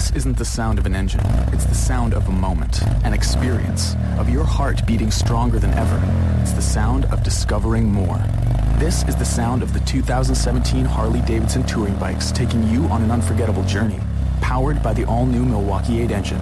This 0.02 0.16
isn't 0.16 0.36
the 0.36 0.44
sound 0.44 0.80
of 0.80 0.86
an 0.86 0.96
engine. 0.96 1.20
It's 1.52 1.64
the 1.64 1.76
sound 1.76 2.12
of 2.12 2.26
a 2.26 2.32
moment, 2.32 2.82
an 3.04 3.12
experience, 3.12 3.94
of 4.18 4.28
your 4.28 4.42
heart 4.42 4.84
beating 4.84 5.12
stronger 5.12 5.60
than 5.60 5.72
ever. 5.74 6.02
It's 6.42 6.50
the 6.50 6.60
sound 6.60 7.04
of 7.04 7.22
discovering 7.22 7.92
more. 7.92 8.18
This 8.80 9.04
is 9.04 9.14
the 9.14 9.24
sound 9.24 9.62
of 9.62 9.72
the 9.72 9.78
2017 9.78 10.84
Harley-Davidson 10.84 11.62
touring 11.66 11.96
bikes 11.98 12.32
taking 12.32 12.66
you 12.66 12.86
on 12.86 13.02
an 13.02 13.12
unforgettable 13.12 13.62
journey. 13.62 14.00
Powered 14.40 14.82
by 14.82 14.92
the 14.92 15.04
all-new 15.04 15.44
Milwaukee 15.44 16.02
8 16.02 16.10
engine 16.10 16.40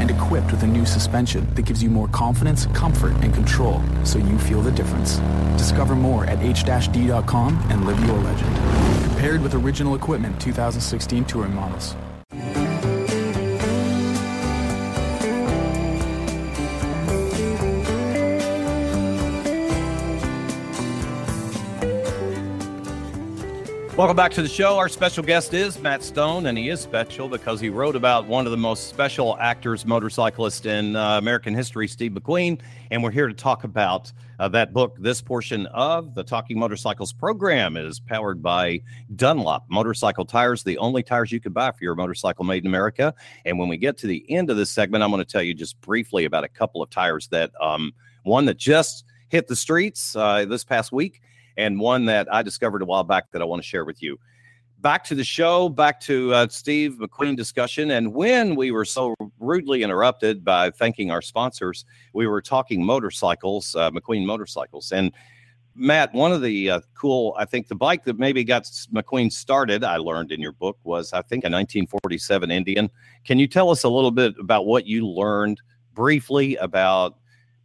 and 0.00 0.10
equipped 0.10 0.50
with 0.50 0.62
a 0.62 0.66
new 0.66 0.86
suspension 0.86 1.46
that 1.54 1.66
gives 1.66 1.82
you 1.82 1.90
more 1.90 2.08
confidence, 2.08 2.64
comfort, 2.72 3.12
and 3.20 3.34
control 3.34 3.82
so 4.04 4.18
you 4.18 4.38
feel 4.38 4.62
the 4.62 4.72
difference. 4.72 5.18
Discover 5.58 5.96
more 5.96 6.24
at 6.24 6.42
h-d.com 6.42 7.62
and 7.68 7.84
live 7.84 8.02
your 8.06 8.18
legend. 8.20 8.56
Compared 9.04 9.42
with 9.42 9.54
original 9.54 9.96
equipment 9.96 10.40
2016 10.40 11.26
touring 11.26 11.54
models. 11.54 11.94
Welcome 23.94 24.16
back 24.16 24.32
to 24.32 24.42
the 24.42 24.48
show. 24.48 24.78
Our 24.78 24.88
special 24.88 25.22
guest 25.22 25.52
is 25.52 25.78
Matt 25.78 26.02
Stone, 26.02 26.46
and 26.46 26.56
he 26.56 26.70
is 26.70 26.80
special 26.80 27.28
because 27.28 27.60
he 27.60 27.68
wrote 27.68 27.94
about 27.94 28.26
one 28.26 28.46
of 28.46 28.50
the 28.50 28.56
most 28.56 28.88
special 28.88 29.36
actors, 29.38 29.84
motorcyclists 29.84 30.64
in 30.64 30.96
uh, 30.96 31.18
American 31.18 31.52
history, 31.52 31.86
Steve 31.86 32.12
McQueen. 32.12 32.58
And 32.90 33.02
we're 33.02 33.10
here 33.10 33.28
to 33.28 33.34
talk 33.34 33.64
about 33.64 34.10
uh, 34.38 34.48
that 34.48 34.72
book. 34.72 34.96
This 34.98 35.20
portion 35.20 35.66
of 35.66 36.14
the 36.14 36.24
Talking 36.24 36.58
Motorcycles 36.58 37.12
program 37.12 37.76
is 37.76 38.00
powered 38.00 38.42
by 38.42 38.80
Dunlop 39.14 39.66
Motorcycle 39.68 40.24
Tires, 40.24 40.62
the 40.62 40.78
only 40.78 41.02
tires 41.02 41.30
you 41.30 41.38
can 41.38 41.52
buy 41.52 41.70
for 41.70 41.84
your 41.84 41.94
motorcycle 41.94 42.46
made 42.46 42.62
in 42.62 42.68
America. 42.68 43.14
And 43.44 43.58
when 43.58 43.68
we 43.68 43.76
get 43.76 43.98
to 43.98 44.06
the 44.06 44.24
end 44.30 44.48
of 44.48 44.56
this 44.56 44.70
segment, 44.70 45.04
I'm 45.04 45.10
going 45.10 45.22
to 45.22 45.30
tell 45.30 45.42
you 45.42 45.52
just 45.52 45.78
briefly 45.82 46.24
about 46.24 46.44
a 46.44 46.48
couple 46.48 46.82
of 46.82 46.88
tires 46.88 47.28
that, 47.28 47.52
um, 47.60 47.92
one 48.22 48.46
that 48.46 48.56
just 48.56 49.04
hit 49.28 49.48
the 49.48 49.56
streets 49.56 50.16
uh, 50.16 50.46
this 50.46 50.64
past 50.64 50.92
week 50.92 51.20
and 51.56 51.78
one 51.78 52.04
that 52.06 52.32
I 52.32 52.42
discovered 52.42 52.82
a 52.82 52.84
while 52.84 53.04
back 53.04 53.30
that 53.32 53.42
I 53.42 53.44
want 53.44 53.62
to 53.62 53.66
share 53.66 53.84
with 53.84 54.02
you. 54.02 54.18
Back 54.80 55.04
to 55.04 55.14
the 55.14 55.24
show, 55.24 55.68
back 55.68 56.00
to 56.00 56.34
uh, 56.34 56.48
Steve 56.48 56.98
McQueen 57.00 57.36
discussion. 57.36 57.92
And 57.92 58.12
when 58.12 58.56
we 58.56 58.72
were 58.72 58.84
so 58.84 59.14
rudely 59.38 59.84
interrupted 59.84 60.44
by 60.44 60.70
thanking 60.70 61.10
our 61.12 61.22
sponsors, 61.22 61.84
we 62.12 62.26
were 62.26 62.42
talking 62.42 62.84
motorcycles, 62.84 63.76
uh, 63.76 63.92
McQueen 63.92 64.26
motorcycles. 64.26 64.90
And 64.90 65.12
Matt, 65.74 66.12
one 66.12 66.32
of 66.32 66.42
the 66.42 66.70
uh, 66.70 66.80
cool, 66.94 67.34
I 67.38 67.44
think 67.44 67.68
the 67.68 67.74
bike 67.74 68.04
that 68.04 68.18
maybe 68.18 68.44
got 68.44 68.64
McQueen 68.92 69.32
started, 69.32 69.84
I 69.84 69.96
learned 69.96 70.32
in 70.32 70.40
your 70.40 70.52
book, 70.52 70.78
was 70.84 71.12
I 71.12 71.22
think 71.22 71.44
a 71.44 71.48
1947 71.48 72.50
Indian. 72.50 72.90
Can 73.24 73.38
you 73.38 73.46
tell 73.46 73.70
us 73.70 73.84
a 73.84 73.88
little 73.88 74.10
bit 74.10 74.34
about 74.38 74.66
what 74.66 74.86
you 74.86 75.06
learned 75.06 75.60
briefly 75.94 76.56
about 76.56 77.16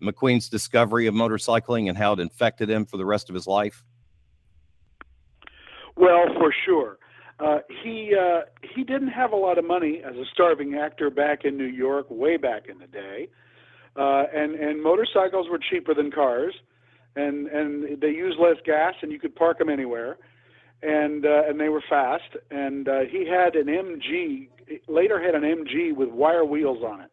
McQueen's 0.02 0.50
discovery 0.50 1.08
of 1.08 1.14
motorcycling 1.14 1.90
and 1.90 1.98
how 1.98 2.14
it 2.14 2.20
infected 2.20 2.70
him 2.70 2.86
for 2.86 2.98
the 2.98 3.06
rest 3.06 3.30
of 3.30 3.36
his 3.36 3.48
life? 3.48 3.84
Well, 5.96 6.26
for 6.38 6.54
sure. 6.66 7.00
Uh, 7.40 7.60
he 7.84 8.16
uh, 8.20 8.42
he 8.76 8.84
didn't 8.84 9.10
have 9.10 9.32
a 9.32 9.36
lot 9.36 9.58
of 9.58 9.66
money 9.66 10.02
as 10.04 10.16
a 10.16 10.24
starving 10.34 10.76
actor 10.76 11.10
back 11.10 11.46
in 11.46 11.56
New 11.56 11.66
York, 11.66 12.08
way 12.10 12.36
back 12.36 12.68
in 12.68 12.80
the 12.80 12.88
day, 12.88 13.30
uh, 13.96 14.24
and 14.34 14.56
and 14.56 14.82
motorcycles 14.82 15.48
were 15.50 15.60
cheaper 15.60 15.94
than 15.94 16.10
cars, 16.10 16.56
and 17.16 17.48
and 17.48 18.02
they 18.02 18.10
used 18.10 18.40
less 18.40 18.58
gas, 18.66 18.96
and 19.04 19.12
you 19.12 19.20
could 19.20 19.36
park 19.36 19.60
them 19.60 19.70
anywhere, 19.70 20.18
and 20.82 21.28
uh, 21.28 21.44
and 21.48 21.60
they 21.60 21.70
were 21.70 21.84
fast. 21.88 22.38
And 22.50 22.90
uh, 22.90 23.02
he 23.02 23.28
had 23.28 23.56
an 23.56 23.68
MG, 23.68 24.50
later 24.88 25.22
had 25.22 25.36
an 25.36 25.44
MG 25.44 25.96
with 25.96 26.10
wire 26.10 26.44
wheels 26.44 26.84
on 26.84 27.02
it, 27.02 27.12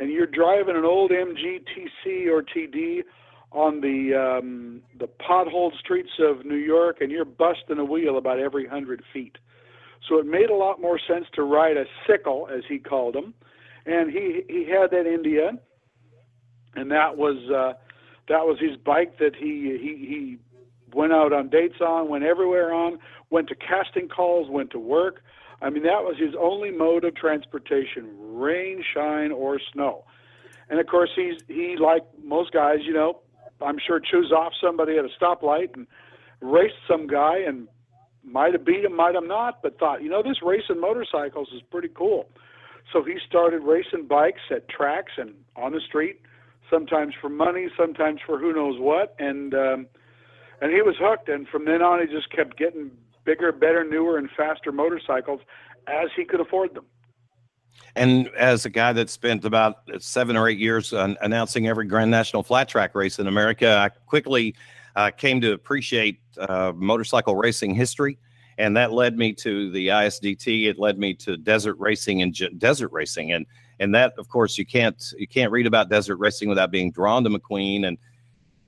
and 0.00 0.10
you're 0.10 0.26
driving 0.26 0.76
an 0.76 0.84
old 0.84 1.10
MG 1.10 1.60
TC 1.60 2.26
or 2.26 2.42
TD 2.42 3.02
on 3.52 3.80
the 3.82 4.14
um, 4.16 4.80
the 4.98 5.06
potholed 5.06 5.78
streets 5.78 6.10
of 6.18 6.46
New 6.46 6.56
York, 6.56 6.98
and 7.00 7.12
you're 7.12 7.26
busting 7.26 7.78
a 7.78 7.84
wheel 7.84 8.16
about 8.16 8.38
every 8.38 8.66
hundred 8.66 9.02
feet. 9.12 9.36
So 10.08 10.18
it 10.18 10.26
made 10.26 10.48
a 10.48 10.54
lot 10.54 10.80
more 10.80 10.98
sense 10.98 11.26
to 11.34 11.42
ride 11.42 11.76
a 11.76 11.84
sickle, 12.08 12.48
as 12.52 12.62
he 12.66 12.78
called 12.78 13.14
them, 13.14 13.34
and 13.84 14.10
he 14.10 14.42
he 14.48 14.66
had 14.68 14.90
that 14.90 15.06
India, 15.06 15.52
and 16.74 16.90
that 16.90 17.18
was 17.18 17.36
uh, 17.50 17.74
that 18.28 18.46
was 18.46 18.58
his 18.58 18.78
bike 18.78 19.18
that 19.18 19.36
he 19.36 19.76
he 19.78 20.06
he 20.08 20.38
went 20.94 21.12
out 21.12 21.32
on 21.32 21.50
dates 21.50 21.80
on, 21.82 22.08
went 22.08 22.24
everywhere 22.24 22.72
on, 22.72 22.98
went 23.28 23.48
to 23.48 23.54
casting 23.54 24.08
calls, 24.08 24.48
went 24.48 24.70
to 24.70 24.78
work. 24.78 25.22
I 25.62 25.70
mean, 25.70 25.82
that 25.82 26.02
was 26.02 26.16
his 26.18 26.34
only 26.38 26.70
mode 26.70 27.04
of 27.04 27.14
transportation, 27.14 28.08
rain, 28.18 28.82
shine, 28.94 29.30
or 29.30 29.60
snow. 29.72 30.04
And 30.70 30.80
of 30.80 30.86
course, 30.86 31.10
he's 31.14 31.40
he 31.48 31.76
like 31.76 32.02
most 32.22 32.52
guys, 32.52 32.78
you 32.82 32.92
know, 32.92 33.20
I'm 33.60 33.78
sure 33.84 34.00
chews 34.00 34.32
off 34.32 34.52
somebody 34.60 34.96
at 34.96 35.04
a 35.04 35.08
stoplight 35.20 35.74
and 35.74 35.86
raced 36.40 36.80
some 36.88 37.06
guy 37.06 37.38
and 37.38 37.68
might 38.24 38.52
have 38.52 38.64
beat 38.64 38.84
him, 38.84 38.94
might 38.96 39.14
have 39.14 39.24
not, 39.24 39.62
but 39.62 39.78
thought, 39.78 40.02
you 40.02 40.08
know, 40.08 40.22
this 40.22 40.42
racing 40.42 40.80
motorcycles 40.80 41.48
is 41.54 41.62
pretty 41.70 41.88
cool. 41.88 42.28
So 42.92 43.02
he 43.02 43.18
started 43.26 43.62
racing 43.62 44.06
bikes 44.06 44.40
at 44.50 44.68
tracks 44.68 45.12
and 45.16 45.34
on 45.56 45.72
the 45.72 45.80
street, 45.80 46.20
sometimes 46.70 47.14
for 47.20 47.28
money, 47.28 47.68
sometimes 47.76 48.20
for 48.26 48.38
who 48.38 48.52
knows 48.52 48.78
what, 48.78 49.14
and 49.18 49.54
um, 49.54 49.86
and 50.60 50.72
he 50.72 50.82
was 50.82 50.96
hooked. 50.98 51.28
And 51.28 51.48
from 51.48 51.64
then 51.64 51.82
on, 51.82 52.00
he 52.00 52.12
just 52.12 52.30
kept 52.30 52.56
getting 52.56 52.90
bigger, 53.24 53.52
better, 53.52 53.84
newer, 53.84 54.18
and 54.18 54.30
faster 54.36 54.72
motorcycles 54.72 55.40
as 55.86 56.08
he 56.16 56.24
could 56.24 56.40
afford 56.40 56.74
them. 56.74 56.84
And 57.96 58.28
as 58.36 58.64
a 58.66 58.70
guy 58.70 58.92
that 58.92 59.10
spent 59.10 59.44
about 59.44 59.76
seven 59.98 60.36
or 60.36 60.48
eight 60.48 60.58
years 60.58 60.92
uh, 60.92 61.14
announcing 61.20 61.66
every 61.66 61.86
Grand 61.86 62.10
National 62.10 62.42
flat 62.42 62.68
track 62.68 62.94
race 62.94 63.18
in 63.18 63.26
America, 63.26 63.76
I 63.76 63.88
quickly 63.88 64.54
uh, 64.96 65.10
came 65.10 65.40
to 65.40 65.52
appreciate 65.52 66.20
uh, 66.38 66.72
motorcycle 66.74 67.36
racing 67.36 67.74
history. 67.74 68.18
And 68.58 68.76
that 68.76 68.92
led 68.92 69.16
me 69.16 69.32
to 69.34 69.70
the 69.70 69.88
ISDT. 69.88 70.66
It 70.66 70.78
led 70.78 70.98
me 70.98 71.14
to 71.14 71.36
desert 71.36 71.76
racing 71.78 72.20
and 72.22 72.34
j- 72.34 72.50
desert 72.58 72.92
racing. 72.92 73.32
And 73.32 73.46
and 73.78 73.94
that, 73.94 74.12
of 74.18 74.28
course, 74.28 74.58
you 74.58 74.66
can't 74.66 75.02
you 75.16 75.26
can't 75.26 75.50
read 75.50 75.66
about 75.66 75.88
desert 75.88 76.16
racing 76.16 76.50
without 76.50 76.70
being 76.70 76.92
drawn 76.92 77.24
to 77.24 77.30
McQueen. 77.30 77.86
And 77.86 77.96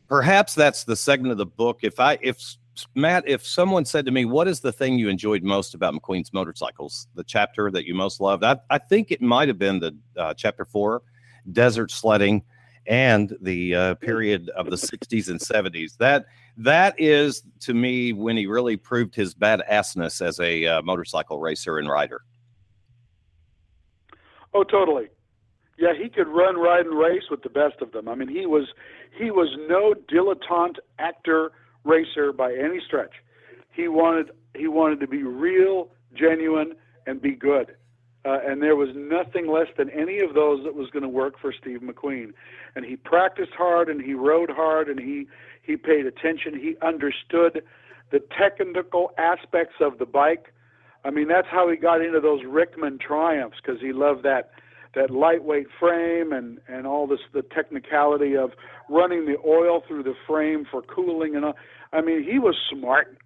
perhaps 0.09 0.55
that's 0.55 0.85
the 0.85 0.97
segment 0.97 1.33
of 1.33 1.39
the 1.39 1.47
book. 1.47 1.81
If 1.83 2.01
I 2.01 2.19
if 2.23 2.57
Matt, 2.95 3.25
if 3.27 3.45
someone 3.47 3.85
said 3.85 4.07
to 4.07 4.13
me, 4.13 4.25
"What 4.25 4.49
is 4.49 4.61
the 4.61 4.73
thing 4.73 4.99
you 4.99 5.09
enjoyed 5.09 5.43
most 5.43 5.75
about 5.75 5.95
McQueen's 5.95 6.33
motorcycles?" 6.33 7.09
The 7.15 7.25
chapter 7.25 7.71
that 7.71 7.87
you 7.87 7.95
most 7.95 8.21
loved, 8.21 8.45
I, 8.45 8.59
I 8.71 8.79
think 8.79 9.11
it 9.11 9.21
might 9.21 9.49
have 9.49 9.59
been 9.59 9.79
the 9.79 9.97
uh, 10.17 10.35
chapter 10.35 10.65
four, 10.65 11.03
desert 11.53 11.91
sledding, 11.91 12.43
and 12.87 13.37
the 13.41 13.75
uh, 13.75 13.95
period 13.97 14.49
of 14.51 14.71
the 14.71 14.77
'60s 14.77 15.29
and 15.29 15.39
'70s. 15.39 15.97
That 15.99 16.27
that 16.57 16.95
is 16.99 17.43
to 17.61 17.75
me 17.75 18.13
when 18.13 18.37
he 18.37 18.47
really 18.47 18.77
proved 18.77 19.15
his 19.15 19.35
badassness 19.35 20.25
as 20.25 20.41
a 20.41 20.67
uh, 20.67 20.83
motorcycle 20.83 21.39
racer 21.39 21.79
and 21.79 21.89
rider. 21.89 22.23
Oh, 24.55 24.65
totally. 24.65 25.09
Yeah, 25.79 25.95
he 25.95 26.09
could 26.09 26.29
run, 26.29 26.57
ride, 26.57 26.87
and 26.87 26.99
race 26.99 27.25
with 27.31 27.43
the 27.43 27.49
best 27.49 27.81
of 27.81 27.93
them. 27.93 28.09
I 28.09 28.15
mean, 28.15 28.29
he 28.29 28.47
was 28.47 28.69
he 29.19 29.31
was 29.31 29.49
no 29.69 29.95
dilettante 30.11 30.79
actor 30.99 31.53
racer 31.85 32.33
by 32.33 32.53
any 32.53 32.81
stretch. 32.87 33.15
He 33.71 33.89
wanted 33.89 34.31
he 34.55 34.69
wanted 34.69 35.01
to 35.01 35.07
be 35.07 35.23
real, 35.23 35.89
genuine, 36.15 36.75
and 37.07 37.23
be 37.23 37.33
good. 37.33 37.75
Uh, 38.25 38.39
and 38.47 38.63
there 38.63 38.77
was 38.77 38.91
nothing 38.95 39.51
less 39.51 39.67
than 39.77 39.91
any 39.91 40.21
of 40.21 40.35
those 40.35 40.63
that 40.63 40.75
was 40.75 40.89
going 40.91 41.03
to 41.03 41.09
work 41.09 41.39
for 41.41 41.53
Steve 41.53 41.81
McQueen. 41.81 42.33
And 42.77 42.85
he 42.85 42.95
practiced 42.97 43.53
hard, 43.53 43.89
and 43.89 44.01
he 44.01 44.15
rode 44.15 44.51
hard, 44.51 44.89
and 44.89 45.01
he 45.01 45.27
he 45.63 45.77
paid 45.77 46.07
attention. 46.07 46.59
He 46.59 46.77
understood 46.83 47.63
the 48.11 48.21
technical 48.39 49.11
aspects 49.19 49.77
of 49.81 49.99
the 49.99 50.07
bike. 50.07 50.53
I 51.05 51.11
mean, 51.11 51.27
that's 51.27 51.49
how 51.51 51.69
he 51.69 51.77
got 51.77 52.01
into 52.01 52.21
those 52.21 52.45
Rickman 52.47 52.99
Triumphs 52.99 53.59
because 53.65 53.81
he 53.81 53.93
loved 53.93 54.23
that 54.25 54.51
that 54.95 55.11
lightweight 55.11 55.69
frame 55.81 56.33
and 56.33 56.61
and 56.69 56.87
all 56.87 57.07
this 57.07 57.21
the 57.33 57.43
technicality 57.43 58.37
of 58.37 58.53
running 58.93 59.27
the 59.27 59.37
oil 59.47 59.83
through 59.87 60.03
the 60.03 60.15
frame 60.27 60.67
for 60.71 60.83
cooling 60.83 61.35
and 61.35 61.45
all. 61.45 61.55
I 61.93 62.01
mean, 62.01 62.23
he 62.23 62.39
was 62.39 62.57
smart. 62.71 63.17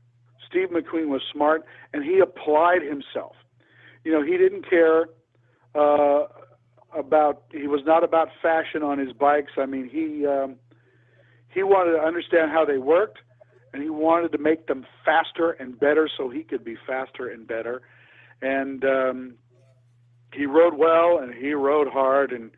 Steve 0.49 0.69
McQueen 0.69 1.09
was 1.09 1.23
smart, 1.33 1.64
and 1.93 2.05
he 2.05 2.21
applied 2.21 2.83
himself. 2.83 3.35
You 4.05 4.12
know, 4.12 4.23
he 4.23 4.37
didn't 4.37 4.69
care 4.69 5.07
uh, 5.75 6.27
about. 6.97 7.43
He 7.51 7.67
was 7.67 7.81
not 7.85 8.05
about 8.05 8.29
fashion 8.41 8.83
on 8.83 8.99
his 8.99 9.12
bikes. 9.12 9.53
I 9.59 9.67
mean, 9.67 9.89
he 9.89 10.25
um, 10.27 10.57
he 11.53 11.62
wanted 11.62 11.93
to 11.93 11.99
understand 11.99 12.53
how 12.53 12.64
they 12.64 12.79
worked, 12.79 13.19
and 13.73 13.83
he 13.83 13.91
wanted 13.91 14.33
to 14.33 14.39
make 14.39 14.67
them 14.67 14.87
faster 15.05 15.53
and 15.53 15.79
better, 15.79 16.09
so 16.17 16.31
he 16.31 16.43
could 16.43 16.64
be 16.64 16.77
faster 16.87 17.29
and 17.29 17.47
better. 17.47 17.83
And 18.41 18.85
um, 18.85 19.35
he 20.37 20.47
rode 20.47 20.75
well 20.75 21.19
and 21.19 21.35
he 21.35 21.53
rode 21.55 21.89
hard 21.89 22.33
and 22.33 22.51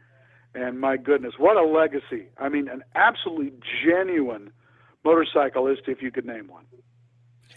and 0.54 0.80
my 0.80 0.96
goodness, 0.96 1.34
what 1.38 1.56
a 1.56 1.62
legacy! 1.64 2.28
I 2.38 2.48
mean, 2.48 2.68
an 2.68 2.82
absolutely 2.94 3.52
genuine 3.84 4.50
motorcyclist, 5.04 5.82
if 5.86 6.02
you 6.02 6.10
could 6.10 6.26
name 6.26 6.48
one. 6.48 6.64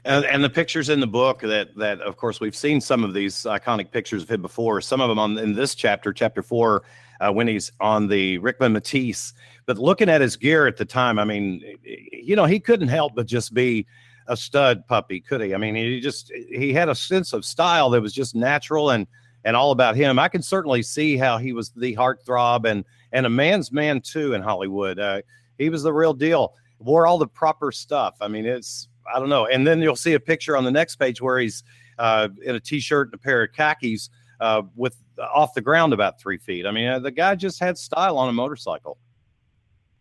And, 0.03 0.25
and, 0.25 0.43
the 0.43 0.49
pictures 0.49 0.89
in 0.89 0.99
the 0.99 1.07
book 1.07 1.41
that 1.41 1.75
that 1.75 2.01
of 2.01 2.17
course 2.17 2.39
we've 2.39 2.55
seen 2.55 2.81
some 2.81 3.03
of 3.03 3.13
these 3.13 3.43
iconic 3.43 3.91
pictures 3.91 4.23
of 4.23 4.31
him 4.31 4.41
before. 4.41 4.81
Some 4.81 4.99
of 4.99 5.09
them 5.09 5.19
on 5.19 5.37
in 5.37 5.53
this 5.53 5.75
chapter, 5.75 6.11
chapter 6.11 6.41
four, 6.41 6.83
uh, 7.19 7.31
when 7.31 7.47
he's 7.47 7.71
on 7.79 8.07
the 8.07 8.39
Rickman 8.39 8.73
Métisse. 8.73 9.33
But 9.67 9.77
looking 9.77 10.09
at 10.09 10.21
his 10.21 10.35
gear 10.35 10.65
at 10.65 10.77
the 10.77 10.85
time, 10.85 11.19
I 11.19 11.23
mean, 11.23 11.61
you 11.83 12.35
know, 12.35 12.45
he 12.45 12.59
couldn't 12.59 12.87
help 12.87 13.13
but 13.15 13.27
just 13.27 13.53
be 13.53 13.85
a 14.27 14.35
stud 14.35 14.87
puppy, 14.87 15.19
could 15.19 15.41
he? 15.41 15.53
I 15.53 15.57
mean, 15.57 15.75
he 15.75 15.99
just 15.99 16.31
he 16.33 16.73
had 16.73 16.89
a 16.89 16.95
sense 16.95 17.31
of 17.31 17.45
style 17.45 17.91
that 17.91 18.01
was 18.01 18.13
just 18.13 18.33
natural 18.33 18.89
and 18.89 19.05
and 19.43 19.55
all 19.55 19.71
about 19.71 19.95
him. 19.95 20.19
I 20.19 20.27
can 20.27 20.41
certainly 20.41 20.83
see 20.83 21.17
how 21.17 21.37
he 21.37 21.53
was 21.53 21.69
the 21.71 21.95
heartthrob 21.95 22.65
and 22.65 22.85
and 23.11 23.25
a 23.25 23.29
man's 23.29 23.71
man 23.71 24.01
too 24.01 24.33
in 24.33 24.41
Hollywood. 24.41 24.99
Uh, 24.99 25.21
he 25.57 25.69
was 25.69 25.83
the 25.83 25.93
real 25.93 26.13
deal. 26.13 26.53
Wore 26.79 27.05
all 27.05 27.17
the 27.17 27.27
proper 27.27 27.71
stuff. 27.71 28.15
I 28.21 28.27
mean, 28.27 28.45
it's 28.45 28.87
I 29.13 29.19
don't 29.19 29.29
know. 29.29 29.47
And 29.47 29.65
then 29.65 29.81
you'll 29.81 29.95
see 29.95 30.13
a 30.13 30.19
picture 30.19 30.55
on 30.55 30.63
the 30.63 30.71
next 30.71 30.95
page 30.95 31.21
where 31.21 31.39
he's 31.39 31.63
uh, 31.99 32.29
in 32.43 32.55
a 32.55 32.59
t-shirt 32.59 33.07
and 33.07 33.15
a 33.15 33.17
pair 33.17 33.43
of 33.43 33.51
khakis 33.53 34.09
uh, 34.39 34.63
with 34.75 34.95
off 35.19 35.53
the 35.53 35.61
ground 35.61 35.93
about 35.93 36.19
three 36.19 36.37
feet. 36.37 36.65
I 36.65 36.71
mean, 36.71 36.87
uh, 36.87 36.99
the 36.99 37.11
guy 37.11 37.35
just 37.35 37.59
had 37.59 37.77
style 37.77 38.17
on 38.17 38.29
a 38.29 38.33
motorcycle. 38.33 38.97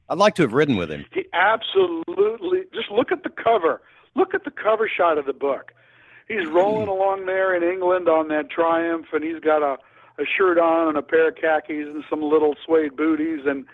I'd 0.08 0.18
like 0.18 0.34
to 0.36 0.42
have 0.42 0.52
ridden 0.52 0.76
with 0.76 0.90
him. 0.90 1.04
He 1.12 1.24
absolutely. 1.32 2.62
Just 2.74 2.90
look 2.90 3.12
at 3.12 3.22
the 3.22 3.30
cover. 3.30 3.82
Look 4.16 4.34
at 4.34 4.44
the 4.44 4.50
cover 4.50 4.88
shot 4.88 5.18
of 5.18 5.26
the 5.26 5.32
book 5.32 5.72
he's 6.30 6.48
rolling 6.48 6.88
along 6.96 7.26
there 7.26 7.54
in 7.54 7.62
England 7.62 8.08
on 8.08 8.28
that 8.28 8.50
Triumph, 8.50 9.06
and 9.12 9.24
he's 9.24 9.40
got 9.40 9.62
a 9.62 9.76
a 10.18 10.24
shirt 10.36 10.58
on 10.58 10.88
and 10.88 10.98
a 10.98 11.02
pair 11.02 11.28
of 11.28 11.36
khakis 11.36 11.86
and 11.86 12.04
some 12.10 12.22
little 12.22 12.54
suede 12.64 12.96
booties 12.96 13.40
and 13.46 13.64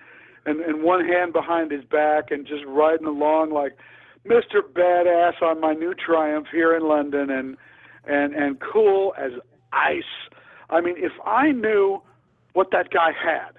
and 0.44 0.60
and 0.60 0.82
one 0.82 1.04
hand 1.04 1.32
behind 1.32 1.70
his 1.70 1.84
back 1.84 2.30
and 2.30 2.46
just 2.46 2.64
riding 2.66 3.06
along 3.06 3.50
like 3.50 3.76
Mr. 4.24 4.60
Badass 4.60 5.42
on 5.42 5.60
my 5.60 5.72
new 5.72 5.94
Triumph 5.94 6.46
here 6.50 6.74
in 6.76 6.86
London 6.86 7.30
and 7.30 7.56
and 8.06 8.34
and 8.34 8.60
cool 8.60 9.14
as 9.18 9.32
ice. 9.72 10.04
I 10.70 10.80
mean, 10.80 10.94
if 10.98 11.12
I 11.24 11.52
knew 11.52 12.00
what 12.52 12.70
that 12.70 12.90
guy 12.90 13.12
had, 13.12 13.52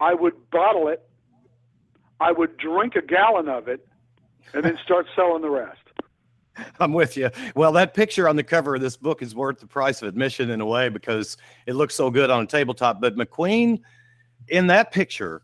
I 0.00 0.14
would 0.14 0.50
bottle 0.50 0.88
it. 0.88 1.02
I 2.20 2.32
would 2.32 2.56
drink 2.56 2.96
a 2.96 3.02
gallon 3.02 3.48
of 3.48 3.68
it 3.68 3.86
and 4.52 4.64
then 4.64 4.78
start 4.84 5.06
selling 5.14 5.42
the 5.42 5.50
rest. 5.50 5.78
I'm 6.80 6.92
with 6.92 7.16
you. 7.16 7.30
Well, 7.54 7.72
that 7.72 7.94
picture 7.94 8.28
on 8.28 8.36
the 8.36 8.42
cover 8.42 8.74
of 8.74 8.80
this 8.80 8.96
book 8.96 9.22
is 9.22 9.34
worth 9.34 9.60
the 9.60 9.66
price 9.66 10.02
of 10.02 10.08
admission 10.08 10.50
in 10.50 10.60
a 10.60 10.66
way 10.66 10.88
because 10.88 11.36
it 11.66 11.74
looks 11.74 11.94
so 11.94 12.10
good 12.10 12.30
on 12.30 12.42
a 12.42 12.46
tabletop. 12.46 13.00
But 13.00 13.16
McQueen, 13.16 13.80
in 14.48 14.66
that 14.68 14.92
picture, 14.92 15.42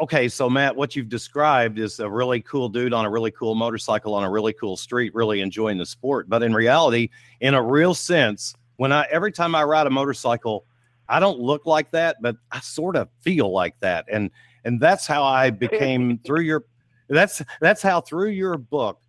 okay, 0.00 0.28
so 0.28 0.48
Matt, 0.48 0.76
what 0.76 0.96
you've 0.96 1.08
described 1.08 1.78
is 1.78 2.00
a 2.00 2.08
really 2.08 2.40
cool 2.40 2.68
dude 2.68 2.92
on 2.92 3.04
a 3.04 3.10
really 3.10 3.30
cool 3.30 3.54
motorcycle 3.54 4.14
on 4.14 4.24
a 4.24 4.30
really 4.30 4.52
cool 4.52 4.76
street, 4.76 5.14
really 5.14 5.40
enjoying 5.40 5.78
the 5.78 5.86
sport. 5.86 6.28
But 6.28 6.42
in 6.42 6.54
reality, 6.54 7.10
in 7.40 7.54
a 7.54 7.62
real 7.62 7.94
sense, 7.94 8.54
when 8.76 8.92
I 8.92 9.06
every 9.10 9.32
time 9.32 9.54
I 9.54 9.64
ride 9.64 9.86
a 9.86 9.90
motorcycle, 9.90 10.64
I 11.08 11.20
don't 11.20 11.38
look 11.38 11.66
like 11.66 11.90
that, 11.92 12.16
but 12.20 12.36
I 12.50 12.60
sort 12.60 12.96
of 12.96 13.08
feel 13.20 13.52
like 13.52 13.78
that. 13.80 14.06
And 14.10 14.30
and 14.64 14.80
that's 14.80 15.06
how 15.06 15.22
I 15.24 15.50
became 15.50 16.18
through 16.26 16.42
your 16.42 16.64
that's 17.08 17.42
that's 17.60 17.82
how 17.82 18.00
through 18.00 18.30
your 18.30 18.56
book. 18.58 19.00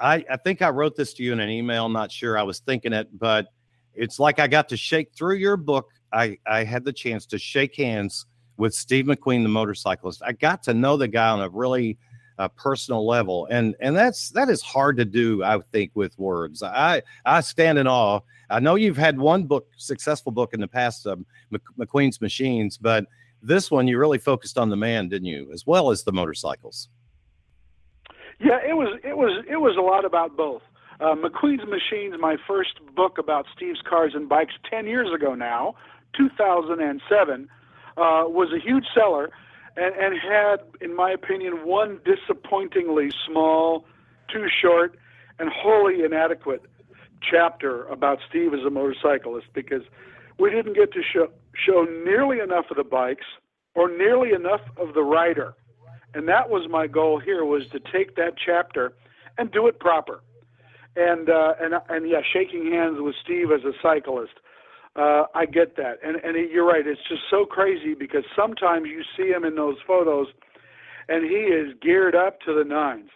I, 0.00 0.24
I 0.30 0.36
think 0.36 0.62
I 0.62 0.70
wrote 0.70 0.96
this 0.96 1.12
to 1.14 1.22
you 1.22 1.32
in 1.32 1.40
an 1.40 1.50
email, 1.50 1.88
not 1.88 2.10
sure 2.10 2.38
I 2.38 2.42
was 2.42 2.60
thinking 2.60 2.92
it, 2.92 3.08
but 3.18 3.48
it's 3.94 4.18
like 4.18 4.38
I 4.38 4.46
got 4.46 4.68
to 4.70 4.76
shake 4.76 5.12
through 5.14 5.36
your 5.36 5.56
book. 5.56 5.90
I, 6.12 6.38
I 6.46 6.64
had 6.64 6.84
the 6.84 6.92
chance 6.92 7.26
to 7.26 7.38
shake 7.38 7.76
hands 7.76 8.26
with 8.56 8.74
Steve 8.74 9.06
McQueen, 9.06 9.42
the 9.42 9.48
motorcyclist. 9.48 10.22
I 10.24 10.32
got 10.32 10.62
to 10.64 10.74
know 10.74 10.96
the 10.96 11.08
guy 11.08 11.30
on 11.30 11.40
a 11.40 11.48
really 11.48 11.98
uh, 12.38 12.48
personal 12.48 13.06
level, 13.06 13.46
and 13.50 13.76
and 13.80 13.94
that's 13.94 14.30
that 14.30 14.48
is 14.48 14.62
hard 14.62 14.96
to 14.96 15.04
do. 15.04 15.44
I 15.44 15.58
think 15.72 15.90
with 15.94 16.18
words. 16.18 16.62
I 16.62 17.02
I 17.26 17.42
stand 17.42 17.78
in 17.78 17.86
awe. 17.86 18.20
I 18.48 18.60
know 18.60 18.76
you've 18.76 18.96
had 18.96 19.18
one 19.18 19.44
book, 19.44 19.66
successful 19.76 20.32
book 20.32 20.54
in 20.54 20.60
the 20.60 20.66
past, 20.66 21.06
um, 21.06 21.26
McQueen's 21.78 22.20
Machines, 22.20 22.78
but 22.78 23.04
this 23.42 23.70
one 23.70 23.86
you 23.86 23.98
really 23.98 24.18
focused 24.18 24.58
on 24.58 24.70
the 24.70 24.76
man, 24.76 25.08
didn't 25.08 25.28
you, 25.28 25.50
as 25.52 25.66
well 25.66 25.90
as 25.90 26.02
the 26.02 26.12
motorcycles? 26.12 26.88
Yeah, 28.40 28.58
it 28.66 28.74
was 28.74 28.98
it 29.04 29.16
was 29.16 29.44
it 29.48 29.56
was 29.56 29.76
a 29.76 29.82
lot 29.82 30.04
about 30.04 30.36
both. 30.36 30.62
Uh, 30.98 31.14
McQueen's 31.14 31.66
Machines, 31.68 32.14
my 32.18 32.36
first 32.48 32.80
book 32.94 33.18
about 33.18 33.46
Steve's 33.54 33.80
cars 33.88 34.12
and 34.14 34.28
bikes, 34.28 34.54
ten 34.68 34.86
years 34.86 35.08
ago 35.14 35.34
now, 35.34 35.74
2007 36.16 37.48
uh, 37.96 38.24
was 38.26 38.48
a 38.52 38.58
huge 38.58 38.84
seller 38.94 39.30
and, 39.76 39.94
and 39.94 40.14
had, 40.20 40.56
in 40.80 40.94
my 40.94 41.10
opinion, 41.10 41.64
one 41.64 42.00
disappointingly 42.04 43.10
small, 43.26 43.84
too 44.32 44.46
short, 44.60 44.98
and 45.38 45.50
wholly 45.50 46.02
inadequate 46.04 46.62
chapter 47.22 47.84
about 47.84 48.18
Steve 48.28 48.54
as 48.54 48.60
a 48.66 48.70
motorcyclist 48.70 49.46
because 49.54 49.82
we 50.38 50.50
didn't 50.50 50.74
get 50.74 50.92
to 50.92 51.02
show, 51.02 51.28
show 51.54 51.86
nearly 52.04 52.40
enough 52.40 52.66
of 52.70 52.76
the 52.76 52.84
bikes 52.84 53.26
or 53.74 53.88
nearly 53.88 54.32
enough 54.32 54.62
of 54.76 54.94
the 54.94 55.02
rider. 55.02 55.54
And 56.14 56.28
that 56.28 56.50
was 56.50 56.68
my 56.68 56.86
goal 56.86 57.18
here 57.20 57.44
was 57.44 57.68
to 57.68 57.80
take 57.92 58.16
that 58.16 58.34
chapter 58.44 58.92
and 59.38 59.50
do 59.50 59.66
it 59.68 59.78
proper. 59.78 60.22
And 60.96 61.30
uh, 61.30 61.54
and 61.60 61.74
and 61.88 62.08
yeah, 62.08 62.20
shaking 62.32 62.72
hands 62.72 62.96
with 63.00 63.14
Steve 63.22 63.52
as 63.52 63.64
a 63.64 63.72
cyclist 63.80 64.32
uh, 64.96 65.24
I 65.34 65.46
get 65.46 65.76
that, 65.76 65.98
and 66.04 66.16
and 66.16 66.50
you're 66.50 66.66
right. 66.66 66.86
It's 66.86 67.00
just 67.08 67.22
so 67.30 67.44
crazy 67.44 67.94
because 67.94 68.24
sometimes 68.34 68.88
you 68.88 69.02
see 69.16 69.30
him 69.30 69.44
in 69.44 69.54
those 69.54 69.76
photos, 69.86 70.26
and 71.08 71.24
he 71.24 71.36
is 71.36 71.74
geared 71.80 72.16
up 72.16 72.40
to 72.40 72.54
the 72.54 72.64
nines. 72.64 73.10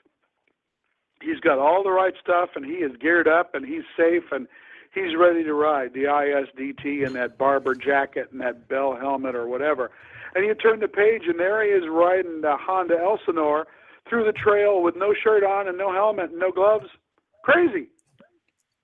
He's 1.20 1.40
got 1.40 1.59
all 1.59 1.82
the 1.82 1.90
right 1.90 2.14
stuff, 2.22 2.51
and 2.55 2.64
he 2.64 2.74
is 2.74 2.92
geared 3.01 3.26
up, 3.26 3.55
and 3.55 3.66
he's 3.66 3.82
safe, 3.97 4.24
and 4.30 4.47
he's 4.95 5.16
ready 5.16 5.42
to 5.42 5.55
ride 5.55 5.95
the 5.95 6.05
ISDT 6.05 7.05
and 7.05 7.16
that 7.16 7.38
Barber 7.38 7.74
jacket 7.74 8.28
and 8.30 8.40
that 8.40 8.68
Bell 8.68 8.97
helmet 8.97 9.34
or 9.34 9.49
whatever. 9.49 9.90
And 10.35 10.45
you 10.45 10.55
turn 10.55 10.80
the 10.80 10.89
page, 10.89 11.22
and 11.26 11.39
there 11.39 11.62
he 11.64 11.70
is 11.70 11.85
riding 11.89 12.41
the 12.41 12.57
Honda 12.59 12.97
Elsinore 12.99 13.66
through 14.09 14.24
the 14.24 14.32
trail 14.32 14.82
with 14.82 14.97
no 14.97 15.14
shirt 15.22 15.45
on 15.45 15.68
and 15.68 15.78
no 15.78 15.93
helmet 15.93 16.30
and 16.30 16.41
no 16.41 16.51
gloves. 16.51 16.87
Crazy. 17.45 17.89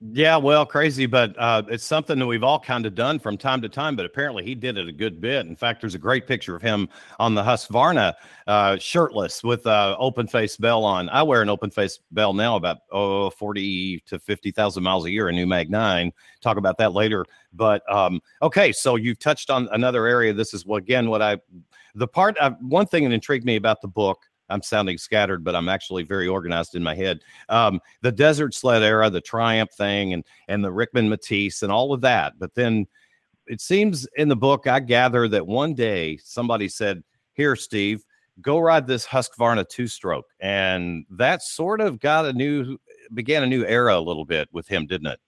Yeah, 0.03 0.38
well, 0.38 0.64
crazy, 0.64 1.05
but 1.05 1.38
uh, 1.38 1.62
it's 1.68 1.84
something 1.84 2.18
that 2.18 2.26
we've 2.26 2.42
all 2.42 2.59
kind 2.59 2.86
of 2.86 2.94
done 2.94 3.18
from 3.18 3.36
time 3.36 3.61
to 3.61 3.68
time. 3.68 3.96
But 3.96 4.07
apparently, 4.07 4.42
he 4.42 4.55
did 4.55 4.78
it 4.78 4.88
a 4.88 4.92
good 4.92 5.20
bit. 5.20 5.44
In 5.44 5.55
fact, 5.55 5.82
there's 5.82 5.94
a 5.94 5.98
great 5.98 6.26
picture 6.26 6.57
of 6.57 6.62
him 6.62 6.88
on 7.18 7.34
the 7.34 7.42
Husqvarna, 7.42 8.14
uh, 8.46 8.78
shirtless 8.78 9.44
with 9.44 9.66
uh, 9.66 9.96
open 9.98 10.26
face 10.26 10.57
bell 10.57 10.84
on. 10.84 11.11
I 11.11 11.22
wear 11.22 11.42
an 11.42 11.51
open 11.51 11.70
face 11.70 11.98
bell 12.12 12.32
now 12.32 12.57
about 12.57 12.78
oh, 12.90 13.28
40 13.28 14.03
to 14.07 14.18
50,000 14.18 14.82
miles 14.82 15.05
a 15.05 15.11
year, 15.11 15.28
a 15.28 15.32
new 15.32 15.46
Mag 15.46 15.68
9. 15.68 16.11
Talk 16.40 16.57
about 16.57 16.78
that 16.78 16.94
later. 16.94 17.26
But 17.53 17.82
um, 17.92 18.22
okay, 18.40 18.72
so 18.72 18.96
you've 18.96 19.18
touched 19.18 19.51
on 19.51 19.68
another 19.72 20.07
area. 20.07 20.32
This 20.32 20.55
is 20.55 20.64
again, 20.74 21.11
what 21.11 21.20
I, 21.20 21.36
the 21.94 22.09
part, 22.09 22.38
uh, 22.40 22.53
one 22.62 22.86
thing 22.86 23.05
that 23.05 23.12
intrigued 23.12 23.44
me 23.44 23.57
about 23.57 23.82
the 23.82 23.88
book 23.88 24.30
I'm 24.51 24.62
sounding 24.62 24.98
scattered, 24.98 25.44
but 25.44 25.55
I'm 25.55 25.68
actually 25.68 26.03
very 26.03 26.28
organized 26.28 26.74
in 26.74 26.82
my 26.82 26.94
head. 26.94 27.20
Um, 27.48 27.80
the 28.03 28.12
Desert 28.12 28.55
Sled 28.55 28.82
era, 28.82 29.09
the 29.11 29.20
Triumph 29.20 29.72
thing, 29.72 30.12
and 30.12 30.24
and 30.48 30.64
the 30.64 30.72
Rickman 30.72 31.09
Métisse, 31.09 31.62
and 31.62 31.72
all 31.72 31.92
of 31.92 32.01
that. 32.03 32.34
But 32.38 32.55
then 32.55 32.86
it 33.46 33.61
seems 33.61 34.07
in 34.16 34.28
the 34.28 34.36
book, 34.36 34.66
I 34.66 34.80
gather 34.80 35.28
that 35.28 35.46
one 35.46 35.74
day 35.74 36.18
somebody 36.22 36.68
said, 36.68 37.03
"Here, 37.32 37.57
Steve, 37.57 38.05
go 38.40 38.59
ride 38.59 38.86
this 38.86 39.07
Husqvarna 39.07 39.68
two-stroke," 39.68 40.26
and 40.40 41.05
that 41.11 41.42
sort 41.42 41.80
of 41.80 42.01
got 42.01 42.26
a 42.26 42.32
new 42.32 42.78
began 43.14 43.42
a 43.42 43.46
new 43.46 43.64
era 43.64 43.96
a 43.96 44.01
little 44.01 44.24
bit 44.24 44.48
with 44.53 44.68
him, 44.68 44.86
didn't 44.86 45.09
it? 45.09 45.20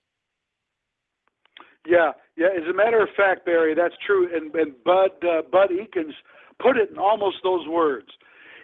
Yeah, 1.86 2.12
yeah. 2.36 2.48
As 2.56 2.68
a 2.68 2.74
matter 2.74 3.02
of 3.02 3.08
fact, 3.16 3.44
Barry, 3.44 3.74
that's 3.74 3.96
true. 4.06 4.28
And, 4.34 4.54
and 4.54 4.72
Bud 4.84 5.10
uh, 5.22 5.42
Bud 5.50 5.70
Ekins 5.70 6.14
put 6.60 6.76
it 6.76 6.90
in 6.90 6.98
almost 6.98 7.38
those 7.42 7.66
words 7.66 8.08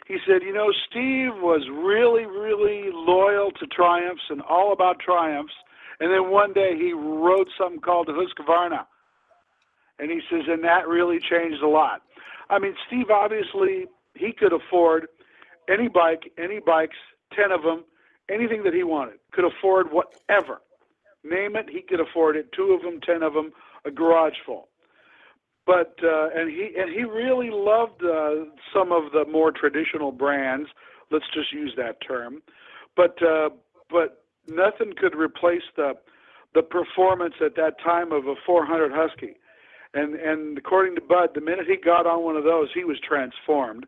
he 0.08 0.16
said, 0.26 0.42
you 0.42 0.54
know, 0.54 0.72
Steve 0.88 1.36
was 1.36 1.68
really, 1.70 2.24
really 2.24 2.90
loyal 2.92 3.50
to 3.52 3.66
Triumphs 3.66 4.22
and 4.30 4.40
all 4.40 4.72
about 4.72 4.98
Triumphs. 5.00 5.52
And 6.00 6.10
then 6.10 6.30
one 6.30 6.54
day 6.54 6.76
he 6.76 6.94
rode 6.94 7.48
something 7.58 7.80
called 7.80 8.08
the 8.08 8.12
Husqvarna. 8.12 8.86
And 9.98 10.10
he 10.10 10.20
says, 10.30 10.44
and 10.48 10.64
that 10.64 10.88
really 10.88 11.18
changed 11.20 11.62
a 11.62 11.68
lot. 11.68 12.00
I 12.48 12.58
mean, 12.58 12.74
Steve 12.86 13.10
obviously, 13.10 13.86
he 14.14 14.32
could 14.32 14.54
afford 14.54 15.08
any 15.68 15.88
bike, 15.88 16.32
any 16.38 16.60
bikes, 16.60 16.96
10 17.36 17.52
of 17.52 17.62
them, 17.62 17.84
anything 18.30 18.62
that 18.64 18.72
he 18.72 18.84
wanted, 18.84 19.18
could 19.32 19.44
afford 19.44 19.88
whatever. 19.92 20.62
Name 21.22 21.56
it, 21.56 21.68
he 21.68 21.82
could 21.82 22.00
afford 22.00 22.36
it. 22.36 22.50
Two 22.52 22.72
of 22.72 22.80
them, 22.80 23.00
10 23.04 23.22
of 23.22 23.34
them, 23.34 23.52
a 23.84 23.90
garage 23.90 24.36
full 24.46 24.68
but 25.68 25.98
uh, 26.02 26.30
and 26.34 26.50
he 26.50 26.70
and 26.78 26.90
he 26.90 27.04
really 27.04 27.50
loved 27.52 28.02
uh, 28.02 28.46
some 28.72 28.90
of 28.90 29.12
the 29.12 29.26
more 29.30 29.52
traditional 29.52 30.10
brands. 30.10 30.66
Let's 31.10 31.26
just 31.34 31.52
use 31.52 31.74
that 31.76 31.98
term, 32.00 32.40
but 32.96 33.22
uh, 33.22 33.50
but 33.90 34.24
nothing 34.48 34.94
could 34.96 35.14
replace 35.14 35.68
the 35.76 35.92
the 36.54 36.62
performance 36.62 37.34
at 37.44 37.54
that 37.56 37.74
time 37.84 38.12
of 38.12 38.26
a 38.26 38.34
400 38.46 38.92
Husky. 38.94 39.36
And 39.92 40.14
and 40.14 40.56
according 40.56 40.94
to 40.94 41.02
Bud, 41.02 41.30
the 41.34 41.42
minute 41.42 41.66
he 41.68 41.76
got 41.76 42.06
on 42.06 42.24
one 42.24 42.36
of 42.36 42.44
those, 42.44 42.68
he 42.72 42.84
was 42.84 42.98
transformed, 43.06 43.84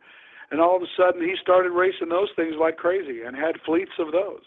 and 0.51 0.61
all 0.61 0.77
of 0.77 0.83
a 0.83 0.93
sudden 0.99 1.23
he 1.23 1.35
started 1.41 1.71
racing 1.71 2.11
those 2.11 2.29
things 2.37 2.57
like 2.61 2.77
crazy 2.77 3.23
and 3.23 3.35
had 3.35 3.57
fleets 3.65 3.97
of 3.99 4.13
those. 4.13 4.43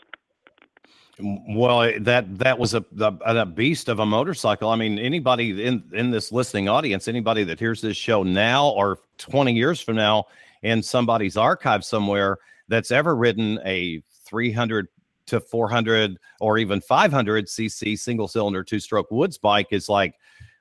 Well, 1.19 1.91
that 1.99 2.39
that 2.39 2.57
was 2.57 2.73
a, 2.73 2.83
a, 2.99 3.45
beast 3.45 3.87
of 3.87 3.99
a 3.99 4.05
motorcycle. 4.05 4.69
I 4.69 4.75
mean, 4.75 4.97
anybody 4.97 5.63
in 5.63 5.83
in 5.93 6.09
this 6.09 6.31
listening 6.31 6.67
audience, 6.67 7.07
anybody 7.07 7.43
that 7.43 7.59
hears 7.59 7.81
this 7.81 7.95
show 7.95 8.23
now 8.23 8.69
or 8.69 8.97
20 9.19 9.53
years 9.53 9.79
from 9.79 9.95
now 9.95 10.25
in 10.63 10.81
somebody's 10.81 11.37
archive 11.37 11.85
somewhere 11.85 12.39
that's 12.67 12.89
ever 12.89 13.15
ridden 13.15 13.59
a 13.63 14.01
300 14.25 14.87
to 15.27 15.39
400 15.39 16.17
or 16.41 16.57
even 16.57 16.81
500 16.81 17.45
cc 17.45 17.97
single 17.97 18.27
cylinder 18.27 18.63
two 18.63 18.79
stroke 18.79 19.09
woods 19.09 19.37
bike 19.37 19.67
is 19.71 19.87
like 19.87 20.15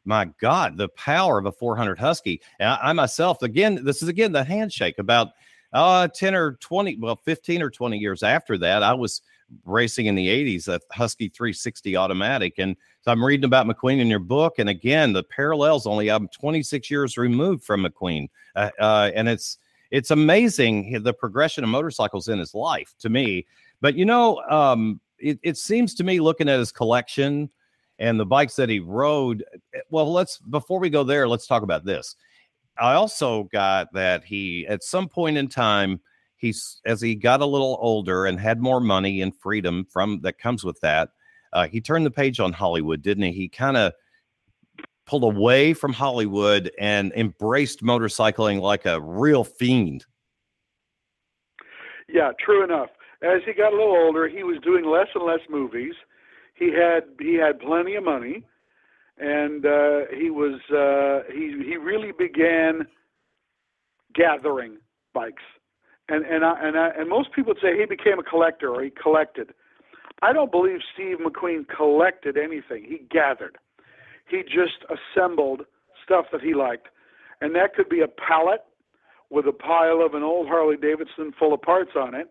my 0.04 0.26
god 0.40 0.76
the 0.76 0.88
power 0.90 1.38
of 1.38 1.46
a 1.46 1.52
400 1.52 1.98
husky 1.98 2.40
and 2.60 2.68
I, 2.68 2.78
I 2.82 2.92
myself 2.92 3.42
again 3.42 3.84
this 3.84 4.02
is 4.02 4.08
again 4.08 4.30
the 4.30 4.44
handshake 4.44 4.98
about 4.98 5.30
uh 5.72 6.06
10 6.06 6.34
or 6.34 6.52
20 6.54 6.98
well 7.00 7.16
15 7.24 7.62
or 7.62 7.70
20 7.70 7.98
years 7.98 8.22
after 8.22 8.56
that 8.58 8.84
i 8.84 8.94
was 8.94 9.22
racing 9.64 10.06
in 10.06 10.14
the 10.14 10.28
80s, 10.28 10.68
a 10.68 10.80
Husky 10.92 11.28
360 11.28 11.96
automatic. 11.96 12.54
And 12.58 12.76
so 13.02 13.10
I'm 13.10 13.24
reading 13.24 13.44
about 13.44 13.66
McQueen 13.66 14.00
in 14.00 14.08
your 14.08 14.18
book. 14.18 14.58
And 14.58 14.68
again, 14.68 15.12
the 15.12 15.22
parallels 15.22 15.86
only 15.86 16.10
I'm 16.10 16.28
26 16.28 16.90
years 16.90 17.16
removed 17.16 17.64
from 17.64 17.84
McQueen. 17.84 18.28
Uh, 18.56 18.70
uh, 18.78 19.10
and 19.14 19.28
it's, 19.28 19.58
it's 19.90 20.10
amazing 20.10 21.02
the 21.02 21.12
progression 21.12 21.64
of 21.64 21.70
motorcycles 21.70 22.28
in 22.28 22.38
his 22.38 22.54
life 22.54 22.94
to 23.00 23.08
me. 23.08 23.46
But 23.80 23.94
you 23.94 24.04
know, 24.04 24.40
um, 24.48 25.00
it, 25.18 25.38
it 25.42 25.56
seems 25.56 25.94
to 25.96 26.04
me 26.04 26.20
looking 26.20 26.48
at 26.48 26.58
his 26.58 26.72
collection 26.72 27.50
and 27.98 28.18
the 28.18 28.26
bikes 28.26 28.56
that 28.56 28.68
he 28.68 28.80
rode. 28.80 29.44
Well, 29.90 30.10
let's 30.10 30.38
before 30.38 30.80
we 30.80 30.90
go 30.90 31.04
there, 31.04 31.28
let's 31.28 31.46
talk 31.46 31.62
about 31.62 31.84
this. 31.84 32.16
I 32.78 32.94
also 32.94 33.44
got 33.44 33.92
that 33.92 34.24
he 34.24 34.66
at 34.66 34.82
some 34.82 35.08
point 35.08 35.36
in 35.36 35.48
time 35.48 36.00
he's 36.42 36.80
as 36.84 37.00
he 37.00 37.14
got 37.14 37.40
a 37.40 37.46
little 37.46 37.78
older 37.80 38.26
and 38.26 38.38
had 38.38 38.60
more 38.60 38.80
money 38.80 39.22
and 39.22 39.34
freedom 39.34 39.86
from 39.90 40.20
that 40.20 40.38
comes 40.38 40.64
with 40.64 40.78
that 40.80 41.10
uh, 41.54 41.66
he 41.66 41.80
turned 41.80 42.04
the 42.04 42.10
page 42.10 42.40
on 42.40 42.52
hollywood 42.52 43.00
didn't 43.00 43.24
he? 43.24 43.32
He 43.32 43.48
kind 43.48 43.78
of 43.78 43.94
pulled 45.06 45.24
away 45.24 45.72
from 45.72 45.92
hollywood 45.92 46.70
and 46.78 47.12
embraced 47.14 47.82
motorcycling 47.82 48.60
like 48.60 48.84
a 48.84 49.00
real 49.00 49.44
fiend. 49.44 50.04
Yeah 52.08 52.32
true 52.44 52.62
enough. 52.64 52.90
As 53.22 53.40
he 53.46 53.54
got 53.54 53.72
a 53.72 53.76
little 53.76 53.96
older 53.96 54.28
he 54.28 54.42
was 54.42 54.58
doing 54.62 54.84
less 54.84 55.08
and 55.14 55.24
less 55.24 55.40
movies. 55.48 55.94
He 56.54 56.66
had 56.66 57.04
he 57.20 57.34
had 57.34 57.60
plenty 57.60 57.94
of 57.94 58.04
money 58.04 58.44
and 59.18 59.64
uh, 59.64 60.00
he 60.18 60.30
was 60.30 60.60
uh, 60.70 61.32
he 61.32 61.62
he 61.64 61.76
really 61.76 62.12
began 62.18 62.86
gathering 64.14 64.78
bikes, 65.14 65.42
and 66.08 66.24
and 66.24 66.44
I, 66.44 66.54
and 66.62 66.78
I, 66.78 66.88
and 66.98 67.08
most 67.08 67.32
people 67.32 67.52
would 67.54 67.62
say 67.62 67.78
he 67.78 67.86
became 67.86 68.18
a 68.18 68.22
collector 68.22 68.68
or 68.68 68.82
he 68.82 68.90
collected. 68.90 69.52
I 70.22 70.32
don't 70.32 70.52
believe 70.52 70.78
Steve 70.94 71.18
McQueen 71.18 71.66
collected 71.68 72.36
anything. 72.36 72.84
He 72.84 73.04
gathered. 73.10 73.58
He 74.28 74.42
just 74.42 74.84
assembled 74.88 75.62
stuff 76.04 76.26
that 76.32 76.40
he 76.40 76.54
liked, 76.54 76.88
and 77.40 77.54
that 77.54 77.74
could 77.74 77.88
be 77.88 78.00
a 78.00 78.08
pallet 78.08 78.60
with 79.30 79.46
a 79.46 79.52
pile 79.52 80.02
of 80.04 80.14
an 80.14 80.22
old 80.22 80.46
Harley 80.46 80.76
Davidson 80.76 81.32
full 81.38 81.54
of 81.54 81.62
parts 81.62 81.92
on 81.96 82.14
it 82.14 82.28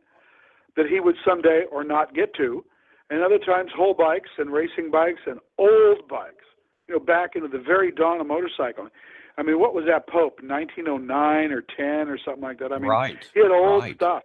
that 0.75 0.85
he 0.85 0.99
would 0.99 1.15
someday 1.25 1.63
or 1.71 1.83
not 1.83 2.13
get 2.13 2.33
to, 2.35 2.63
and 3.09 3.21
other 3.21 3.39
times 3.39 3.71
whole 3.75 3.93
bikes 3.93 4.29
and 4.37 4.51
racing 4.51 4.89
bikes 4.89 5.21
and 5.25 5.39
old 5.57 6.07
bikes, 6.07 6.45
you 6.87 6.93
know, 6.93 6.99
back 6.99 7.31
into 7.35 7.47
the 7.47 7.59
very 7.59 7.91
dawn 7.91 8.21
of 8.21 8.27
motorcycling. 8.27 8.89
I 9.37 9.43
mean, 9.43 9.59
what 9.59 9.73
was 9.73 9.85
that 9.87 10.07
Pope, 10.07 10.39
1909 10.43 11.51
or 11.51 11.61
10 11.61 12.09
or 12.09 12.17
something 12.23 12.43
like 12.43 12.59
that? 12.59 12.71
I 12.71 12.77
mean, 12.77 12.89
right. 12.89 13.17
he 13.33 13.41
had 13.41 13.51
old 13.51 13.83
right. 13.83 13.95
stuff, 13.95 14.23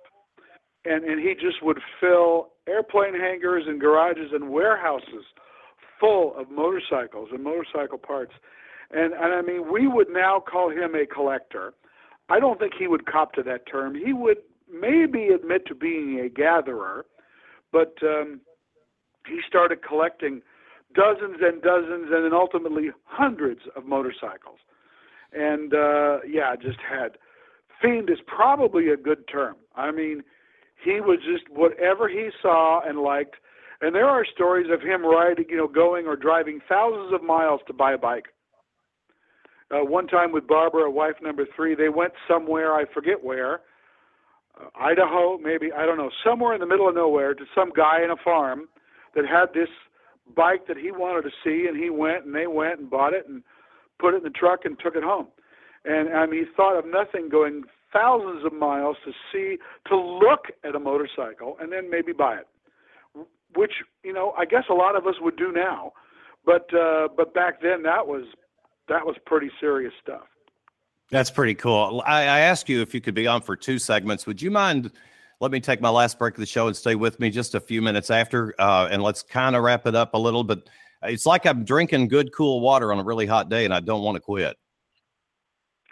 and 0.84 1.04
and 1.04 1.20
he 1.20 1.34
just 1.34 1.62
would 1.62 1.78
fill 2.00 2.48
airplane 2.68 3.14
hangars 3.14 3.64
and 3.66 3.80
garages 3.80 4.32
and 4.32 4.50
warehouses 4.50 5.24
full 6.00 6.36
of 6.36 6.50
motorcycles 6.50 7.28
and 7.32 7.42
motorcycle 7.42 7.98
parts. 7.98 8.32
And 8.90 9.12
and 9.14 9.34
I 9.34 9.42
mean, 9.42 9.72
we 9.72 9.86
would 9.86 10.08
now 10.10 10.40
call 10.40 10.70
him 10.70 10.94
a 10.94 11.06
collector. 11.06 11.74
I 12.28 12.40
don't 12.40 12.58
think 12.58 12.72
he 12.76 12.88
would 12.88 13.06
cop 13.06 13.32
to 13.34 13.42
that 13.44 13.66
term. 13.70 13.94
He 13.94 14.12
would 14.12 14.38
maybe 14.68 15.28
admit 15.28 15.66
to 15.66 15.74
being 15.74 16.20
a 16.20 16.28
gatherer, 16.28 17.06
but 17.72 17.94
um, 18.02 18.40
he 19.26 19.40
started 19.46 19.78
collecting 19.86 20.42
dozens 20.94 21.36
and 21.40 21.62
dozens 21.62 22.10
and 22.12 22.24
then 22.24 22.32
ultimately 22.32 22.90
hundreds 23.04 23.60
of 23.76 23.84
motorcycles. 23.84 24.58
And 25.32 25.74
uh, 25.74 26.18
yeah, 26.28 26.54
just 26.56 26.78
had 26.88 27.18
fiend 27.82 28.10
is 28.10 28.18
probably 28.26 28.88
a 28.88 28.96
good 28.96 29.26
term. 29.28 29.56
I 29.74 29.90
mean, 29.90 30.22
he 30.84 31.00
was 31.00 31.18
just 31.24 31.44
whatever 31.50 32.08
he 32.08 32.28
saw 32.42 32.80
and 32.86 32.98
liked. 32.98 33.36
And 33.80 33.94
there 33.94 34.08
are 34.08 34.24
stories 34.24 34.68
of 34.72 34.80
him 34.80 35.04
riding, 35.04 35.46
you 35.48 35.56
know, 35.56 35.68
going 35.68 36.06
or 36.06 36.16
driving 36.16 36.60
thousands 36.68 37.12
of 37.12 37.22
miles 37.22 37.60
to 37.66 37.74
buy 37.74 37.92
a 37.92 37.98
bike. 37.98 38.26
Uh, 39.70 39.84
one 39.84 40.06
time 40.06 40.32
with 40.32 40.46
Barbara, 40.46 40.90
wife 40.90 41.16
number 41.20 41.44
three, 41.56 41.74
they 41.74 41.88
went 41.88 42.12
somewhere, 42.28 42.74
I 42.74 42.84
forget 42.94 43.22
where, 43.22 43.60
uh, 44.58 44.68
Idaho, 44.80 45.38
maybe, 45.38 45.72
I 45.72 45.84
don't 45.84 45.98
know, 45.98 46.10
somewhere 46.24 46.54
in 46.54 46.60
the 46.60 46.66
middle 46.66 46.88
of 46.88 46.94
nowhere 46.94 47.34
to 47.34 47.44
some 47.54 47.72
guy 47.76 48.02
in 48.02 48.10
a 48.10 48.16
farm 48.24 48.68
that 49.14 49.26
had 49.26 49.46
this 49.52 49.68
bike 50.36 50.66
that 50.68 50.76
he 50.76 50.92
wanted 50.92 51.22
to 51.22 51.30
see, 51.44 51.66
and 51.68 51.76
he 51.76 51.90
went 51.90 52.24
and 52.24 52.34
they 52.34 52.46
went 52.46 52.78
and 52.78 52.88
bought 52.88 53.12
it 53.12 53.28
and 53.28 53.42
put 53.98 54.14
it 54.14 54.18
in 54.18 54.22
the 54.22 54.30
truck 54.30 54.64
and 54.64 54.78
took 54.78 54.96
it 54.96 55.02
home. 55.02 55.28
And 55.84 56.08
I 56.14 56.26
mean, 56.26 56.44
he 56.44 56.50
thought 56.56 56.78
of 56.78 56.84
nothing 56.86 57.28
going 57.28 57.64
thousands 57.92 58.44
of 58.44 58.52
miles 58.52 58.96
to 59.04 59.12
see, 59.32 59.58
to 59.88 59.96
look 59.96 60.46
at 60.64 60.74
a 60.74 60.80
motorcycle 60.80 61.56
and 61.60 61.72
then 61.72 61.90
maybe 61.90 62.12
buy 62.12 62.36
it, 62.36 62.46
which 63.54 63.72
you 64.02 64.12
know 64.12 64.34
I 64.36 64.44
guess 64.44 64.64
a 64.70 64.74
lot 64.74 64.96
of 64.96 65.06
us 65.06 65.14
would 65.20 65.36
do 65.36 65.52
now, 65.52 65.92
but 66.44 66.72
uh, 66.74 67.08
but 67.16 67.34
back 67.34 67.62
then 67.62 67.82
that 67.84 68.06
was 68.06 68.24
that 68.88 69.06
was 69.06 69.16
pretty 69.24 69.50
serious 69.60 69.92
stuff. 70.02 70.26
That's 71.10 71.30
pretty 71.30 71.54
cool. 71.54 72.02
I, 72.04 72.22
I 72.22 72.38
asked 72.40 72.68
you 72.68 72.82
if 72.82 72.92
you 72.92 73.00
could 73.00 73.14
be 73.14 73.28
on 73.28 73.40
for 73.40 73.54
two 73.54 73.78
segments. 73.78 74.26
Would 74.26 74.42
you 74.42 74.50
mind? 74.50 74.90
Let 75.38 75.52
me 75.52 75.60
take 75.60 75.82
my 75.82 75.90
last 75.90 76.18
break 76.18 76.34
of 76.34 76.40
the 76.40 76.46
show 76.46 76.66
and 76.66 76.74
stay 76.74 76.94
with 76.94 77.20
me 77.20 77.28
just 77.28 77.54
a 77.54 77.60
few 77.60 77.82
minutes 77.82 78.10
after, 78.10 78.54
uh, 78.58 78.88
and 78.90 79.02
let's 79.02 79.22
kind 79.22 79.54
of 79.54 79.62
wrap 79.62 79.86
it 79.86 79.94
up 79.94 80.14
a 80.14 80.18
little. 80.18 80.42
But 80.42 80.68
it's 81.08 81.26
like 81.26 81.46
I'm 81.46 81.64
drinking 81.64 82.08
good, 82.08 82.32
cool 82.32 82.60
water 82.60 82.92
on 82.92 82.98
a 82.98 83.04
really 83.04 83.26
hot 83.26 83.48
day, 83.48 83.64
and 83.64 83.74
I 83.74 83.80
don't 83.80 84.02
want 84.02 84.16
to 84.16 84.20
quit. 84.20 84.56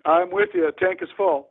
I'm 0.05 0.31
with 0.31 0.51
you. 0.55 0.71
Tank 0.79 1.01
is 1.03 1.09
full. 1.17 1.49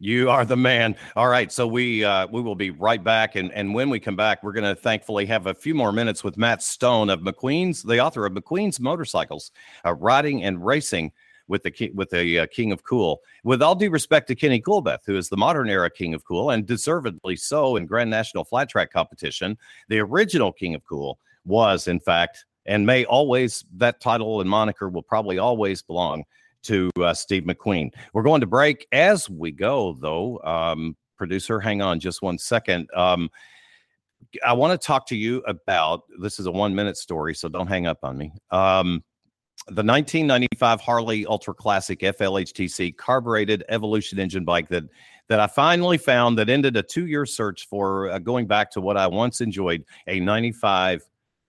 You 0.00 0.28
are 0.28 0.44
the 0.44 0.56
man. 0.56 0.96
All 1.16 1.28
right, 1.28 1.50
so 1.50 1.66
we 1.66 2.04
uh, 2.04 2.26
we 2.26 2.40
will 2.40 2.54
be 2.54 2.70
right 2.70 3.02
back, 3.02 3.36
and 3.36 3.52
and 3.52 3.74
when 3.74 3.90
we 3.90 4.00
come 4.00 4.16
back, 4.16 4.42
we're 4.42 4.52
going 4.52 4.64
to 4.64 4.80
thankfully 4.80 5.24
have 5.26 5.46
a 5.46 5.54
few 5.54 5.74
more 5.74 5.92
minutes 5.92 6.22
with 6.22 6.36
Matt 6.36 6.62
Stone 6.62 7.10
of 7.10 7.20
McQueen's, 7.20 7.82
the 7.82 8.00
author 8.00 8.26
of 8.26 8.32
McQueen's 8.32 8.80
Motorcycles, 8.80 9.50
uh, 9.84 9.94
riding 9.94 10.44
and 10.44 10.64
racing 10.64 11.12
with 11.48 11.62
the 11.62 11.92
with 11.94 12.10
the 12.10 12.40
uh, 12.40 12.46
King 12.48 12.72
of 12.72 12.84
Cool. 12.84 13.20
With 13.44 13.62
all 13.62 13.74
due 13.74 13.90
respect 13.90 14.28
to 14.28 14.34
Kenny 14.34 14.60
Coolbeth, 14.60 15.04
who 15.06 15.16
is 15.16 15.28
the 15.28 15.36
modern 15.36 15.68
era 15.68 15.90
King 15.90 16.14
of 16.14 16.24
Cool 16.24 16.50
and 16.50 16.66
deservedly 16.66 17.36
so 17.36 17.76
in 17.76 17.86
Grand 17.86 18.10
National 18.10 18.44
Flat 18.44 18.68
Track 18.68 18.92
competition, 18.92 19.56
the 19.88 20.00
original 20.00 20.52
King 20.52 20.74
of 20.74 20.84
Cool 20.84 21.18
was 21.44 21.88
in 21.88 22.00
fact 22.00 22.46
and 22.66 22.86
may 22.86 23.04
always 23.04 23.64
that 23.76 24.00
title 24.00 24.40
and 24.40 24.48
moniker 24.48 24.88
will 24.88 25.02
probably 25.02 25.38
always 25.38 25.82
belong 25.82 26.24
to 26.62 26.90
uh, 27.00 27.14
Steve 27.14 27.44
McQueen. 27.44 27.90
We're 28.12 28.22
going 28.22 28.40
to 28.40 28.46
break 28.46 28.86
as 28.92 29.28
we 29.28 29.52
go, 29.52 29.96
though. 30.00 30.40
Um, 30.42 30.96
producer, 31.16 31.60
hang 31.60 31.82
on 31.82 32.00
just 32.00 32.22
one 32.22 32.38
second. 32.38 32.88
Um, 32.94 33.30
I 34.44 34.52
want 34.54 34.78
to 34.80 34.84
talk 34.84 35.06
to 35.08 35.16
you 35.16 35.42
about 35.46 36.02
this 36.20 36.38
is 36.38 36.46
a 36.46 36.50
one 36.50 36.74
minute 36.74 36.96
story, 36.96 37.34
so 37.34 37.48
don't 37.48 37.66
hang 37.66 37.86
up 37.86 37.98
on 38.02 38.16
me. 38.16 38.32
Um, 38.50 39.04
the 39.66 39.82
1995 39.82 40.80
Harley 40.80 41.24
Ultra 41.26 41.54
Classic 41.54 41.98
FLHTC 41.98 42.96
carbureted 42.96 43.64
Evolution 43.68 44.18
engine 44.18 44.44
bike 44.44 44.68
that 44.68 44.84
that 45.28 45.40
I 45.40 45.46
finally 45.46 45.96
found 45.96 46.38
that 46.38 46.50
ended 46.50 46.76
a 46.76 46.82
two 46.82 47.06
year 47.06 47.24
search 47.24 47.66
for 47.68 48.10
uh, 48.10 48.18
going 48.18 48.46
back 48.46 48.70
to 48.72 48.80
what 48.80 48.96
I 48.96 49.06
once 49.06 49.40
enjoyed 49.40 49.84
a 50.06 50.20
95 50.20 51.02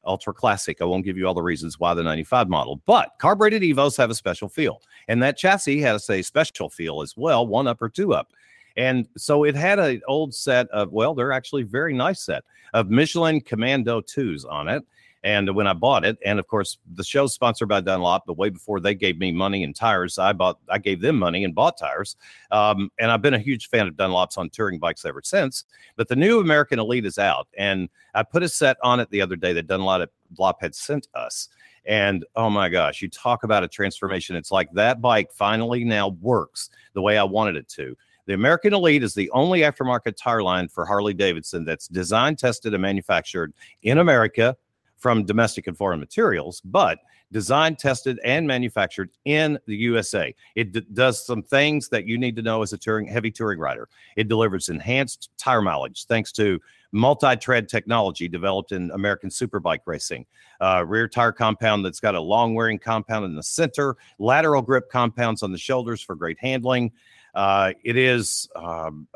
Ultra 0.05 0.33
Classic. 0.33 0.81
I 0.81 0.85
won't 0.85 1.05
give 1.05 1.17
you 1.17 1.27
all 1.27 1.33
the 1.33 1.41
reasons 1.41 1.79
why 1.79 1.93
the 1.93 2.03
95 2.03 2.49
model, 2.49 2.81
but 2.85 3.11
carbureted 3.19 3.61
Evos 3.61 3.97
have 3.97 4.09
a 4.09 4.15
special 4.15 4.49
feel. 4.49 4.81
And 5.07 5.21
that 5.23 5.37
chassis 5.37 5.81
has 5.81 6.09
a 6.09 6.21
special 6.21 6.69
feel 6.69 7.01
as 7.01 7.15
well, 7.17 7.45
one 7.45 7.67
up 7.67 7.81
or 7.81 7.89
two 7.89 8.13
up. 8.13 8.31
And 8.77 9.07
so 9.17 9.45
it 9.45 9.55
had 9.55 9.79
an 9.79 10.01
old 10.07 10.33
set 10.33 10.67
of, 10.69 10.91
well, 10.91 11.13
they're 11.13 11.31
actually 11.31 11.63
very 11.63 11.93
nice 11.93 12.21
set 12.21 12.43
of 12.73 12.89
Michelin 12.89 13.39
Commando 13.41 14.01
2s 14.01 14.45
on 14.49 14.67
it. 14.67 14.83
And 15.25 15.55
when 15.55 15.65
I 15.65 15.73
bought 15.73 16.05
it, 16.05 16.19
and 16.23 16.37
of 16.37 16.45
course, 16.45 16.77
the 16.93 17.03
show's 17.03 17.33
sponsored 17.33 17.67
by 17.67 17.81
Dunlop, 17.81 18.25
but 18.27 18.37
way 18.37 18.49
before 18.49 18.79
they 18.79 18.93
gave 18.93 19.17
me 19.17 19.31
money 19.31 19.63
and 19.63 19.75
tires, 19.75 20.19
I 20.19 20.33
bought, 20.33 20.59
I 20.69 20.77
gave 20.77 21.01
them 21.01 21.17
money 21.17 21.43
and 21.43 21.55
bought 21.55 21.79
tires. 21.79 22.15
Um, 22.51 22.91
and 22.99 23.09
I've 23.09 23.23
been 23.23 23.33
a 23.33 23.39
huge 23.39 23.69
fan 23.69 23.87
of 23.87 23.95
Dunlops 23.95 24.37
on 24.37 24.51
touring 24.51 24.77
bikes 24.77 25.03
ever 25.03 25.23
since. 25.23 25.65
But 25.95 26.09
the 26.09 26.15
new 26.15 26.41
American 26.41 26.77
Elite 26.77 27.07
is 27.07 27.17
out, 27.17 27.47
and 27.57 27.89
I 28.13 28.21
put 28.21 28.43
a 28.43 28.49
set 28.49 28.77
on 28.83 28.99
it 28.99 29.09
the 29.09 29.19
other 29.19 29.35
day 29.35 29.51
that 29.53 29.65
Dunlop 29.65 30.61
had 30.61 30.75
sent 30.75 31.07
us. 31.15 31.49
And 31.87 32.23
oh 32.35 32.51
my 32.51 32.69
gosh, 32.69 33.01
you 33.01 33.09
talk 33.09 33.43
about 33.43 33.63
a 33.63 33.67
transformation. 33.67 34.35
It's 34.35 34.51
like 34.51 34.71
that 34.73 35.01
bike 35.01 35.31
finally 35.31 35.83
now 35.83 36.09
works 36.21 36.69
the 36.93 37.01
way 37.01 37.17
I 37.17 37.23
wanted 37.23 37.55
it 37.55 37.67
to. 37.69 37.97
The 38.27 38.35
American 38.35 38.75
Elite 38.75 39.03
is 39.03 39.15
the 39.15 39.29
only 39.31 39.61
aftermarket 39.61 40.17
tire 40.17 40.43
line 40.43 40.67
for 40.67 40.85
Harley 40.85 41.13
Davidson 41.15 41.65
that's 41.65 41.87
designed, 41.87 42.37
tested, 42.37 42.73
and 42.73 42.81
manufactured 42.81 43.53
in 43.81 43.97
America 43.97 44.55
from 44.97 45.25
domestic 45.25 45.67
and 45.67 45.77
foreign 45.77 45.99
materials, 45.99 46.61
but 46.65 46.99
designed, 47.31 47.79
tested, 47.79 48.19
and 48.23 48.47
manufactured 48.47 49.09
in 49.25 49.59
the 49.67 49.75
USA. 49.75 50.33
It 50.55 50.71
d- 50.71 50.85
does 50.93 51.25
some 51.25 51.43
things 51.43 51.89
that 51.89 52.07
you 52.07 52.17
need 52.17 52.35
to 52.37 52.41
know 52.41 52.61
as 52.61 52.73
a 52.73 52.77
touring 52.77 53.07
heavy 53.07 53.31
touring 53.31 53.59
rider. 53.59 53.89
It 54.15 54.27
delivers 54.27 54.69
enhanced 54.69 55.29
tire 55.37 55.61
mileage 55.61 56.05
thanks 56.05 56.31
to 56.33 56.59
multi-tread 56.91 57.67
technology 57.67 58.29
developed 58.29 58.71
in 58.71 58.89
American 58.91 59.29
superbike 59.29 59.81
racing. 59.85 60.25
Uh, 60.61 60.83
rear 60.87 61.07
tire 61.09 61.33
compound 61.33 61.83
that's 61.83 61.99
got 61.99 62.15
a 62.15 62.21
long 62.21 62.55
wearing 62.55 62.79
compound 62.79 63.25
in 63.25 63.35
the 63.35 63.43
center, 63.43 63.97
lateral 64.17 64.61
grip 64.61 64.89
compounds 64.89 65.43
on 65.43 65.51
the 65.51 65.57
shoulders 65.57 66.01
for 66.01 66.15
great 66.15 66.39
handling. 66.39 66.91
Uh, 67.33 67.73
it 67.83 67.97
is 67.97 68.47
um, 68.55 69.07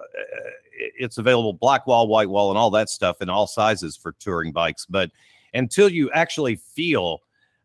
it's 0.74 1.18
available 1.18 1.54
black 1.54 1.88
wall, 1.88 2.08
white 2.08 2.30
wall, 2.30 2.50
and 2.50 2.58
all 2.58 2.70
that 2.70 2.90
stuff 2.90 3.22
in 3.22 3.30
all 3.30 3.48
sizes 3.48 3.96
for 3.96 4.12
touring 4.14 4.52
bikes, 4.52 4.86
but 4.86 5.10
until 5.54 5.90
you 5.90 6.12
actually 6.12 6.56
feel 6.56 7.20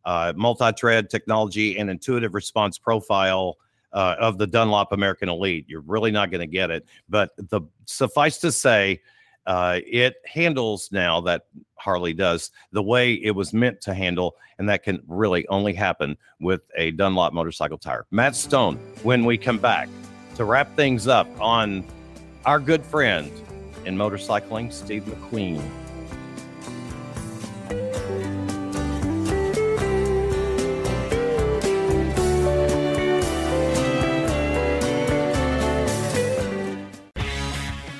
uh, 0.04 0.32
multi-tread 0.36 1.08
technology 1.08 1.78
and 1.78 1.88
intuitive 1.90 2.34
response 2.34 2.78
profile 2.78 3.56
uh, 3.92 4.16
of 4.18 4.38
the 4.38 4.46
Dunlop 4.46 4.92
American 4.92 5.28
Elite. 5.28 5.64
You're 5.68 5.80
really 5.80 6.10
not 6.10 6.30
going 6.30 6.40
to 6.40 6.46
get 6.46 6.70
it. 6.70 6.84
But 7.08 7.30
the 7.36 7.62
suffice 7.86 8.38
to 8.38 8.52
say, 8.52 9.00
uh, 9.46 9.80
it 9.86 10.16
handles 10.26 10.88
now 10.90 11.20
that 11.22 11.46
Harley 11.76 12.12
does 12.12 12.50
the 12.72 12.82
way 12.82 13.14
it 13.14 13.30
was 13.32 13.52
meant 13.52 13.80
to 13.82 13.94
handle, 13.94 14.36
and 14.58 14.68
that 14.68 14.82
can 14.82 15.02
really 15.06 15.46
only 15.48 15.74
happen 15.74 16.16
with 16.40 16.62
a 16.76 16.90
Dunlop 16.92 17.32
motorcycle 17.32 17.78
tire. 17.78 18.06
Matt 18.10 18.34
Stone, 18.34 18.76
when 19.02 19.24
we 19.24 19.36
come 19.36 19.58
back 19.58 19.88
to 20.36 20.44
wrap 20.44 20.74
things 20.76 21.06
up 21.06 21.28
on 21.40 21.84
our 22.46 22.58
good 22.58 22.84
friend 22.84 23.30
in 23.84 23.96
motorcycling, 23.96 24.72
Steve 24.72 25.04
McQueen. 25.04 25.62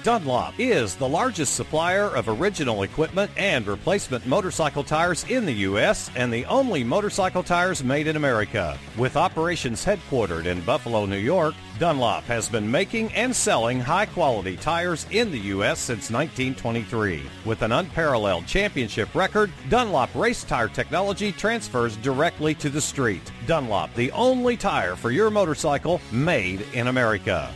Dunlop 0.05 0.52
is 0.59 0.96
the 0.96 1.09
largest 1.09 1.55
supplier 1.55 2.14
of 2.14 2.28
original 2.28 2.82
equipment 2.82 3.30
and 3.38 3.66
replacement 3.66 4.26
motorcycle 4.26 4.84
tires 4.84 5.24
in 5.30 5.46
the 5.46 5.55
U.S. 5.70 6.11
and 6.14 6.30
the 6.30 6.44
only 6.44 6.84
motorcycle 6.84 7.42
tires 7.42 7.82
made 7.82 8.07
in 8.07 8.16
America. 8.16 8.78
With 8.98 9.16
operations 9.16 9.82
headquartered 9.82 10.44
in 10.44 10.61
Buffalo, 10.61 11.07
New 11.07 11.16
York, 11.16 11.55
Dunlop 11.78 12.24
has 12.24 12.50
been 12.50 12.70
making 12.70 13.14
and 13.14 13.34
selling 13.34 13.80
high-quality 13.80 14.59
tires 14.59 15.07
in 15.11 15.30
the 15.30 15.38
U.S. 15.38 15.78
since 15.78 16.11
1923. 16.11 17.22
With 17.46 17.62
an 17.62 17.72
unparalleled 17.72 18.46
championship 18.46 19.14
record, 19.14 19.50
Dunlop 19.70 20.14
race 20.14 20.44
tire 20.44 20.68
technology 20.68 21.32
transfers 21.32 21.96
directly 21.96 22.55
to 22.57 22.68
the 22.68 22.78
street. 22.78 23.32
Dunlop, 23.46 23.94
the 23.94 24.12
only 24.12 24.59
tire 24.59 24.96
for 24.96 25.11
your 25.11 25.30
motorcycle 25.30 25.98
made 26.12 26.61
in 26.74 26.88
America. 26.88 27.50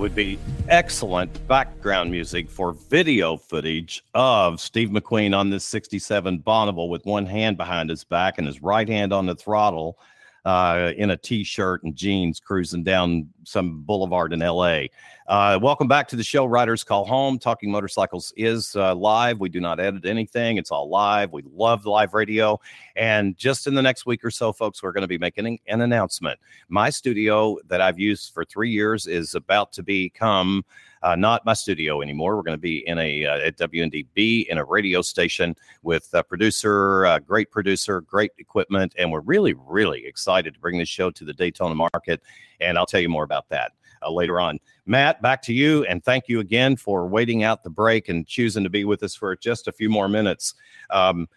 Would 0.00 0.14
be 0.14 0.38
excellent 0.70 1.46
background 1.46 2.10
music 2.10 2.48
for 2.48 2.72
video 2.72 3.36
footage 3.36 4.02
of 4.14 4.58
Steve 4.58 4.88
McQueen 4.88 5.36
on 5.36 5.50
this 5.50 5.62
67 5.66 6.38
Bonneville 6.38 6.88
with 6.88 7.04
one 7.04 7.26
hand 7.26 7.58
behind 7.58 7.90
his 7.90 8.02
back 8.02 8.38
and 8.38 8.46
his 8.46 8.62
right 8.62 8.88
hand 8.88 9.12
on 9.12 9.26
the 9.26 9.34
throttle 9.34 9.98
uh, 10.46 10.92
in 10.96 11.10
a 11.10 11.18
t-shirt 11.18 11.82
and 11.82 11.94
jeans 11.94 12.40
cruising 12.40 12.82
down 12.82 13.28
some 13.44 13.82
boulevard 13.82 14.32
in 14.32 14.40
LA. 14.40 14.84
Uh, 15.26 15.58
welcome 15.62 15.86
back 15.86 16.08
to 16.08 16.16
the 16.16 16.22
show. 16.22 16.44
Riders 16.44 16.82
Call 16.82 17.04
Home. 17.04 17.38
Talking 17.38 17.70
Motorcycles 17.70 18.32
is 18.36 18.74
uh, 18.74 18.94
live. 18.94 19.38
We 19.38 19.48
do 19.48 19.60
not 19.60 19.78
edit 19.78 20.04
anything. 20.04 20.56
It's 20.56 20.70
all 20.70 20.88
live. 20.88 21.32
We 21.32 21.42
love 21.52 21.82
the 21.84 21.90
live 21.90 22.14
radio. 22.14 22.60
And 22.96 23.36
just 23.36 23.66
in 23.66 23.74
the 23.74 23.82
next 23.82 24.06
week 24.06 24.24
or 24.24 24.30
so, 24.30 24.52
folks, 24.52 24.82
we're 24.82 24.92
going 24.92 25.02
to 25.02 25.08
be 25.08 25.18
making 25.18 25.58
an 25.68 25.80
announcement. 25.80 26.38
My 26.68 26.90
studio 26.90 27.58
that 27.68 27.80
I've 27.80 27.98
used 27.98 28.34
for 28.34 28.44
three 28.44 28.70
years 28.70 29.06
is 29.06 29.34
about 29.34 29.72
to 29.74 29.82
become 29.82 30.64
uh, 31.02 31.16
not 31.16 31.44
my 31.46 31.54
studio 31.54 32.02
anymore. 32.02 32.36
We're 32.36 32.42
going 32.42 32.58
to 32.58 32.60
be 32.60 32.86
in 32.86 32.98
a 32.98 33.24
uh, 33.24 33.38
at 33.38 33.56
WNDB 33.56 34.46
in 34.48 34.58
a 34.58 34.64
radio 34.64 35.00
station 35.00 35.56
with 35.82 36.08
a 36.12 36.22
producer, 36.22 37.04
a 37.04 37.20
great 37.20 37.50
producer, 37.50 38.02
great 38.02 38.32
equipment, 38.38 38.94
and 38.98 39.10
we're 39.10 39.20
really, 39.20 39.54
really 39.54 40.04
excited 40.04 40.54
to 40.54 40.60
bring 40.60 40.78
this 40.78 40.88
show 40.88 41.10
to 41.10 41.24
the 41.24 41.32
Daytona 41.32 41.74
market. 41.74 42.20
And 42.60 42.76
I'll 42.76 42.86
tell 42.86 43.00
you 43.00 43.08
more 43.08 43.24
about 43.30 43.48
that. 43.50 43.72
Uh, 44.02 44.10
later 44.10 44.40
on. 44.40 44.58
Matt, 44.86 45.20
back 45.20 45.42
to 45.42 45.52
you, 45.52 45.84
and 45.84 46.02
thank 46.02 46.26
you 46.26 46.40
again 46.40 46.74
for 46.74 47.06
waiting 47.06 47.42
out 47.42 47.62
the 47.62 47.68
break 47.68 48.08
and 48.08 48.26
choosing 48.26 48.64
to 48.64 48.70
be 48.70 48.86
with 48.86 49.02
us 49.02 49.14
for 49.14 49.36
just 49.36 49.68
a 49.68 49.72
few 49.72 49.90
more 49.90 50.08
minutes. 50.08 50.54
Um, 50.88 51.28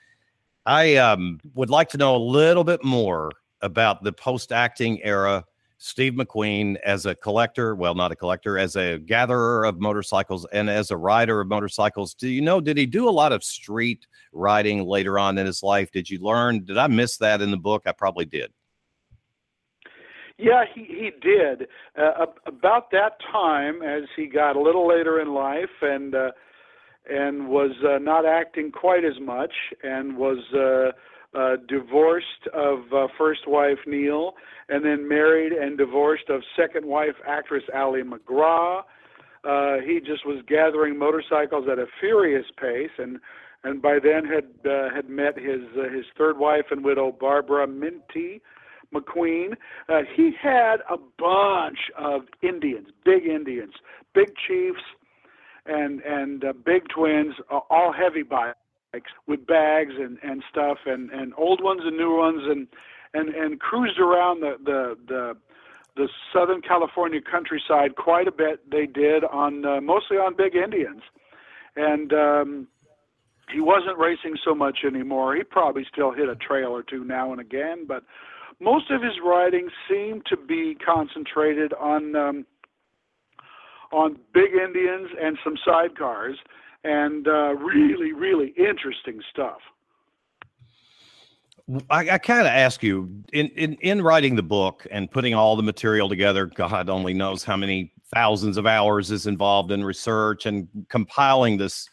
I 0.65 0.95
um, 0.95 1.41
would 1.55 1.69
like 1.69 1.89
to 1.89 1.97
know 1.97 2.15
a 2.15 2.23
little 2.23 2.63
bit 2.63 2.81
more 2.81 3.31
about 3.61 4.01
the 4.01 4.13
post 4.13 4.53
acting 4.53 5.03
era 5.03 5.43
Steve 5.77 6.13
McQueen 6.13 6.77
as 6.85 7.05
a 7.05 7.13
collector, 7.13 7.75
well, 7.75 7.93
not 7.93 8.13
a 8.13 8.15
collector, 8.15 8.57
as 8.57 8.77
a 8.77 8.99
gatherer 8.99 9.65
of 9.65 9.81
motorcycles 9.81 10.47
and 10.53 10.69
as 10.69 10.91
a 10.91 10.95
rider 10.95 11.41
of 11.41 11.49
motorcycles. 11.49 12.13
Do 12.13 12.29
you 12.29 12.39
know, 12.39 12.61
did 12.61 12.77
he 12.77 12.85
do 12.85 13.09
a 13.09 13.11
lot 13.11 13.33
of 13.33 13.43
street 13.43 14.07
riding 14.31 14.85
later 14.85 15.19
on 15.19 15.37
in 15.37 15.45
his 15.45 15.61
life? 15.61 15.91
Did 15.91 16.09
you 16.09 16.19
learn? 16.19 16.63
Did 16.63 16.77
I 16.77 16.87
miss 16.87 17.17
that 17.17 17.41
in 17.41 17.51
the 17.51 17.57
book? 17.57 17.83
I 17.85 17.91
probably 17.91 18.23
did. 18.23 18.53
Yeah, 20.37 20.63
he, 20.73 20.83
he 20.83 21.11
did. 21.21 21.67
Uh, 21.97 22.25
about 22.47 22.91
that 22.91 23.17
time, 23.31 23.81
as 23.81 24.03
he 24.15 24.27
got 24.27 24.55
a 24.55 24.61
little 24.61 24.87
later 24.87 25.19
in 25.21 25.33
life 25.33 25.69
and 25.81 26.15
uh, 26.15 26.31
and 27.09 27.49
was 27.49 27.71
uh, 27.85 27.99
not 27.99 28.25
acting 28.25 28.71
quite 28.71 29.03
as 29.03 29.19
much 29.21 29.51
and 29.83 30.17
was 30.17 30.37
uh, 30.55 31.37
uh, 31.37 31.57
divorced 31.67 32.47
of 32.53 32.79
uh, 32.95 33.07
first 33.17 33.41
wife 33.47 33.79
Neile, 33.87 34.31
and 34.69 34.85
then 34.85 35.07
married 35.07 35.51
and 35.51 35.77
divorced 35.77 36.29
of 36.29 36.41
second 36.55 36.85
wife 36.85 37.15
actress 37.27 37.63
Ali 37.75 38.03
MacGraw. 38.03 38.83
Uh, 39.43 39.75
he 39.85 39.99
just 39.99 40.25
was 40.25 40.41
gathering 40.47 40.97
motorcycles 40.97 41.67
at 41.69 41.77
a 41.77 41.85
furious 41.99 42.45
pace, 42.59 42.91
and 42.97 43.19
and 43.65 43.81
by 43.81 43.97
then 44.01 44.25
had 44.25 44.69
uh, 44.69 44.93
had 44.93 45.09
met 45.09 45.37
his 45.37 45.61
uh, 45.77 45.89
his 45.93 46.05
third 46.17 46.37
wife 46.37 46.65
and 46.71 46.83
widow 46.83 47.11
Barbara 47.11 47.67
Minty 47.67 48.41
McQueen. 48.93 49.53
Uh, 49.89 50.01
he 50.15 50.31
had 50.41 50.77
a 50.89 50.97
bunch 51.17 51.79
of 51.97 52.21
Indians, 52.41 52.87
big 53.05 53.25
Indians, 53.25 53.73
big 54.13 54.29
chiefs, 54.47 54.83
and 55.65 56.01
and 56.01 56.43
uh, 56.43 56.53
big 56.65 56.83
twins, 56.89 57.33
uh, 57.51 57.59
all 57.69 57.93
heavy 57.93 58.23
bikes 58.23 58.55
with 59.27 59.45
bags 59.47 59.93
and 59.97 60.17
and 60.23 60.43
stuff 60.49 60.77
and 60.85 61.09
and 61.11 61.33
old 61.37 61.63
ones 61.63 61.81
and 61.83 61.97
new 61.97 62.17
ones 62.17 62.41
and 62.45 62.67
and 63.13 63.29
and 63.29 63.59
cruised 63.59 63.99
around 63.99 64.41
the 64.41 64.55
the 64.63 64.97
the 65.07 65.37
the 65.95 66.09
Southern 66.33 66.61
California 66.61 67.19
countryside 67.21 67.95
quite 67.95 68.27
a 68.27 68.31
bit. 68.31 68.69
They 68.69 68.85
did 68.85 69.23
on 69.23 69.65
uh, 69.65 69.81
mostly 69.81 70.17
on 70.17 70.35
big 70.35 70.55
Indians, 70.55 71.01
and 71.75 72.11
um, 72.13 72.67
he 73.51 73.59
wasn't 73.59 73.97
racing 73.97 74.37
so 74.43 74.55
much 74.55 74.79
anymore. 74.85 75.35
He 75.35 75.43
probably 75.43 75.85
still 75.91 76.11
hit 76.11 76.29
a 76.29 76.35
trail 76.35 76.69
or 76.69 76.83
two 76.83 77.03
now 77.03 77.31
and 77.31 77.41
again, 77.41 77.85
but 77.87 78.03
most 78.63 78.89
of 78.89 79.01
his 79.01 79.13
riding 79.23 79.69
seemed 79.89 80.25
to 80.27 80.37
be 80.37 80.75
concentrated 80.75 81.73
on 81.73 82.15
um, 82.15 82.45
on 83.91 84.17
big 84.33 84.53
Indians 84.53 85.09
and 85.21 85.37
some 85.43 85.55
sidecars 85.67 86.35
and 86.83 87.27
uh, 87.27 87.53
really, 87.55 88.11
really 88.11 88.53
interesting 88.57 89.21
stuff. 89.31 89.59
I, 91.89 92.09
I 92.09 92.17
kind 92.17 92.41
of 92.41 92.47
ask 92.47 92.83
you 92.83 93.23
in, 93.31 93.47
in 93.49 93.73
in 93.75 94.01
writing 94.01 94.35
the 94.35 94.43
book 94.43 94.85
and 94.91 95.09
putting 95.09 95.33
all 95.33 95.55
the 95.55 95.63
material 95.63 96.09
together. 96.09 96.45
God 96.45 96.89
only 96.89 97.13
knows 97.13 97.43
how 97.43 97.55
many 97.55 97.93
thousands 98.13 98.57
of 98.57 98.65
hours 98.65 99.11
is 99.11 99.27
involved 99.27 99.71
in 99.71 99.83
research 99.83 100.45
and 100.45 100.67
compiling 100.89 101.57
this 101.57 101.89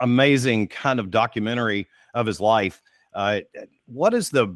amazing 0.00 0.68
kind 0.68 1.00
of 1.00 1.10
documentary 1.10 1.88
of 2.14 2.26
his 2.26 2.40
life. 2.40 2.82
Uh, 3.14 3.40
what 3.86 4.12
is 4.12 4.30
the 4.30 4.54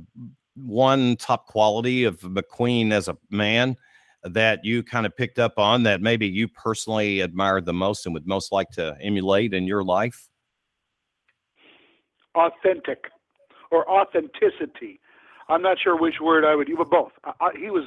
one 0.55 1.16
top 1.16 1.46
quality 1.46 2.05
of 2.05 2.20
McQueen 2.20 2.92
as 2.92 3.09
a 3.09 3.16
man 3.30 3.76
that 4.24 4.61
you 4.64 4.82
kind 4.82 5.07
of 5.07 5.16
picked 5.16 5.38
up 5.38 5.59
on 5.59 5.82
that 5.82 6.00
maybe 6.00 6.28
you 6.28 6.46
personally 6.48 7.20
admired 7.20 7.66
the 7.66 7.72
most 7.72 8.07
and 8.07 8.14
would 8.14 8.26
most 8.26 8.53
like 8.53 8.70
to 8.70 8.96
emulate 9.00 9.53
in 9.53 9.66
your 9.66 9.82
life? 9.82 10.28
Authentic 12.34 13.07
or 13.70 13.88
authenticity. 13.90 15.00
I'm 15.48 15.62
not 15.62 15.78
sure 15.82 15.98
which 15.98 16.20
word 16.20 16.44
I 16.44 16.55
would 16.55 16.68
use, 16.68 16.78
but 16.78 16.90
both. 16.90 17.12
I, 17.24 17.32
I, 17.40 17.50
he 17.59 17.70
was, 17.70 17.84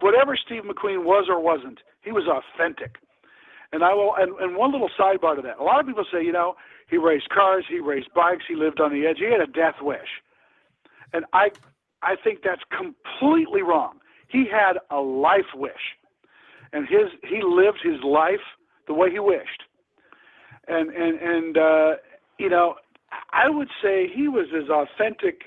whatever 0.00 0.36
Steve 0.36 0.62
McQueen 0.64 1.04
was 1.04 1.26
or 1.28 1.40
wasn't, 1.40 1.78
he 2.02 2.10
was 2.10 2.24
authentic. 2.26 2.96
And 3.72 3.82
I 3.82 3.94
will, 3.94 4.14
and, 4.16 4.38
and 4.40 4.56
one 4.56 4.72
little 4.72 4.90
sidebar 4.98 5.36
to 5.36 5.42
that. 5.42 5.58
A 5.58 5.62
lot 5.62 5.80
of 5.80 5.86
people 5.86 6.04
say, 6.12 6.22
you 6.24 6.32
know, 6.32 6.54
he 6.88 6.96
raced 6.96 7.28
cars, 7.30 7.64
he 7.68 7.80
raced 7.80 8.12
bikes, 8.14 8.44
he 8.46 8.54
lived 8.54 8.80
on 8.80 8.92
the 8.92 9.06
edge. 9.06 9.18
He 9.18 9.24
had 9.24 9.40
a 9.40 9.46
death 9.46 9.76
wish, 9.80 10.08
and 11.12 11.24
I, 11.32 11.50
I 12.04 12.16
think 12.22 12.40
that's 12.44 12.62
completely 12.76 13.62
wrong. 13.62 13.98
He 14.28 14.46
had 14.50 14.74
a 14.90 15.00
life 15.00 15.54
wish, 15.54 15.72
and 16.72 16.86
his 16.88 17.08
he 17.22 17.40
lived 17.42 17.78
his 17.82 18.02
life 18.04 18.44
the 18.86 18.94
way 18.94 19.10
he 19.10 19.18
wished. 19.18 19.62
And 20.68 20.90
and 20.90 21.20
and 21.20 21.58
uh, 21.58 21.90
you 22.38 22.48
know, 22.48 22.74
I 23.32 23.48
would 23.48 23.68
say 23.82 24.08
he 24.14 24.28
was 24.28 24.46
as 24.56 24.68
authentic, 24.70 25.42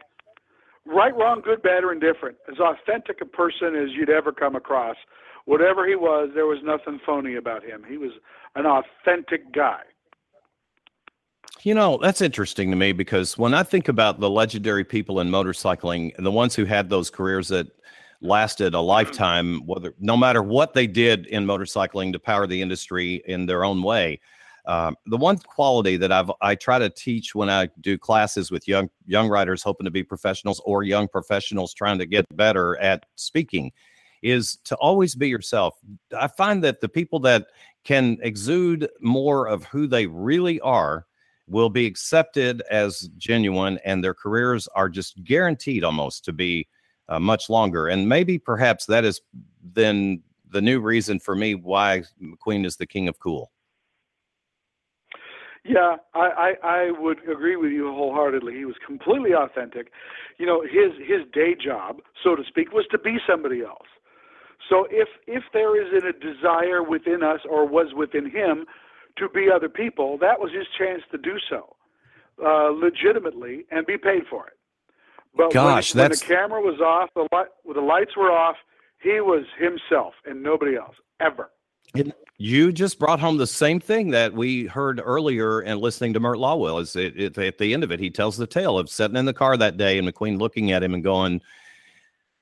right, 0.86 1.16
wrong, 1.16 1.42
good, 1.44 1.62
bad, 1.62 1.84
or 1.84 1.92
indifferent, 1.92 2.38
as 2.52 2.60
authentic 2.60 3.22
a 3.22 3.26
person 3.26 3.76
as 3.76 3.90
you'd 3.94 4.10
ever 4.10 4.32
come 4.32 4.56
across. 4.56 4.96
Whatever 5.46 5.88
he 5.88 5.96
was, 5.96 6.30
there 6.36 6.46
was 6.46 6.60
nothing 6.64 7.00
phony 7.06 7.36
about 7.36 7.64
him. 7.64 7.86
He 7.88 7.98
was 7.98 8.12
an 8.56 8.66
authentic 8.66 9.54
guy. 9.54 9.82
You 11.64 11.74
know, 11.74 11.98
that's 12.02 12.22
interesting 12.22 12.70
to 12.70 12.78
me 12.78 12.92
because 12.92 13.38
when 13.38 13.54
I 13.54 13.64
think 13.64 13.88
about 13.88 14.20
the 14.20 14.30
legendary 14.30 14.84
people 14.84 15.20
in 15.20 15.30
motorcycling, 15.30 16.16
the 16.18 16.32
ones 16.32 16.56
who 16.56 16.66
had 16.66 16.90
those 16.90 17.10
careers 17.10 17.48
that 17.48 17.68
lasted 18.22 18.74
a 18.74 18.80
lifetime, 18.80 19.66
whether 19.66 19.94
no 20.00 20.16
matter 20.16 20.44
what 20.44 20.74
they 20.74 20.88
did 20.88 21.26
in 21.28 21.46
motorcycling 21.46 22.14
to 22.14 22.20
power 22.20 22.48
the 22.48 22.62
industry 22.62 23.24
in 23.26 23.46
their 23.46 23.64
own 23.64 23.82
way. 23.84 24.20
Um, 24.66 24.98
the 25.06 25.18
one 25.18 25.38
quality 25.38 25.96
that 25.96 26.12
I've 26.12 26.30
I 26.42 26.54
try 26.54 26.78
to 26.78 26.90
teach 26.90 27.34
when 27.34 27.50
I 27.50 27.70
do 27.80 27.98
classes 27.98 28.52
with 28.52 28.68
young 28.68 28.90
young 29.06 29.30
riders 29.30 29.64
hoping 29.64 29.86
to 29.86 29.92
be 29.92 30.04
professionals 30.04 30.62
or 30.66 30.84
young 30.84 31.08
professionals 31.08 31.74
trying 31.74 31.98
to 32.00 32.06
get 32.06 32.26
better 32.36 32.76
at 32.80 33.06
speaking 33.16 33.72
is 34.22 34.58
to 34.66 34.76
always 34.76 35.16
be 35.16 35.30
yourself. 35.30 35.76
I 36.18 36.28
find 36.28 36.62
that 36.66 36.82
the 36.82 36.90
people 36.90 37.20
that 37.22 37.48
can 37.86 38.18
exude 38.22 38.90
more 39.00 39.48
of 39.48 39.64
who 39.64 39.88
they 39.88 40.06
really 40.06 40.60
are 40.60 41.07
will 41.48 41.70
be 41.70 41.86
accepted 41.86 42.62
as 42.70 43.10
genuine 43.18 43.80
and 43.86 44.04
their 44.04 44.14
careers 44.14 44.68
are 44.76 44.90
just 44.90 45.24
guaranteed 45.24 45.84
almost 45.84 46.26
to 46.26 46.34
be 46.34 46.68
uh, 47.10 47.20
much 47.20 47.50
longer. 47.50 47.88
And 47.88 48.08
maybe 48.08 48.38
perhaps 48.38 48.86
that 48.88 49.06
is 49.06 49.22
then 49.64 50.22
the 50.50 50.62
new 50.62 50.80
reason 50.80 51.20
for 51.20 51.36
me 51.36 51.56
why 51.56 52.04
McQueen 52.22 52.66
is 52.66 52.76
the 52.76 52.86
king 52.86 53.08
of 53.08 53.20
cool. 53.20 53.52
Yeah, 55.64 55.98
I, 56.14 56.56
I 56.64 56.68
I 56.68 56.92
would 56.98 57.20
agree 57.30 57.58
with 57.58 57.72
you 57.72 57.92
wholeheartedly. 57.92 58.54
He 58.54 58.64
was 58.64 58.76
completely 58.86 59.34
authentic. 59.34 59.92
You 60.38 60.46
know, 60.46 60.62
his 60.62 60.94
his 61.06 61.28
day 61.34 61.56
job, 61.62 61.98
so 62.24 62.38
to 62.38 62.44
speak, 62.48 62.72
was 62.72 62.86
to 62.92 62.98
be 62.98 63.18
somebody 63.28 63.64
else. 63.64 63.88
So 64.70 64.88
if 64.90 65.10
if 65.28 65.44
there 65.52 65.76
is 65.76 66.04
a 66.04 66.14
desire 66.14 66.84
within 66.84 67.22
us 67.22 67.40
or 67.50 67.68
was 67.68 67.94
within 67.94 68.30
him 68.30 68.66
to 69.18 69.30
be 69.30 69.50
other 69.54 69.70
people, 69.70 70.18
that 70.20 70.40
was 70.40 70.52
his 70.52 70.66
chance 70.78 71.02
to 71.12 71.18
do 71.18 71.38
so 71.50 71.76
uh, 72.44 72.70
legitimately 72.70 73.66
and 73.72 73.86
be 73.86 73.98
paid 73.98 74.24
for 74.30 74.48
it. 74.48 74.54
But 75.36 75.52
Gosh, 75.52 75.94
when, 75.94 76.04
when 76.04 76.12
the 76.12 76.18
camera 76.18 76.62
was 76.62 76.82
off, 76.82 77.10
the 77.16 77.28
light, 77.32 77.48
the 77.74 77.82
lights 77.82 78.16
were 78.18 78.32
off. 78.32 78.56
He 79.02 79.20
was 79.22 79.46
himself 79.60 80.14
and 80.26 80.42
nobody 80.42 80.76
else 80.76 80.96
ever. 81.20 81.52
And 81.94 82.14
you 82.38 82.72
just 82.72 83.00
brought 83.00 83.20
home 83.20 83.38
the 83.38 83.48
same 83.48 83.80
thing 83.80 84.12
that 84.12 84.34
we 84.34 84.66
heard 84.66 85.02
earlier 85.04 85.60
and 85.60 85.80
listening 85.80 86.14
to 86.14 86.20
Mert 86.20 86.38
Lawill. 86.38 86.82
Is 86.82 86.96
it, 86.96 87.20
it, 87.20 87.38
at 87.38 87.58
the 87.58 87.74
end 87.74 87.84
of 87.84 87.92
it, 87.92 88.00
he 88.00 88.10
tells 88.10 88.38
the 88.38 88.48
tale 88.48 88.78
of 88.78 88.90
sitting 88.90 89.18
in 89.18 89.26
the 89.26 89.34
car 89.34 89.58
that 89.58 89.78
day 89.78 89.98
and 89.98 90.08
McQueen 90.08 90.40
looking 90.40 90.72
at 90.72 90.84
him 90.84 90.94
and 90.94 91.04
going, 91.04 91.42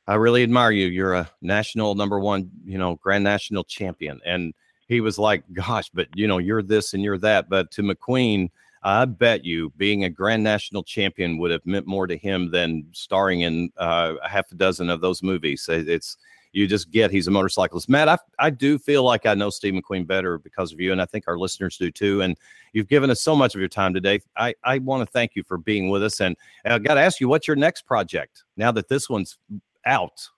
"I 0.07 0.15
really 0.15 0.43
admire 0.43 0.71
you. 0.71 0.87
You're 0.87 1.13
a 1.13 1.29
national 1.41 1.95
number 1.95 2.19
one, 2.19 2.49
you 2.65 2.77
know, 2.77 2.95
grand 2.95 3.23
national 3.23 3.63
champion." 3.65 4.19
And 4.25 4.53
he 4.87 5.01
was 5.01 5.17
like, 5.17 5.43
"Gosh, 5.53 5.89
but 5.93 6.07
you 6.15 6.27
know, 6.27 6.37
you're 6.37 6.63
this 6.63 6.93
and 6.93 7.03
you're 7.03 7.17
that." 7.19 7.49
But 7.49 7.71
to 7.71 7.81
McQueen, 7.81 8.49
I 8.83 9.05
bet 9.05 9.43
you 9.43 9.71
being 9.77 10.03
a 10.03 10.09
grand 10.09 10.43
national 10.43 10.83
champion 10.83 11.37
would 11.39 11.51
have 11.51 11.65
meant 11.65 11.87
more 11.87 12.05
to 12.07 12.17
him 12.17 12.51
than 12.51 12.85
starring 12.91 13.41
in 13.41 13.71
uh, 13.77 14.13
a 14.23 14.29
half 14.29 14.51
a 14.51 14.55
dozen 14.55 14.89
of 14.89 15.01
those 15.01 15.23
movies. 15.23 15.67
It's 15.69 16.17
you 16.55 16.67
just 16.67 16.89
get 16.89 17.11
he's 17.11 17.27
a 17.27 17.31
motorcyclist. 17.31 17.89
Matt, 17.89 18.07
I, 18.07 18.17
I 18.39 18.49
do 18.49 18.77
feel 18.77 19.03
like 19.03 19.25
I 19.25 19.33
know 19.33 19.49
Steve 19.49 19.73
McQueen 19.73 20.07
better 20.07 20.37
because 20.37 20.71
of 20.71 20.79
you, 20.79 20.93
and 20.93 21.01
I 21.01 21.05
think 21.05 21.25
our 21.27 21.37
listeners 21.37 21.77
do 21.77 21.91
too. 21.91 22.21
And 22.21 22.37
you've 22.71 22.87
given 22.87 23.09
us 23.09 23.21
so 23.21 23.35
much 23.35 23.55
of 23.55 23.59
your 23.59 23.67
time 23.67 23.93
today. 23.93 24.21
I, 24.37 24.55
I 24.63 24.77
want 24.77 25.05
to 25.05 25.11
thank 25.11 25.35
you 25.35 25.43
for 25.43 25.57
being 25.57 25.89
with 25.89 26.01
us. 26.01 26.21
And 26.21 26.37
I 26.63 26.79
got 26.79 26.93
to 26.93 27.01
ask 27.01 27.19
you, 27.19 27.27
what's 27.27 27.47
your 27.47 27.57
next 27.57 27.81
project 27.81 28.43
now 28.55 28.71
that 28.71 28.87
this 28.87 29.09
one's 29.09 29.37
out? 29.85 30.29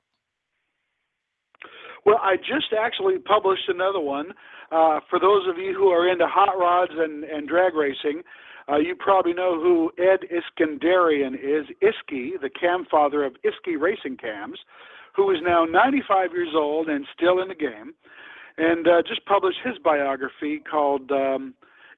Well, 2.08 2.22
I 2.24 2.38
just 2.38 2.72
actually 2.72 3.20
published 3.20 3.68
another 3.68 4.00
one. 4.00 4.28
Uh, 4.72 5.02
for 5.10 5.20
those 5.20 5.46
of 5.46 5.58
you 5.58 5.74
who 5.74 5.90
are 5.90 6.10
into 6.10 6.26
hot 6.26 6.58
rods 6.58 6.94
and, 6.96 7.26
and 7.26 7.50
drag 7.50 7.76
racing, 7.76 8.22
uh, 8.70 8.78
you 8.78 8.96
probably 8.96 9.34
know 9.34 9.60
who 9.60 9.92
Ed 9.98 10.22
Iskenderian 10.32 11.34
is. 11.34 11.68
Isky, 11.84 12.40
the 12.42 12.50
cam 12.50 12.86
father 12.90 13.26
of 13.26 13.34
Isky 13.44 13.78
Racing 13.78 14.16
Cams, 14.16 14.58
who 15.18 15.32
is 15.32 15.40
now 15.44 15.66
95 15.66 16.32
years 16.32 16.54
old 16.56 16.88
and 16.88 17.06
still 17.14 17.42
in 17.42 17.50
the 17.50 17.56
game, 17.56 17.94
and 18.58 18.88
uh, 18.88 19.02
just 19.06 19.26
published 19.26 19.60
his 19.66 19.76
biography 19.84 20.60
called 20.60 21.12
um, 21.12 21.54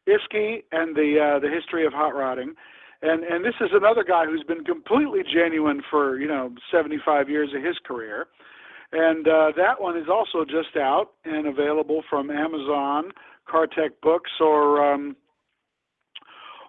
Isky 0.07 0.63
and 0.71 0.95
the 0.95 1.35
uh, 1.35 1.39
the 1.39 1.49
History 1.53 1.85
of 1.85 1.93
Hot 1.93 2.15
Rodding. 2.15 2.55
And 3.03 3.23
and 3.23 3.45
this 3.45 3.55
is 3.61 3.69
another 3.73 4.03
guy 4.03 4.25
who's 4.25 4.43
been 4.43 4.63
completely 4.63 5.21
genuine 5.31 5.83
for 5.87 6.17
you 6.19 6.27
know 6.27 6.55
75 6.71 7.29
years 7.29 7.49
of 7.55 7.63
his 7.63 7.77
career. 7.85 8.25
And 8.91 9.27
uh, 9.27 9.51
that 9.55 9.79
one 9.79 9.97
is 9.97 10.07
also 10.11 10.45
just 10.45 10.75
out 10.75 11.11
and 11.23 11.47
available 11.47 12.03
from 12.09 12.31
Amazon, 12.31 13.11
Cartech 13.47 13.91
Books, 14.01 14.31
or 14.39 14.93
um, 14.93 15.15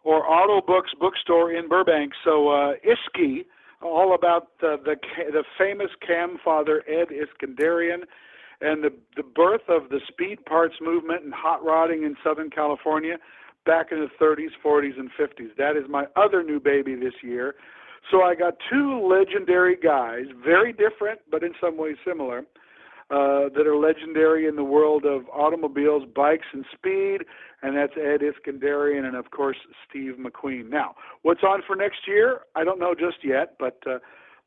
or 0.05 0.29
Auto 0.29 0.65
Books 0.67 0.91
bookstore 0.99 1.53
in 1.53 1.69
Burbank. 1.69 2.13
So 2.25 2.49
uh, 2.49 2.73
Isky, 2.87 3.45
all 3.83 4.15
about 4.15 4.49
the, 4.61 4.77
the 4.85 4.97
the 5.33 5.45
famous 5.59 5.91
cam 6.07 6.39
father 6.45 6.83
Ed 6.87 7.09
Iskenderian, 7.09 8.03
and 8.61 8.85
the 8.85 8.93
the 9.17 9.23
birth 9.23 9.69
of 9.69 9.89
the 9.89 10.01
speed 10.07 10.45
parts 10.45 10.75
movement 10.81 11.25
and 11.25 11.33
hot 11.33 11.65
rodding 11.65 12.05
in 12.05 12.17
Southern 12.23 12.51
California 12.51 13.17
back 13.67 13.93
in 13.93 14.01
the 14.01 14.25
30s, 14.25 14.49
40s, 14.65 14.99
and 14.99 15.11
50s. 15.21 15.55
That 15.59 15.77
is 15.77 15.85
my 15.89 16.07
other 16.17 16.43
new 16.43 16.61
baby 16.61 16.95
this 16.95 17.13
year. 17.23 17.55
So 18.11 18.23
I 18.23 18.35
got 18.35 18.55
two 18.71 19.07
legendary 19.07 19.77
guys, 19.77 20.25
very 20.45 20.73
different, 20.73 21.21
but 21.31 21.43
in 21.43 21.53
some 21.61 21.77
ways 21.77 21.97
similar, 22.05 22.45
uh, 23.11 23.49
that 23.57 23.67
are 23.67 23.77
legendary 23.77 24.47
in 24.47 24.57
the 24.57 24.65
world 24.65 25.05
of 25.05 25.29
automobiles, 25.31 26.05
bikes, 26.15 26.47
and 26.53 26.65
speed, 26.73 27.19
and 27.63 27.77
that's 27.77 27.93
Ed 27.97 28.21
Iskenderian 28.21 29.05
and, 29.05 29.17
of 29.17 29.31
course, 29.31 29.57
Steve 29.89 30.15
McQueen. 30.19 30.71
Now, 30.71 30.95
what's 31.23 31.43
on 31.43 31.63
for 31.67 31.75
next 31.77 32.07
year? 32.07 32.43
I 32.55 32.65
don't 32.65 32.79
know 32.79 32.95
just 32.95 33.25
yet, 33.25 33.57
but 33.59 33.79
uh, 33.87 33.99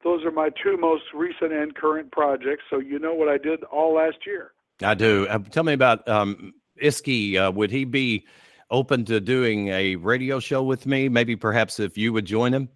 those 0.04 0.24
are 0.26 0.32
my 0.32 0.49
two 0.64 0.78
most 0.78 1.04
recent 1.14 1.51
and 1.51 1.76
current 1.76 2.12
projects, 2.12 2.64
so 2.70 2.80
you 2.80 2.99
know 2.99 3.14
what 3.14 3.30
I 3.30 3.38
did 3.38 3.64
all 3.66 3.95
last 3.95 4.18
year. 4.26 4.51
I 4.82 4.93
do. 4.93 5.28
Uh, 5.28 5.39
tell 5.39 5.64
me 5.64 5.74
about 5.74 6.08
um, 6.08 6.54
Isky. 6.82 7.36
Uh, 7.36 7.51
would 7.51 7.72
he 7.72 7.86
be 7.86 8.26
open 8.72 9.06
to 9.06 9.20
doing 9.20 9.68
a 9.70 9.95
radio 9.97 10.39
show 10.39 10.64
with 10.64 10.86
me? 10.86 11.10
Maybe 11.10 11.36
perhaps 11.36 11.80
if 11.80 11.97
you 11.97 12.12
would 12.14 12.26
join 12.26 12.54
him? 12.54 12.70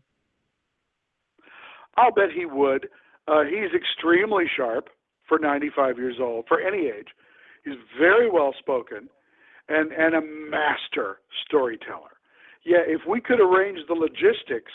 I'll 1.98 2.12
bet 2.12 2.32
he 2.34 2.46
would. 2.46 2.88
Uh, 3.28 3.44
he's 3.44 3.74
extremely 3.76 4.46
sharp 4.56 4.90
for 5.28 5.40
95 5.40 5.98
years 5.98 6.16
old, 6.22 6.46
for 6.48 6.62
any 6.62 6.88
age. 6.88 7.10
He's 7.66 7.76
very 8.00 8.30
well 8.30 8.54
spoken 8.58 9.10
and, 9.68 9.92
and 9.92 10.16
a 10.16 10.22
master 10.22 11.20
storyteller. 11.46 12.16
Yeah, 12.66 12.84
if 12.86 13.02
we 13.08 13.20
could 13.20 13.40
arrange 13.40 13.80
the 13.88 13.94
logistics, 13.94 14.72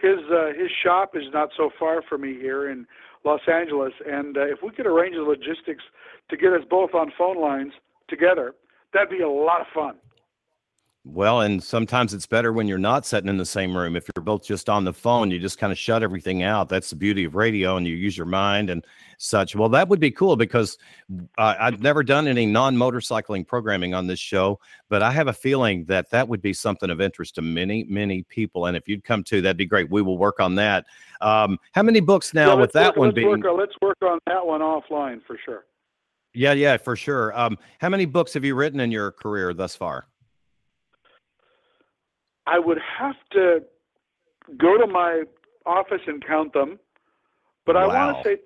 his 0.00 0.18
uh, 0.30 0.48
his 0.48 0.70
shop 0.82 1.12
is 1.14 1.24
not 1.32 1.50
so 1.56 1.70
far 1.78 2.02
from 2.02 2.22
me 2.22 2.34
here 2.34 2.70
in 2.70 2.86
Los 3.24 3.40
Angeles, 3.50 3.92
and 4.06 4.36
uh, 4.36 4.44
if 4.46 4.58
we 4.62 4.70
could 4.70 4.86
arrange 4.86 5.14
the 5.14 5.22
logistics 5.22 5.84
to 6.30 6.36
get 6.36 6.52
us 6.52 6.62
both 6.68 6.94
on 6.94 7.12
phone 7.16 7.40
lines 7.40 7.72
together, 8.08 8.54
that'd 8.92 9.08
be 9.08 9.20
a 9.20 9.28
lot 9.28 9.60
of 9.60 9.66
fun. 9.74 9.96
Well, 11.06 11.42
and 11.42 11.62
sometimes 11.62 12.14
it's 12.14 12.26
better 12.26 12.50
when 12.50 12.66
you're 12.66 12.78
not 12.78 13.04
sitting 13.04 13.28
in 13.28 13.36
the 13.36 13.44
same 13.44 13.76
room. 13.76 13.94
If 13.94 14.08
you're 14.16 14.24
both 14.24 14.42
just 14.42 14.70
on 14.70 14.84
the 14.84 14.92
phone, 14.92 15.30
you 15.30 15.38
just 15.38 15.58
kind 15.58 15.70
of 15.70 15.78
shut 15.78 16.02
everything 16.02 16.42
out. 16.42 16.70
That's 16.70 16.88
the 16.88 16.96
beauty 16.96 17.24
of 17.24 17.34
radio, 17.34 17.76
and 17.76 17.86
you 17.86 17.94
use 17.94 18.16
your 18.16 18.26
mind 18.26 18.70
and 18.70 18.82
such. 19.18 19.54
Well, 19.54 19.68
that 19.68 19.86
would 19.88 20.00
be 20.00 20.10
cool 20.10 20.34
because 20.34 20.78
uh, 21.36 21.56
I've 21.60 21.82
never 21.82 22.02
done 22.02 22.26
any 22.26 22.46
non 22.46 22.74
motorcycling 22.74 23.46
programming 23.46 23.92
on 23.92 24.06
this 24.06 24.18
show, 24.18 24.58
but 24.88 25.02
I 25.02 25.10
have 25.10 25.28
a 25.28 25.34
feeling 25.34 25.84
that 25.84 26.08
that 26.08 26.26
would 26.26 26.40
be 26.40 26.54
something 26.54 26.88
of 26.88 27.02
interest 27.02 27.34
to 27.34 27.42
many, 27.42 27.84
many 27.84 28.22
people. 28.22 28.64
And 28.64 28.74
if 28.74 28.88
you'd 28.88 29.04
come 29.04 29.22
to, 29.24 29.42
that'd 29.42 29.58
be 29.58 29.66
great. 29.66 29.90
We 29.90 30.00
will 30.00 30.16
work 30.16 30.40
on 30.40 30.54
that. 30.54 30.86
Um, 31.20 31.58
how 31.72 31.82
many 31.82 32.00
books 32.00 32.32
now 32.32 32.54
yeah, 32.54 32.60
with 32.62 32.72
that 32.72 32.86
work, 32.86 32.96
one 32.96 33.08
let's 33.08 33.16
being? 33.16 33.28
Work, 33.28 33.58
let's 33.58 33.74
work 33.82 33.98
on 34.00 34.20
that 34.26 34.46
one 34.46 34.62
offline 34.62 35.20
for 35.26 35.38
sure. 35.44 35.66
Yeah, 36.32 36.54
yeah, 36.54 36.78
for 36.78 36.96
sure. 36.96 37.38
Um, 37.38 37.58
how 37.78 37.90
many 37.90 38.06
books 38.06 38.32
have 38.32 38.44
you 38.44 38.54
written 38.54 38.80
in 38.80 38.90
your 38.90 39.12
career 39.12 39.52
thus 39.52 39.76
far? 39.76 40.08
I 42.46 42.58
would 42.58 42.78
have 42.98 43.16
to 43.32 43.60
go 44.58 44.76
to 44.76 44.86
my 44.86 45.24
office 45.66 46.02
and 46.06 46.24
count 46.24 46.52
them, 46.52 46.78
but 47.64 47.76
I 47.76 47.86
Wow. 47.86 48.12
want 48.12 48.24
to 48.24 48.28
say 48.36 48.42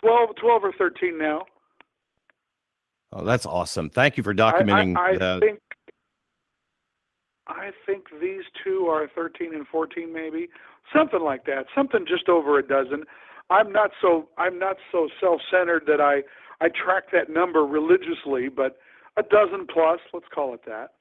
12, 0.00 0.36
12 0.36 0.64
or 0.64 0.72
13 0.72 1.18
now. 1.18 1.44
Oh, 3.12 3.24
that's 3.24 3.44
awesome. 3.44 3.90
Thank 3.90 4.16
you 4.16 4.22
for 4.22 4.30
I- 4.30 4.34
documenting 4.34 4.96
I, 4.96 5.10
I 5.10 5.16
the. 5.16 5.38
think 5.40 5.58
I 7.48 7.72
think 7.84 8.06
these 8.20 8.44
two 8.62 8.86
are 8.86 9.08
13 9.08 9.52
and 9.52 9.66
14 9.66 10.12
maybe, 10.12 10.48
something 10.94 11.20
like 11.20 11.44
that, 11.46 11.66
something 11.74 12.06
just 12.06 12.28
over 12.28 12.58
a 12.58 12.62
dozen. 12.66 13.04
I'm 13.50 13.72
not 13.72 13.90
so 14.00 14.28
I'm 14.38 14.58
not 14.58 14.76
so 14.92 15.08
self-centered 15.20 15.84
that 15.86 16.00
I 16.00 16.22
I 16.64 16.68
track 16.68 17.10
that 17.12 17.28
number 17.28 17.66
religiously, 17.66 18.48
but 18.48 18.78
a 19.16 19.22
dozen 19.24 19.66
plus, 19.66 19.98
let's 20.14 20.28
call 20.32 20.54
it 20.54 20.60
that. 20.66 20.92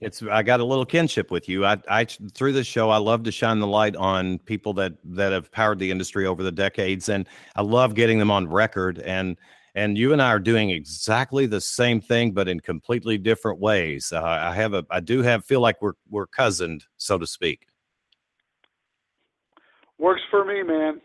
It's 0.00 0.22
I 0.22 0.42
got 0.44 0.60
a 0.60 0.64
little 0.64 0.86
kinship 0.86 1.30
with 1.30 1.48
you. 1.48 1.64
I, 1.64 1.76
I 1.88 2.04
through 2.04 2.52
this 2.52 2.66
show, 2.68 2.90
I 2.90 2.98
love 2.98 3.24
to 3.24 3.32
shine 3.32 3.58
the 3.58 3.66
light 3.66 3.96
on 3.96 4.38
people 4.40 4.72
that 4.74 4.92
that 5.04 5.32
have 5.32 5.50
powered 5.50 5.80
the 5.80 5.90
industry 5.90 6.24
over 6.24 6.42
the 6.42 6.52
decades, 6.52 7.08
and 7.08 7.28
I 7.56 7.62
love 7.62 7.94
getting 7.94 8.18
them 8.18 8.30
on 8.30 8.46
record. 8.48 9.00
And 9.00 9.36
and 9.74 9.98
you 9.98 10.12
and 10.12 10.22
I 10.22 10.28
are 10.28 10.38
doing 10.38 10.70
exactly 10.70 11.46
the 11.46 11.60
same 11.60 12.00
thing, 12.00 12.30
but 12.30 12.48
in 12.48 12.60
completely 12.60 13.18
different 13.18 13.58
ways. 13.58 14.12
Uh, 14.12 14.22
I 14.22 14.54
have 14.54 14.72
a 14.72 14.86
I 14.90 15.00
do 15.00 15.22
have 15.22 15.44
feel 15.44 15.60
like 15.60 15.82
we're 15.82 15.94
we're 16.08 16.28
cousined, 16.28 16.84
so 16.96 17.18
to 17.18 17.26
speak. 17.26 17.66
Works 19.98 20.22
for 20.30 20.44
me, 20.44 20.62
man. 20.62 21.00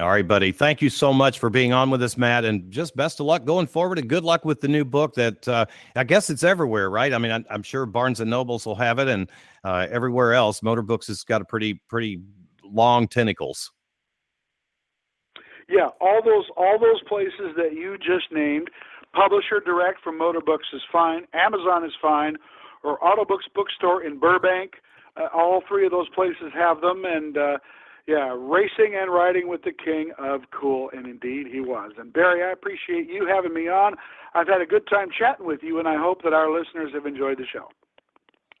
All 0.00 0.08
right, 0.08 0.26
buddy. 0.26 0.52
Thank 0.52 0.80
you 0.80 0.88
so 0.88 1.12
much 1.12 1.38
for 1.38 1.50
being 1.50 1.74
on 1.74 1.90
with 1.90 2.02
us, 2.02 2.16
Matt, 2.16 2.46
and 2.46 2.70
just 2.70 2.96
best 2.96 3.20
of 3.20 3.26
luck 3.26 3.44
going 3.44 3.66
forward. 3.66 3.98
And 3.98 4.08
good 4.08 4.24
luck 4.24 4.42
with 4.42 4.62
the 4.62 4.68
new 4.68 4.86
book. 4.86 5.14
That 5.14 5.46
uh, 5.46 5.66
I 5.94 6.04
guess 6.04 6.30
it's 6.30 6.42
everywhere, 6.42 6.88
right? 6.88 7.12
I 7.12 7.18
mean, 7.18 7.30
I, 7.30 7.44
I'm 7.50 7.62
sure 7.62 7.84
Barnes 7.84 8.20
and 8.20 8.30
Nobles 8.30 8.64
will 8.64 8.74
have 8.76 8.98
it, 8.98 9.08
and 9.08 9.30
uh, 9.64 9.86
everywhere 9.90 10.32
else, 10.32 10.62
Motor 10.62 10.80
Books 10.80 11.08
has 11.08 11.24
got 11.24 11.42
a 11.42 11.44
pretty 11.44 11.82
pretty 11.88 12.22
long 12.64 13.06
tentacles. 13.06 13.70
Yeah, 15.68 15.88
all 16.00 16.22
those 16.24 16.46
all 16.56 16.78
those 16.78 17.02
places 17.06 17.54
that 17.58 17.74
you 17.74 17.98
just 17.98 18.32
named, 18.32 18.70
Publisher 19.12 19.60
Direct 19.60 20.00
from 20.02 20.18
Motorbooks 20.18 20.72
is 20.72 20.80
fine, 20.90 21.26
Amazon 21.34 21.84
is 21.84 21.92
fine, 22.00 22.36
or 22.82 22.98
Autobooks 23.00 23.52
Bookstore 23.54 24.04
in 24.04 24.18
Burbank. 24.18 24.72
Uh, 25.18 25.26
all 25.34 25.62
three 25.68 25.84
of 25.84 25.92
those 25.92 26.08
places 26.14 26.50
have 26.54 26.80
them, 26.80 27.04
and 27.04 27.36
uh, 27.36 27.58
yeah, 28.06 28.34
racing 28.36 28.96
and 29.00 29.12
riding 29.12 29.48
with 29.48 29.62
the 29.62 29.72
king 29.72 30.12
of 30.18 30.42
cool, 30.50 30.90
and 30.92 31.06
indeed 31.06 31.46
he 31.46 31.60
was. 31.60 31.92
And 31.98 32.12
Barry, 32.12 32.42
I 32.42 32.50
appreciate 32.50 33.08
you 33.08 33.26
having 33.26 33.54
me 33.54 33.68
on. 33.68 33.94
I've 34.34 34.48
had 34.48 34.60
a 34.60 34.66
good 34.66 34.86
time 34.88 35.08
chatting 35.16 35.46
with 35.46 35.62
you, 35.62 35.78
and 35.78 35.86
I 35.86 35.96
hope 35.96 36.22
that 36.22 36.32
our 36.32 36.50
listeners 36.50 36.92
have 36.94 37.06
enjoyed 37.06 37.38
the 37.38 37.46
show. 37.46 37.68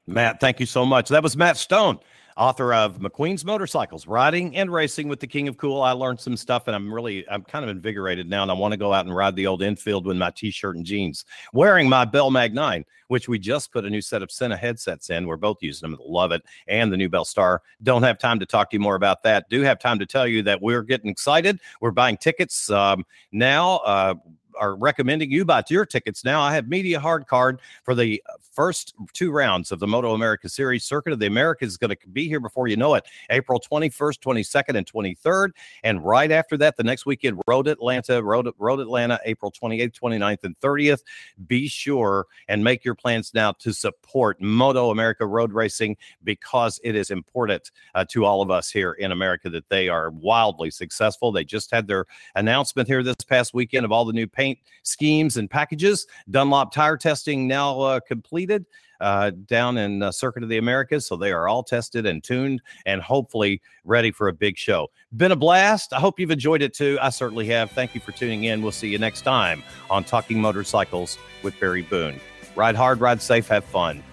Matt, 0.06 0.40
thank 0.40 0.60
you 0.60 0.66
so 0.66 0.84
much. 0.84 1.08
That 1.08 1.22
was 1.22 1.36
Matt 1.36 1.56
Stone, 1.56 1.98
author 2.36 2.72
of 2.72 2.98
McQueen's 2.98 3.44
Motorcycles, 3.44 4.06
Riding 4.06 4.56
and 4.56 4.72
Racing 4.72 5.08
with 5.08 5.20
the 5.20 5.26
King 5.26 5.48
of 5.48 5.56
Cool. 5.56 5.82
I 5.82 5.92
learned 5.92 6.20
some 6.20 6.36
stuff 6.36 6.66
and 6.66 6.76
I'm 6.76 6.92
really, 6.92 7.28
I'm 7.28 7.42
kind 7.42 7.64
of 7.64 7.70
invigorated 7.70 8.28
now 8.28 8.42
and 8.42 8.50
I 8.50 8.54
want 8.54 8.72
to 8.72 8.78
go 8.78 8.92
out 8.92 9.04
and 9.06 9.14
ride 9.14 9.36
the 9.36 9.46
old 9.46 9.62
Enfield 9.62 10.06
with 10.06 10.16
my 10.16 10.30
t-shirt 10.30 10.76
and 10.76 10.84
jeans, 10.84 11.24
wearing 11.52 11.88
my 11.88 12.04
Bell 12.04 12.30
Mag 12.30 12.54
9, 12.54 12.84
which 13.08 13.28
we 13.28 13.38
just 13.38 13.72
put 13.72 13.84
a 13.84 13.90
new 13.90 14.00
set 14.00 14.22
of 14.22 14.30
Sena 14.30 14.56
headsets 14.56 15.10
in. 15.10 15.26
We're 15.26 15.36
both 15.36 15.58
using 15.60 15.90
them. 15.90 15.98
Love 16.04 16.32
it. 16.32 16.42
And 16.68 16.92
the 16.92 16.96
new 16.96 17.08
Bell 17.08 17.24
Star. 17.24 17.62
Don't 17.82 18.02
have 18.02 18.18
time 18.18 18.38
to 18.40 18.46
talk 18.46 18.70
to 18.70 18.76
you 18.76 18.80
more 18.80 18.96
about 18.96 19.22
that. 19.24 19.48
Do 19.48 19.62
have 19.62 19.78
time 19.78 19.98
to 19.98 20.06
tell 20.06 20.26
you 20.26 20.42
that 20.42 20.60
we're 20.60 20.82
getting 20.82 21.10
excited. 21.10 21.60
We're 21.80 21.90
buying 21.90 22.16
tickets 22.16 22.70
um, 22.70 23.04
now. 23.32 23.76
Uh, 23.78 24.14
are 24.58 24.76
recommending 24.76 25.30
you 25.30 25.44
buy 25.44 25.62
your 25.68 25.86
tickets 25.86 26.24
now. 26.24 26.40
I 26.40 26.54
have 26.54 26.68
media 26.68 27.00
hard 27.00 27.26
card 27.26 27.60
for 27.84 27.94
the 27.94 28.22
first 28.52 28.94
two 29.12 29.30
rounds 29.30 29.72
of 29.72 29.78
the 29.78 29.86
Moto 29.86 30.14
America 30.14 30.48
Series. 30.48 30.84
Circuit 30.84 31.12
of 31.12 31.18
the 31.18 31.26
Americas 31.26 31.70
is 31.70 31.76
going 31.76 31.90
to 31.90 32.08
be 32.12 32.28
here 32.28 32.40
before 32.40 32.68
you 32.68 32.76
know 32.76 32.94
it. 32.94 33.04
April 33.30 33.60
21st, 33.60 34.18
22nd, 34.18 34.76
and 34.76 34.86
23rd. 34.86 35.50
And 35.82 36.04
right 36.04 36.30
after 36.30 36.56
that, 36.58 36.76
the 36.76 36.82
next 36.82 37.06
weekend, 37.06 37.40
Road 37.46 37.68
Atlanta, 37.68 38.22
Road, 38.22 38.48
Road 38.58 38.80
Atlanta, 38.80 39.18
April 39.24 39.50
28th, 39.50 39.98
29th, 39.98 40.44
and 40.44 40.58
30th. 40.60 41.02
Be 41.46 41.68
sure 41.68 42.26
and 42.48 42.62
make 42.62 42.84
your 42.84 42.94
plans 42.94 43.32
now 43.34 43.52
to 43.52 43.72
support 43.72 44.40
Moto 44.40 44.90
America 44.90 45.26
Road 45.26 45.52
Racing 45.52 45.96
because 46.24 46.80
it 46.84 46.94
is 46.94 47.10
important 47.10 47.70
uh, 47.94 48.04
to 48.10 48.24
all 48.24 48.42
of 48.42 48.50
us 48.50 48.70
here 48.70 48.92
in 48.92 49.12
America 49.12 49.48
that 49.50 49.68
they 49.68 49.88
are 49.88 50.10
wildly 50.10 50.70
successful. 50.70 51.32
They 51.32 51.44
just 51.44 51.70
had 51.70 51.86
their 51.86 52.06
announcement 52.34 52.88
here 52.88 53.02
this 53.02 53.16
past 53.26 53.54
weekend 53.54 53.84
of 53.84 53.92
all 53.92 54.04
the 54.04 54.12
new 54.12 54.26
paint 54.42 54.58
schemes 54.82 55.36
and 55.36 55.48
packages. 55.48 56.06
Dunlop 56.30 56.72
tire 56.72 56.96
testing 56.96 57.46
now 57.46 57.80
uh, 57.80 58.00
completed. 58.00 58.66
Uh, 59.00 59.32
down 59.46 59.78
in 59.78 60.00
uh, 60.00 60.12
Circuit 60.12 60.44
of 60.44 60.48
the 60.48 60.58
Americas. 60.58 61.04
So 61.08 61.16
they 61.16 61.32
are 61.32 61.48
all 61.48 61.64
tested 61.64 62.06
and 62.06 62.22
tuned 62.22 62.62
and 62.86 63.02
hopefully 63.02 63.60
ready 63.84 64.12
for 64.12 64.28
a 64.28 64.32
big 64.32 64.56
show. 64.56 64.92
Been 65.16 65.32
a 65.32 65.36
blast. 65.36 65.92
I 65.92 65.98
hope 65.98 66.20
you've 66.20 66.30
enjoyed 66.30 66.62
it 66.62 66.72
too. 66.72 66.98
I 67.02 67.10
certainly 67.10 67.48
have. 67.48 67.72
Thank 67.72 67.96
you 67.96 68.00
for 68.00 68.12
tuning 68.12 68.44
in. 68.44 68.62
We'll 68.62 68.70
see 68.70 68.86
you 68.86 68.98
next 68.98 69.22
time 69.22 69.64
on 69.90 70.04
Talking 70.04 70.40
Motorcycles 70.40 71.18
with 71.42 71.58
Barry 71.58 71.82
Boone. 71.82 72.20
Ride 72.54 72.76
hard, 72.76 73.00
ride 73.00 73.20
safe, 73.20 73.48
have 73.48 73.64
fun. 73.64 74.04